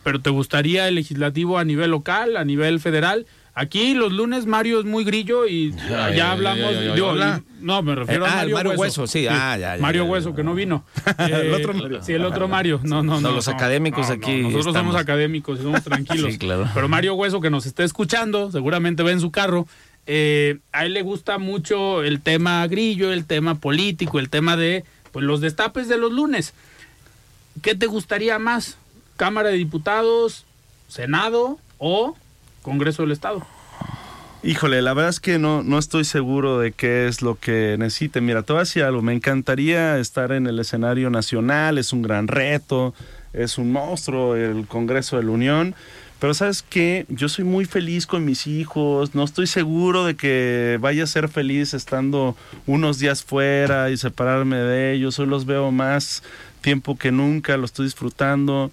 pero 0.03 0.23
te 0.23 0.31
gustaría 0.31 0.89
el 0.89 0.95
legislativo 0.95 1.59
a 1.59 1.65
nivel 1.65 1.91
local, 1.91 2.39
a 2.39 2.47
nivel 2.47 2.81
federal. 2.81 3.27
Aquí 3.53 3.93
los 3.93 4.11
lunes 4.11 4.47
Mario 4.47 4.81
es 4.81 4.87
muy 4.87 5.05
grillo 5.05 5.47
y 5.47 5.75
ya 5.91 6.33
hablamos. 6.33 6.73
no, 7.61 7.83
me 7.83 7.95
refiero 7.95 8.25
a 8.25 8.31
ah, 8.33 8.37
Mario, 8.37 8.55
Mario 8.55 8.71
Hueso. 8.71 9.03
Hueso, 9.03 9.07
sí. 9.07 9.27
Ah, 9.29 9.59
ya, 9.59 9.77
ya, 9.77 9.83
Mario 9.83 10.05
ya, 10.05 10.07
ya. 10.07 10.13
Hueso, 10.13 10.35
que 10.35 10.43
no 10.43 10.55
vino. 10.55 10.83
el 11.19 11.31
Eh, 11.31 11.53
otro 11.53 11.75
Mario. 11.75 12.03
Sí, 12.03 12.15
el 12.15 12.25
otro 12.25 12.49
Mario. 12.49 12.81
No, 12.85 13.03
no, 13.03 13.21
no. 13.21 13.33
los 13.33 13.47
no. 13.47 13.53
académicos 13.53 14.09
No, 14.09 14.17
no, 14.17 14.23
aquí 14.23 14.39
Nosotros 14.41 14.69
estamos. 14.69 14.93
somos 14.93 15.03
académicos 15.03 15.61
y 15.61 15.63
somos 15.63 15.85
tranquilos. 15.85 16.33
Sí, 16.33 16.39
claro. 16.39 16.71
Pero 16.73 16.89
Mario 16.89 17.17
Hueso, 17.17 17.43
que 17.43 17.51
nos 17.51 17.67
está 17.67 17.85
escuchando, 17.85 18.51
seguramente 18.51 19.03
va 19.03 19.11
en 19.11 19.21
su 19.21 19.31
carro. 19.31 19.67
eh, 20.07 20.57
a 20.73 20.87
él 20.87 20.95
le 20.95 21.03
gusta 21.03 21.37
mucho 21.37 22.03
el 22.03 22.23
tema 22.23 22.67
grillo, 22.67 23.13
el 23.13 23.27
tema 23.27 23.57
político, 23.57 24.19
el 24.19 24.31
tema 24.31 24.57
de 24.57 24.87
pues, 25.13 25.25
los 25.25 25.41
destapes 25.41 25.89
de 25.89 25.99
los 25.99 26.13
lunes. 26.13 26.55
¿Qué 27.63 27.75
te 27.75 27.87
gustaría 27.87 28.39
más? 28.39 28.77
¿Cámara 29.17 29.51
de 29.51 29.57
Diputados, 29.57 30.45
Senado 30.89 31.59
o 31.79 32.17
Congreso 32.63 33.03
del 33.03 33.13
Estado? 33.13 33.47
Híjole, 34.43 34.81
la 34.81 34.95
verdad 34.95 35.11
es 35.11 35.21
que 35.21 35.39
no, 35.39 35.63
no 35.63 35.79
estoy 35.79 36.05
seguro 36.05 36.59
de 36.59 36.73
qué 36.73 37.07
es 37.07 37.21
lo 37.21 37.39
que 37.39 37.77
necesite. 37.79 38.23
Mira, 38.23 38.43
te 38.43 38.55
voy 38.55 38.61
a 38.61 38.63
decir 38.63 38.85
algo, 38.85 39.03
me 39.03 39.13
encantaría 39.13 39.99
estar 39.99 40.33
en 40.33 40.47
el 40.47 40.59
escenario 40.59 41.11
nacional, 41.11 41.77
es 41.77 41.93
un 41.93 42.01
gran 42.01 42.27
reto, 42.27 42.95
es 43.35 43.59
un 43.59 43.71
monstruo 43.71 44.37
el 44.37 44.67
Congreso 44.67 45.19
de 45.19 45.25
la 45.25 45.31
Unión, 45.31 45.75
pero 46.21 46.35
sabes 46.35 46.63
qué, 46.63 47.07
yo 47.09 47.29
soy 47.31 47.45
muy 47.45 47.65
feliz 47.65 48.07
con 48.07 48.25
mis 48.27 48.47
hijos, 48.47 49.15
no 49.15 49.25
estoy 49.25 49.47
seguro 49.47 50.05
de 50.05 50.17
que 50.17 50.79
vaya 50.81 51.05
a 51.05 51.07
ser 51.07 51.29
feliz 51.29 51.73
estando 51.73 52.37
unos 52.67 52.99
días 52.99 53.25
fuera 53.25 53.91
y 53.91 53.97
separarme 53.97 54.57
de 54.57 54.93
ellos, 54.93 55.19
hoy 55.19 55.27
los 55.27 55.47
veo 55.47 55.73
más 55.73 56.23
tiempo 56.61 56.97
que 56.97 57.11
nunca, 57.11 57.57
lo 57.57 57.65
estoy 57.65 57.87
disfrutando, 57.87 58.71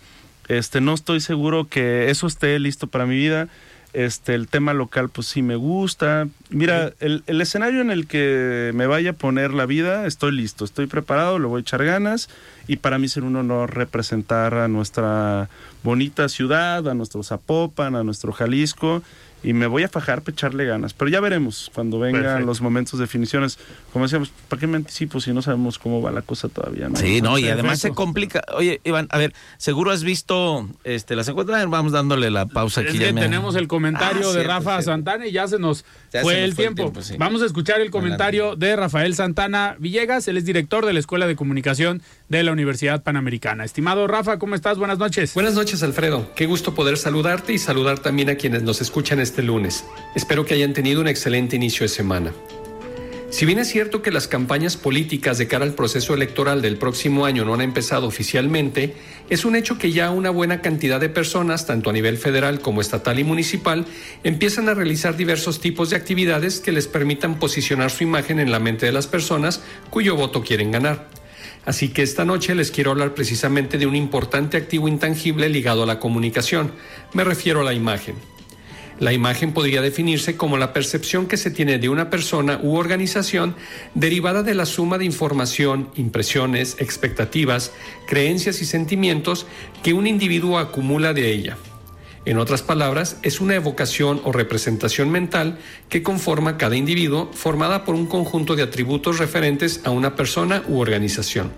este, 0.49 0.81
no 0.81 0.93
estoy 0.93 1.21
seguro 1.21 1.67
que 1.69 2.09
eso 2.09 2.27
esté 2.27 2.59
listo 2.59 2.87
para 2.87 3.05
mi 3.05 3.15
vida. 3.15 3.47
Este, 3.93 4.35
el 4.35 4.47
tema 4.47 4.73
local, 4.73 5.09
pues 5.09 5.27
sí 5.27 5.41
me 5.41 5.55
gusta. 5.55 6.27
Mira, 6.49 6.93
el, 6.99 7.23
el 7.25 7.41
escenario 7.41 7.81
en 7.81 7.89
el 7.89 8.05
que 8.05 8.71
me 8.75 8.85
vaya 8.85 9.11
a 9.11 9.13
poner 9.13 9.53
la 9.53 9.65
vida, 9.65 10.05
estoy 10.05 10.33
listo, 10.33 10.65
estoy 10.65 10.87
preparado, 10.87 11.39
le 11.39 11.47
voy 11.47 11.59
a 11.59 11.61
echar 11.61 11.83
ganas. 11.83 12.29
Y 12.67 12.77
para 12.77 12.99
mí 12.99 13.07
ser 13.07 13.23
un 13.23 13.35
honor 13.37 13.75
representar 13.75 14.53
a 14.55 14.67
nuestra 14.67 15.49
bonita 15.83 16.29
ciudad, 16.29 16.87
a 16.87 16.93
nuestro 16.93 17.23
Zapopan, 17.23 17.95
a 17.95 18.03
nuestro 18.03 18.33
Jalisco. 18.33 19.01
Y 19.47 19.53
me 19.53 19.65
voy 19.67 19.83
a 19.83 19.87
fajar 19.87 20.23
para 20.23 20.33
echarle 20.33 20.65
ganas. 20.65 20.93
Pero 20.93 21.09
ya 21.09 21.21
veremos 21.21 21.71
cuando 21.73 21.99
vengan 21.99 22.21
Perfecto. 22.23 22.45
los 22.47 22.59
momentos 22.61 22.99
de 22.99 23.05
definiciones. 23.05 23.57
Como 23.93 24.03
decíamos, 24.03 24.29
¿para 24.49 24.59
qué 24.59 24.67
me 24.67 24.75
anticipo 24.77 25.21
si 25.21 25.31
no 25.31 25.41
sabemos 25.41 25.79
cómo 25.79 26.01
va 26.01 26.11
la 26.11 26.21
cosa 26.21 26.49
todavía? 26.49 26.89
¿no? 26.89 26.97
Sí, 26.97 27.21
no, 27.21 27.37
y 27.37 27.47
además 27.47 27.79
se 27.79 27.91
complica. 27.91 28.41
Oye, 28.55 28.81
Iván, 28.83 29.07
a 29.09 29.17
ver, 29.17 29.33
seguro 29.57 29.91
has 29.91 30.03
visto 30.03 30.67
este 30.83 31.15
las 31.15 31.27
encuestas. 31.29 31.69
Vamos 31.69 31.93
dándole 31.93 32.29
la 32.29 32.45
pausa 32.45 32.81
aquí. 32.81 32.89
es 32.89 32.99
ya 32.99 33.05
que 33.07 33.13
me- 33.13 33.21
tenemos 33.21 33.55
el 33.55 33.67
comentario 33.69 34.23
Ah, 34.23 34.27
de 34.27 34.33
cierto, 34.33 34.47
Rafa 34.49 34.71
cierto. 34.81 34.91
Santana 34.91 35.27
y 35.27 35.31
ya 35.31 35.47
se 35.47 35.59
nos 35.59 35.85
Ya 36.11 36.21
fue, 36.23 36.33
se 36.35 36.41
nos 36.41 36.49
el, 36.49 36.55
fue 36.55 36.65
el 36.65 36.75
tiempo. 36.75 36.83
tiempo, 36.91 37.01
sí. 37.01 37.15
Vamos 37.17 37.41
a 37.41 37.45
escuchar 37.45 37.79
el 37.79 37.89
comentario 37.89 38.55
de 38.57 38.75
Rafael 38.75 39.15
Santana 39.15 39.75
Villegas, 39.79 40.27
él 40.27 40.35
es 40.37 40.43
director 40.45 40.85
de 40.85 40.91
la 40.93 40.99
Escuela 40.99 41.25
de 41.25 41.35
Comunicación 41.37 42.01
de 42.27 42.43
la 42.43 42.51
Universidad 42.51 43.01
Panamericana. 43.03 43.63
Estimado 43.63 44.07
Rafa, 44.07 44.39
¿cómo 44.39 44.55
estás? 44.55 44.77
Buenas 44.77 44.97
noches. 44.97 45.33
Buenas 45.33 45.53
noches, 45.53 45.83
Alfredo. 45.83 46.33
Qué 46.35 46.47
gusto 46.47 46.73
poder 46.75 46.97
saludarte 46.97 47.53
y 47.53 47.57
saludar 47.59 47.99
también 47.99 48.29
a 48.29 48.35
quienes 48.35 48.63
nos 48.63 48.81
escuchan 48.81 49.19
este 49.19 49.36
lunes. 49.43 49.85
Espero 50.15 50.45
que 50.45 50.53
hayan 50.53 50.73
tenido 50.73 51.01
un 51.01 51.07
excelente 51.07 51.55
inicio 51.55 51.83
de 51.83 51.89
semana. 51.89 52.33
Si 53.29 53.45
bien 53.45 53.59
es 53.59 53.67
cierto 53.67 54.01
que 54.01 54.09
las 54.09 54.27
campañas 54.29 54.77
políticas 54.77 55.37
de 55.37 55.47
cara 55.47 55.65
al 55.65 55.73
proceso 55.73 56.13
electoral 56.13 56.61
del 56.61 56.77
próximo 56.77 57.25
año 57.25 57.43
no 57.43 57.53
han 57.53 57.61
empezado 57.61 58.07
oficialmente, 58.07 58.93
es 59.29 59.43
un 59.43 59.57
hecho 59.57 59.77
que 59.77 59.91
ya 59.91 60.11
una 60.11 60.29
buena 60.29 60.61
cantidad 60.61 61.01
de 61.01 61.09
personas, 61.09 61.67
tanto 61.67 61.89
a 61.89 61.93
nivel 61.93 62.17
federal 62.17 62.61
como 62.61 62.79
estatal 62.79 63.19
y 63.19 63.25
municipal, 63.25 63.85
empiezan 64.23 64.69
a 64.69 64.73
realizar 64.73 65.17
diversos 65.17 65.59
tipos 65.59 65.89
de 65.89 65.97
actividades 65.97 66.61
que 66.61 66.71
les 66.71 66.87
permitan 66.87 67.37
posicionar 67.37 67.91
su 67.91 68.03
imagen 68.03 68.39
en 68.39 68.49
la 68.49 68.59
mente 68.59 68.85
de 68.85 68.93
las 68.93 69.07
personas 69.07 69.61
cuyo 69.89 70.15
voto 70.15 70.41
quieren 70.41 70.71
ganar. 70.71 71.09
Así 71.65 71.89
que 71.89 72.03
esta 72.03 72.23
noche 72.23 72.55
les 72.55 72.71
quiero 72.71 72.91
hablar 72.91 73.13
precisamente 73.13 73.77
de 73.77 73.87
un 73.87 73.95
importante 73.97 74.55
activo 74.55 74.87
intangible 74.87 75.49
ligado 75.49 75.83
a 75.83 75.85
la 75.85 75.99
comunicación. 75.99 76.71
Me 77.11 77.25
refiero 77.25 77.59
a 77.59 77.65
la 77.65 77.73
imagen. 77.73 78.15
La 78.99 79.13
imagen 79.13 79.53
podría 79.53 79.81
definirse 79.81 80.37
como 80.37 80.57
la 80.57 80.73
percepción 80.73 81.27
que 81.27 81.37
se 81.37 81.51
tiene 81.51 81.77
de 81.77 81.87
una 81.87 82.09
persona 82.09 82.59
u 82.63 82.75
organización 82.75 83.55
derivada 83.93 84.41
de 84.41 84.55
la 84.55 84.65
suma 84.65 84.97
de 84.97 85.05
información, 85.05 85.89
impresiones, 85.95 86.77
expectativas, 86.79 87.71
creencias 88.07 88.61
y 88.61 88.65
sentimientos 88.65 89.45
que 89.83 89.93
un 89.93 90.07
individuo 90.07 90.57
acumula 90.57 91.13
de 91.13 91.31
ella. 91.31 91.57
En 92.25 92.39
otras 92.39 92.63
palabras, 92.63 93.19
es 93.21 93.39
una 93.39 93.55
evocación 93.55 94.19
o 94.25 94.31
representación 94.31 95.11
mental 95.11 95.59
que 95.89 96.03
conforma 96.03 96.57
cada 96.57 96.75
individuo 96.75 97.31
formada 97.33 97.85
por 97.85 97.95
un 97.95 98.07
conjunto 98.07 98.55
de 98.55 98.63
atributos 98.63 99.19
referentes 99.19 99.81
a 99.85 99.91
una 99.91 100.15
persona 100.15 100.63
u 100.67 100.79
organización. 100.79 101.53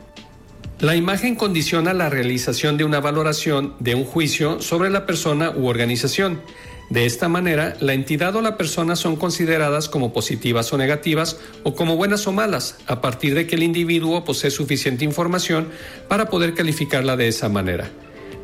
La 0.79 0.95
imagen 0.95 1.35
condiciona 1.35 1.93
la 1.93 2.09
realización 2.09 2.77
de 2.77 2.83
una 2.83 2.99
valoración 2.99 3.75
de 3.79 3.95
un 3.95 4.05
juicio 4.05 4.61
sobre 4.61 4.89
la 4.89 5.05
persona 5.05 5.51
u 5.51 5.67
organización. 5.67 6.41
De 6.89 7.05
esta 7.05 7.29
manera, 7.29 7.75
la 7.79 7.93
entidad 7.93 8.35
o 8.35 8.41
la 8.41 8.57
persona 8.57 8.95
son 8.95 9.15
consideradas 9.15 9.89
como 9.89 10.11
positivas 10.11 10.73
o 10.73 10.77
negativas 10.77 11.37
o 11.63 11.75
como 11.75 11.95
buenas 11.95 12.25
o 12.25 12.31
malas, 12.31 12.77
a 12.87 12.99
partir 12.99 13.35
de 13.35 13.45
que 13.45 13.55
el 13.55 13.63
individuo 13.63 14.25
posee 14.25 14.49
suficiente 14.49 15.05
información 15.05 15.67
para 16.07 16.29
poder 16.29 16.55
calificarla 16.55 17.15
de 17.15 17.27
esa 17.27 17.47
manera. 17.47 17.91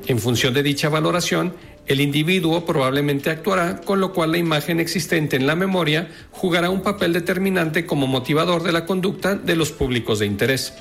En 0.06 0.20
función 0.20 0.54
de 0.54 0.62
dicha 0.62 0.90
valoración, 0.90 1.56
el 1.88 2.02
individuo 2.02 2.66
probablemente 2.66 3.32
actuará, 3.32 3.82
con 3.82 4.00
lo 4.00 4.14
cual 4.14 4.32
la 4.32 4.38
imagen 4.38 4.80
existente 4.80 5.36
en 5.36 5.48
la 5.48 5.56
memoria 5.56 6.10
jugará 6.30 6.70
un 6.70 6.82
papel 6.82 7.14
determinante 7.14 7.88
como 7.88 8.06
motivador 8.06 8.62
de 8.62 8.72
la 8.72 8.86
conducta 8.86 9.34
de 9.34 9.56
los 9.56 9.72
públicos 9.72 10.20
de 10.20 10.28
interés. 10.28 10.74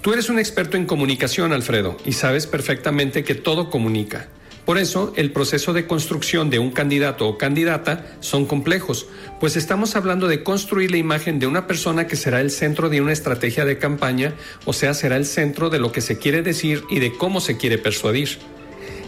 Tú 0.00 0.12
eres 0.12 0.28
un 0.28 0.40
experto 0.40 0.76
en 0.76 0.86
comunicación, 0.86 1.52
Alfredo, 1.52 1.96
y 2.04 2.12
sabes 2.12 2.48
perfectamente 2.48 3.22
que 3.22 3.36
todo 3.36 3.70
comunica. 3.70 4.28
Por 4.64 4.78
eso, 4.78 5.12
el 5.16 5.30
proceso 5.30 5.74
de 5.74 5.86
construcción 5.86 6.48
de 6.48 6.58
un 6.58 6.70
candidato 6.70 7.28
o 7.28 7.36
candidata 7.36 8.06
son 8.20 8.46
complejos, 8.46 9.06
pues 9.38 9.56
estamos 9.56 9.94
hablando 9.94 10.26
de 10.26 10.42
construir 10.42 10.90
la 10.90 10.96
imagen 10.96 11.38
de 11.38 11.46
una 11.46 11.66
persona 11.66 12.06
que 12.06 12.16
será 12.16 12.40
el 12.40 12.50
centro 12.50 12.88
de 12.88 13.02
una 13.02 13.12
estrategia 13.12 13.66
de 13.66 13.76
campaña, 13.76 14.34
o 14.64 14.72
sea, 14.72 14.94
será 14.94 15.16
el 15.16 15.26
centro 15.26 15.68
de 15.68 15.78
lo 15.78 15.92
que 15.92 16.00
se 16.00 16.18
quiere 16.18 16.40
decir 16.40 16.82
y 16.88 16.98
de 16.98 17.12
cómo 17.12 17.40
se 17.40 17.58
quiere 17.58 17.76
persuadir. 17.76 18.38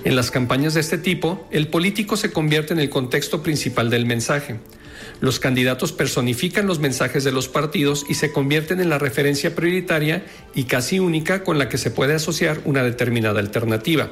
En 0.05 0.15
las 0.15 0.31
campañas 0.31 0.75
de 0.75 0.81
este 0.81 0.99
tipo, 0.99 1.49
el 1.51 1.69
político 1.69 2.19
se 2.19 2.33
convierte 2.33 2.75
en 2.75 2.79
el 2.79 2.91
contexto 2.91 3.43
principal 3.43 3.89
del 3.89 4.05
mensaje. 4.05 4.57
Los 5.21 5.41
candidatos 5.41 5.93
personifican 5.93 6.67
los 6.67 6.81
mensajes 6.81 7.25
de 7.25 7.33
los 7.33 7.49
partidos 7.49 8.05
y 8.09 8.15
se 8.15 8.31
convierten 8.31 8.81
en 8.81 8.91
la 8.91 8.99
referencia 8.99 9.55
prioritaria 9.55 10.25
y 10.55 10.65
casi 10.65 10.99
única 10.99 11.43
con 11.43 11.59
la 11.59 11.71
que 11.71 11.79
se 11.79 11.91
puede 11.91 12.15
asociar 12.15 12.61
una 12.67 12.85
determinada 12.85 13.41
alternativa. 13.41 14.11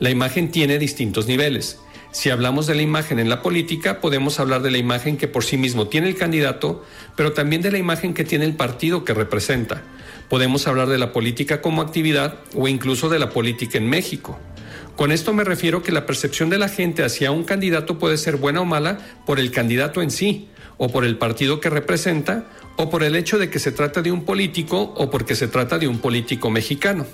La 0.00 0.08
imagen 0.08 0.50
tiene 0.50 0.78
distintos 0.78 1.26
niveles. 1.26 1.78
Si 2.10 2.30
hablamos 2.30 2.66
de 2.66 2.74
la 2.74 2.80
imagen 2.80 3.18
en 3.18 3.28
la 3.28 3.42
política, 3.42 4.00
podemos 4.00 4.40
hablar 4.40 4.62
de 4.62 4.70
la 4.70 4.78
imagen 4.78 5.18
que 5.18 5.28
por 5.28 5.44
sí 5.44 5.58
mismo 5.58 5.88
tiene 5.88 6.08
el 6.08 6.16
candidato, 6.16 6.82
pero 7.16 7.34
también 7.34 7.60
de 7.60 7.70
la 7.70 7.76
imagen 7.76 8.14
que 8.14 8.24
tiene 8.24 8.46
el 8.46 8.56
partido 8.56 9.04
que 9.04 9.12
representa. 9.12 9.82
Podemos 10.30 10.66
hablar 10.66 10.88
de 10.88 10.96
la 10.96 11.12
política 11.12 11.60
como 11.60 11.82
actividad 11.82 12.36
o 12.54 12.66
incluso 12.66 13.10
de 13.10 13.18
la 13.18 13.28
política 13.28 13.76
en 13.76 13.90
México. 13.90 14.38
Con 14.96 15.12
esto 15.12 15.34
me 15.34 15.44
refiero 15.44 15.82
que 15.82 15.92
la 15.92 16.06
percepción 16.06 16.48
de 16.48 16.56
la 16.56 16.70
gente 16.70 17.04
hacia 17.04 17.30
un 17.30 17.44
candidato 17.44 17.98
puede 17.98 18.16
ser 18.16 18.36
buena 18.36 18.62
o 18.62 18.64
mala 18.64 18.98
por 19.26 19.38
el 19.38 19.50
candidato 19.50 20.00
en 20.00 20.10
sí, 20.10 20.48
o 20.78 20.88
por 20.88 21.04
el 21.04 21.18
partido 21.18 21.60
que 21.60 21.68
representa, 21.68 22.46
o 22.76 22.88
por 22.88 23.02
el 23.02 23.16
hecho 23.16 23.38
de 23.38 23.50
que 23.50 23.58
se 23.58 23.70
trata 23.70 24.00
de 24.00 24.12
un 24.12 24.24
político 24.24 24.94
o 24.96 25.10
porque 25.10 25.34
se 25.34 25.46
trata 25.46 25.78
de 25.78 25.88
un 25.88 25.98
político 25.98 26.48
mexicano. 26.48 27.04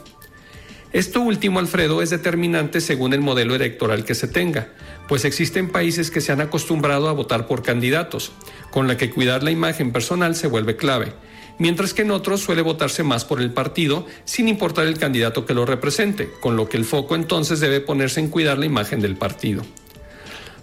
Esto 0.96 1.20
último, 1.20 1.58
Alfredo, 1.58 2.00
es 2.00 2.08
determinante 2.08 2.80
según 2.80 3.12
el 3.12 3.20
modelo 3.20 3.54
electoral 3.54 4.06
que 4.06 4.14
se 4.14 4.28
tenga, 4.28 4.68
pues 5.08 5.26
existen 5.26 5.68
países 5.68 6.10
que 6.10 6.22
se 6.22 6.32
han 6.32 6.40
acostumbrado 6.40 7.10
a 7.10 7.12
votar 7.12 7.46
por 7.46 7.62
candidatos, 7.62 8.32
con 8.70 8.88
la 8.88 8.96
que 8.96 9.10
cuidar 9.10 9.42
la 9.42 9.50
imagen 9.50 9.92
personal 9.92 10.34
se 10.34 10.46
vuelve 10.46 10.76
clave, 10.76 11.12
mientras 11.58 11.92
que 11.92 12.00
en 12.00 12.12
otros 12.12 12.40
suele 12.40 12.62
votarse 12.62 13.02
más 13.02 13.26
por 13.26 13.42
el 13.42 13.50
partido 13.50 14.06
sin 14.24 14.48
importar 14.48 14.86
el 14.86 14.96
candidato 14.96 15.44
que 15.44 15.52
lo 15.52 15.66
represente, 15.66 16.30
con 16.40 16.56
lo 16.56 16.66
que 16.70 16.78
el 16.78 16.86
foco 16.86 17.14
entonces 17.14 17.60
debe 17.60 17.80
ponerse 17.80 18.20
en 18.20 18.28
cuidar 18.28 18.56
la 18.56 18.64
imagen 18.64 19.02
del 19.02 19.16
partido. 19.16 19.66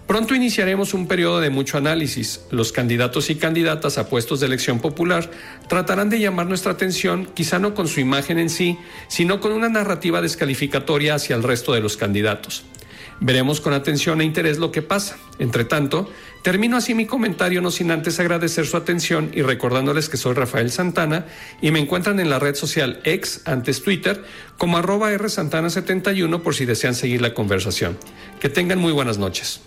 Pronto 0.06 0.34
iniciaremos 0.34 0.92
un 0.92 1.08
periodo 1.08 1.40
de 1.40 1.48
mucho 1.48 1.78
análisis. 1.78 2.42
Los 2.50 2.72
candidatos 2.72 3.30
y 3.30 3.36
candidatas 3.36 3.96
a 3.96 4.10
puestos 4.10 4.38
de 4.38 4.46
elección 4.46 4.78
popular 4.78 5.30
tratarán 5.66 6.10
de 6.10 6.20
llamar 6.20 6.46
nuestra 6.46 6.72
atención, 6.72 7.26
quizá 7.32 7.58
no 7.58 7.74
con 7.74 7.88
su 7.88 8.00
imagen 8.00 8.38
en 8.38 8.50
sí, 8.50 8.78
sino 9.08 9.40
con 9.40 9.52
una 9.52 9.70
narrativa 9.70 10.20
descalificatoria 10.20 11.14
hacia 11.14 11.36
el 11.36 11.42
resto 11.42 11.72
de 11.72 11.80
los 11.80 11.96
candidatos. 11.96 12.64
Veremos 13.20 13.62
con 13.62 13.72
atención 13.72 14.20
e 14.20 14.24
interés 14.24 14.58
lo 14.58 14.72
que 14.72 14.82
pasa. 14.82 15.16
Entre 15.38 15.64
tanto, 15.64 16.10
termino 16.42 16.76
así 16.76 16.94
mi 16.94 17.06
comentario 17.06 17.62
no 17.62 17.70
sin 17.70 17.90
antes 17.90 18.20
agradecer 18.20 18.66
su 18.66 18.76
atención 18.76 19.30
y 19.32 19.40
recordándoles 19.40 20.10
que 20.10 20.18
soy 20.18 20.34
Rafael 20.34 20.70
Santana 20.70 21.24
y 21.62 21.70
me 21.70 21.78
encuentran 21.78 22.20
en 22.20 22.28
la 22.28 22.38
red 22.38 22.56
social 22.56 23.00
ex, 23.04 23.40
antes 23.46 23.82
Twitter, 23.82 24.22
como 24.58 24.76
arroba 24.76 25.12
rsantana71 25.12 26.42
por 26.42 26.54
si 26.54 26.66
desean 26.66 26.94
seguir 26.94 27.22
la 27.22 27.32
conversación. 27.32 27.96
Que 28.38 28.50
tengan 28.50 28.80
muy 28.80 28.92
buenas 28.92 29.16
noches. 29.16 29.62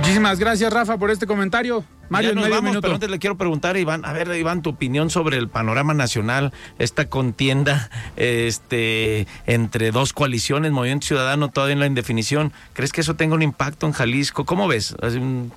Muchísimas 0.00 0.38
gracias, 0.38 0.72
Rafa, 0.72 0.98
por 0.98 1.10
este 1.10 1.26
comentario. 1.26 1.84
Mario, 2.08 2.30
Ya 2.30 2.34
nos 2.34 2.44
en 2.44 2.50
medio 2.50 2.56
vamos, 2.56 2.70
minuto. 2.70 2.82
pero 2.82 2.94
antes 2.94 3.10
le 3.10 3.18
quiero 3.18 3.36
preguntar, 3.36 3.76
Iván, 3.76 4.04
a 4.04 4.12
ver, 4.12 4.28
Iván, 4.36 4.62
tu 4.62 4.70
opinión 4.70 5.08
sobre 5.10 5.38
el 5.38 5.48
panorama 5.48 5.94
nacional, 5.94 6.52
esta 6.78 7.08
contienda 7.08 7.90
este, 8.16 9.26
entre 9.46 9.90
dos 9.92 10.12
coaliciones, 10.12 10.70
Movimiento 10.72 11.06
Ciudadano, 11.06 11.48
todavía 11.50 11.72
en 11.74 11.80
la 11.80 11.86
indefinición. 11.86 12.52
¿Crees 12.74 12.92
que 12.92 13.00
eso 13.00 13.14
tenga 13.16 13.34
un 13.34 13.42
impacto 13.42 13.86
en 13.86 13.92
Jalisco? 13.92 14.44
¿Cómo 14.44 14.68
ves? 14.68 14.94
Así 15.02 15.16
un 15.18 15.50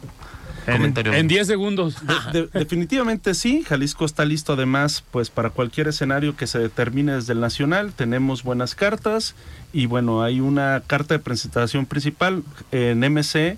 En- 0.68 0.74
comentario. 0.78 1.14
En 1.14 1.28
10 1.28 1.46
segundos. 1.48 1.98
De- 2.34 2.48
definitivamente 2.48 3.34
sí, 3.36 3.64
Jalisco 3.68 4.06
está 4.06 4.24
listo 4.26 4.54
además 4.54 5.04
pues 5.12 5.30
para 5.30 5.50
cualquier 5.50 5.88
escenario 5.88 6.36
que 6.36 6.48
se 6.48 6.60
determine 6.60 7.14
desde 7.14 7.34
el 7.34 7.42
nacional, 7.42 7.92
tenemos 7.94 8.44
buenas 8.44 8.74
cartas 8.74 9.36
y 9.74 9.86
bueno, 9.86 10.24
hay 10.24 10.40
una 10.40 10.82
carta 10.88 11.14
de 11.16 11.20
presentación 11.20 11.86
principal 11.86 12.44
en 12.72 13.00
MC, 13.04 13.58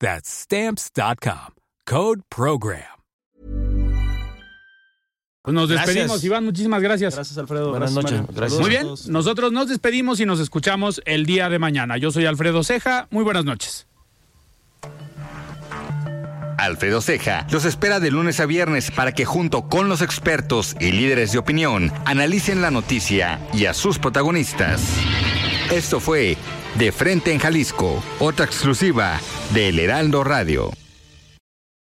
That's 0.00 0.28
Stamps.com. 0.28 1.54
Code 1.86 2.22
PROGRAM. 2.28 2.94
Pues 5.42 5.52
nos 5.54 5.68
Gracias. 5.68 5.88
despedimos, 5.94 6.24
Iván. 6.24 6.44
Muchísimas 6.46 6.80
gracias. 6.80 7.14
Gracias 7.14 7.36
Alfredo. 7.36 7.68
Buenas 7.68 7.92
gracias, 7.92 8.12
noches, 8.22 8.34
gracias. 8.34 8.60
Muy 8.62 8.70
bien, 8.70 8.86
nosotros 9.08 9.52
nos 9.52 9.68
despedimos 9.68 10.18
y 10.20 10.24
nos 10.24 10.40
escuchamos 10.40 11.02
el 11.04 11.26
día 11.26 11.50
de 11.50 11.58
mañana. 11.58 11.98
Yo 11.98 12.10
soy 12.10 12.24
Alfredo 12.24 12.64
Ceja. 12.64 13.08
Muy 13.10 13.24
buenas 13.24 13.44
noches. 13.44 13.86
Alfredo 16.56 17.02
Ceja 17.02 17.46
los 17.50 17.66
espera 17.66 18.00
de 18.00 18.10
lunes 18.10 18.40
a 18.40 18.46
viernes 18.46 18.90
para 18.90 19.12
que 19.12 19.26
junto 19.26 19.68
con 19.68 19.90
los 19.90 20.00
expertos 20.00 20.76
y 20.80 20.92
líderes 20.92 21.32
de 21.32 21.38
opinión 21.38 21.92
analicen 22.06 22.62
la 22.62 22.70
noticia 22.70 23.38
y 23.52 23.66
a 23.66 23.74
sus 23.74 23.98
protagonistas. 23.98 24.80
Esto 25.70 26.00
fue 26.00 26.38
De 26.74 26.90
Frente 26.90 27.32
en 27.32 27.38
Jalisco, 27.38 28.02
otra 28.18 28.46
exclusiva 28.46 29.20
de 29.52 29.68
El 29.68 29.78
Heraldo 29.78 30.24
Radio. 30.24 30.72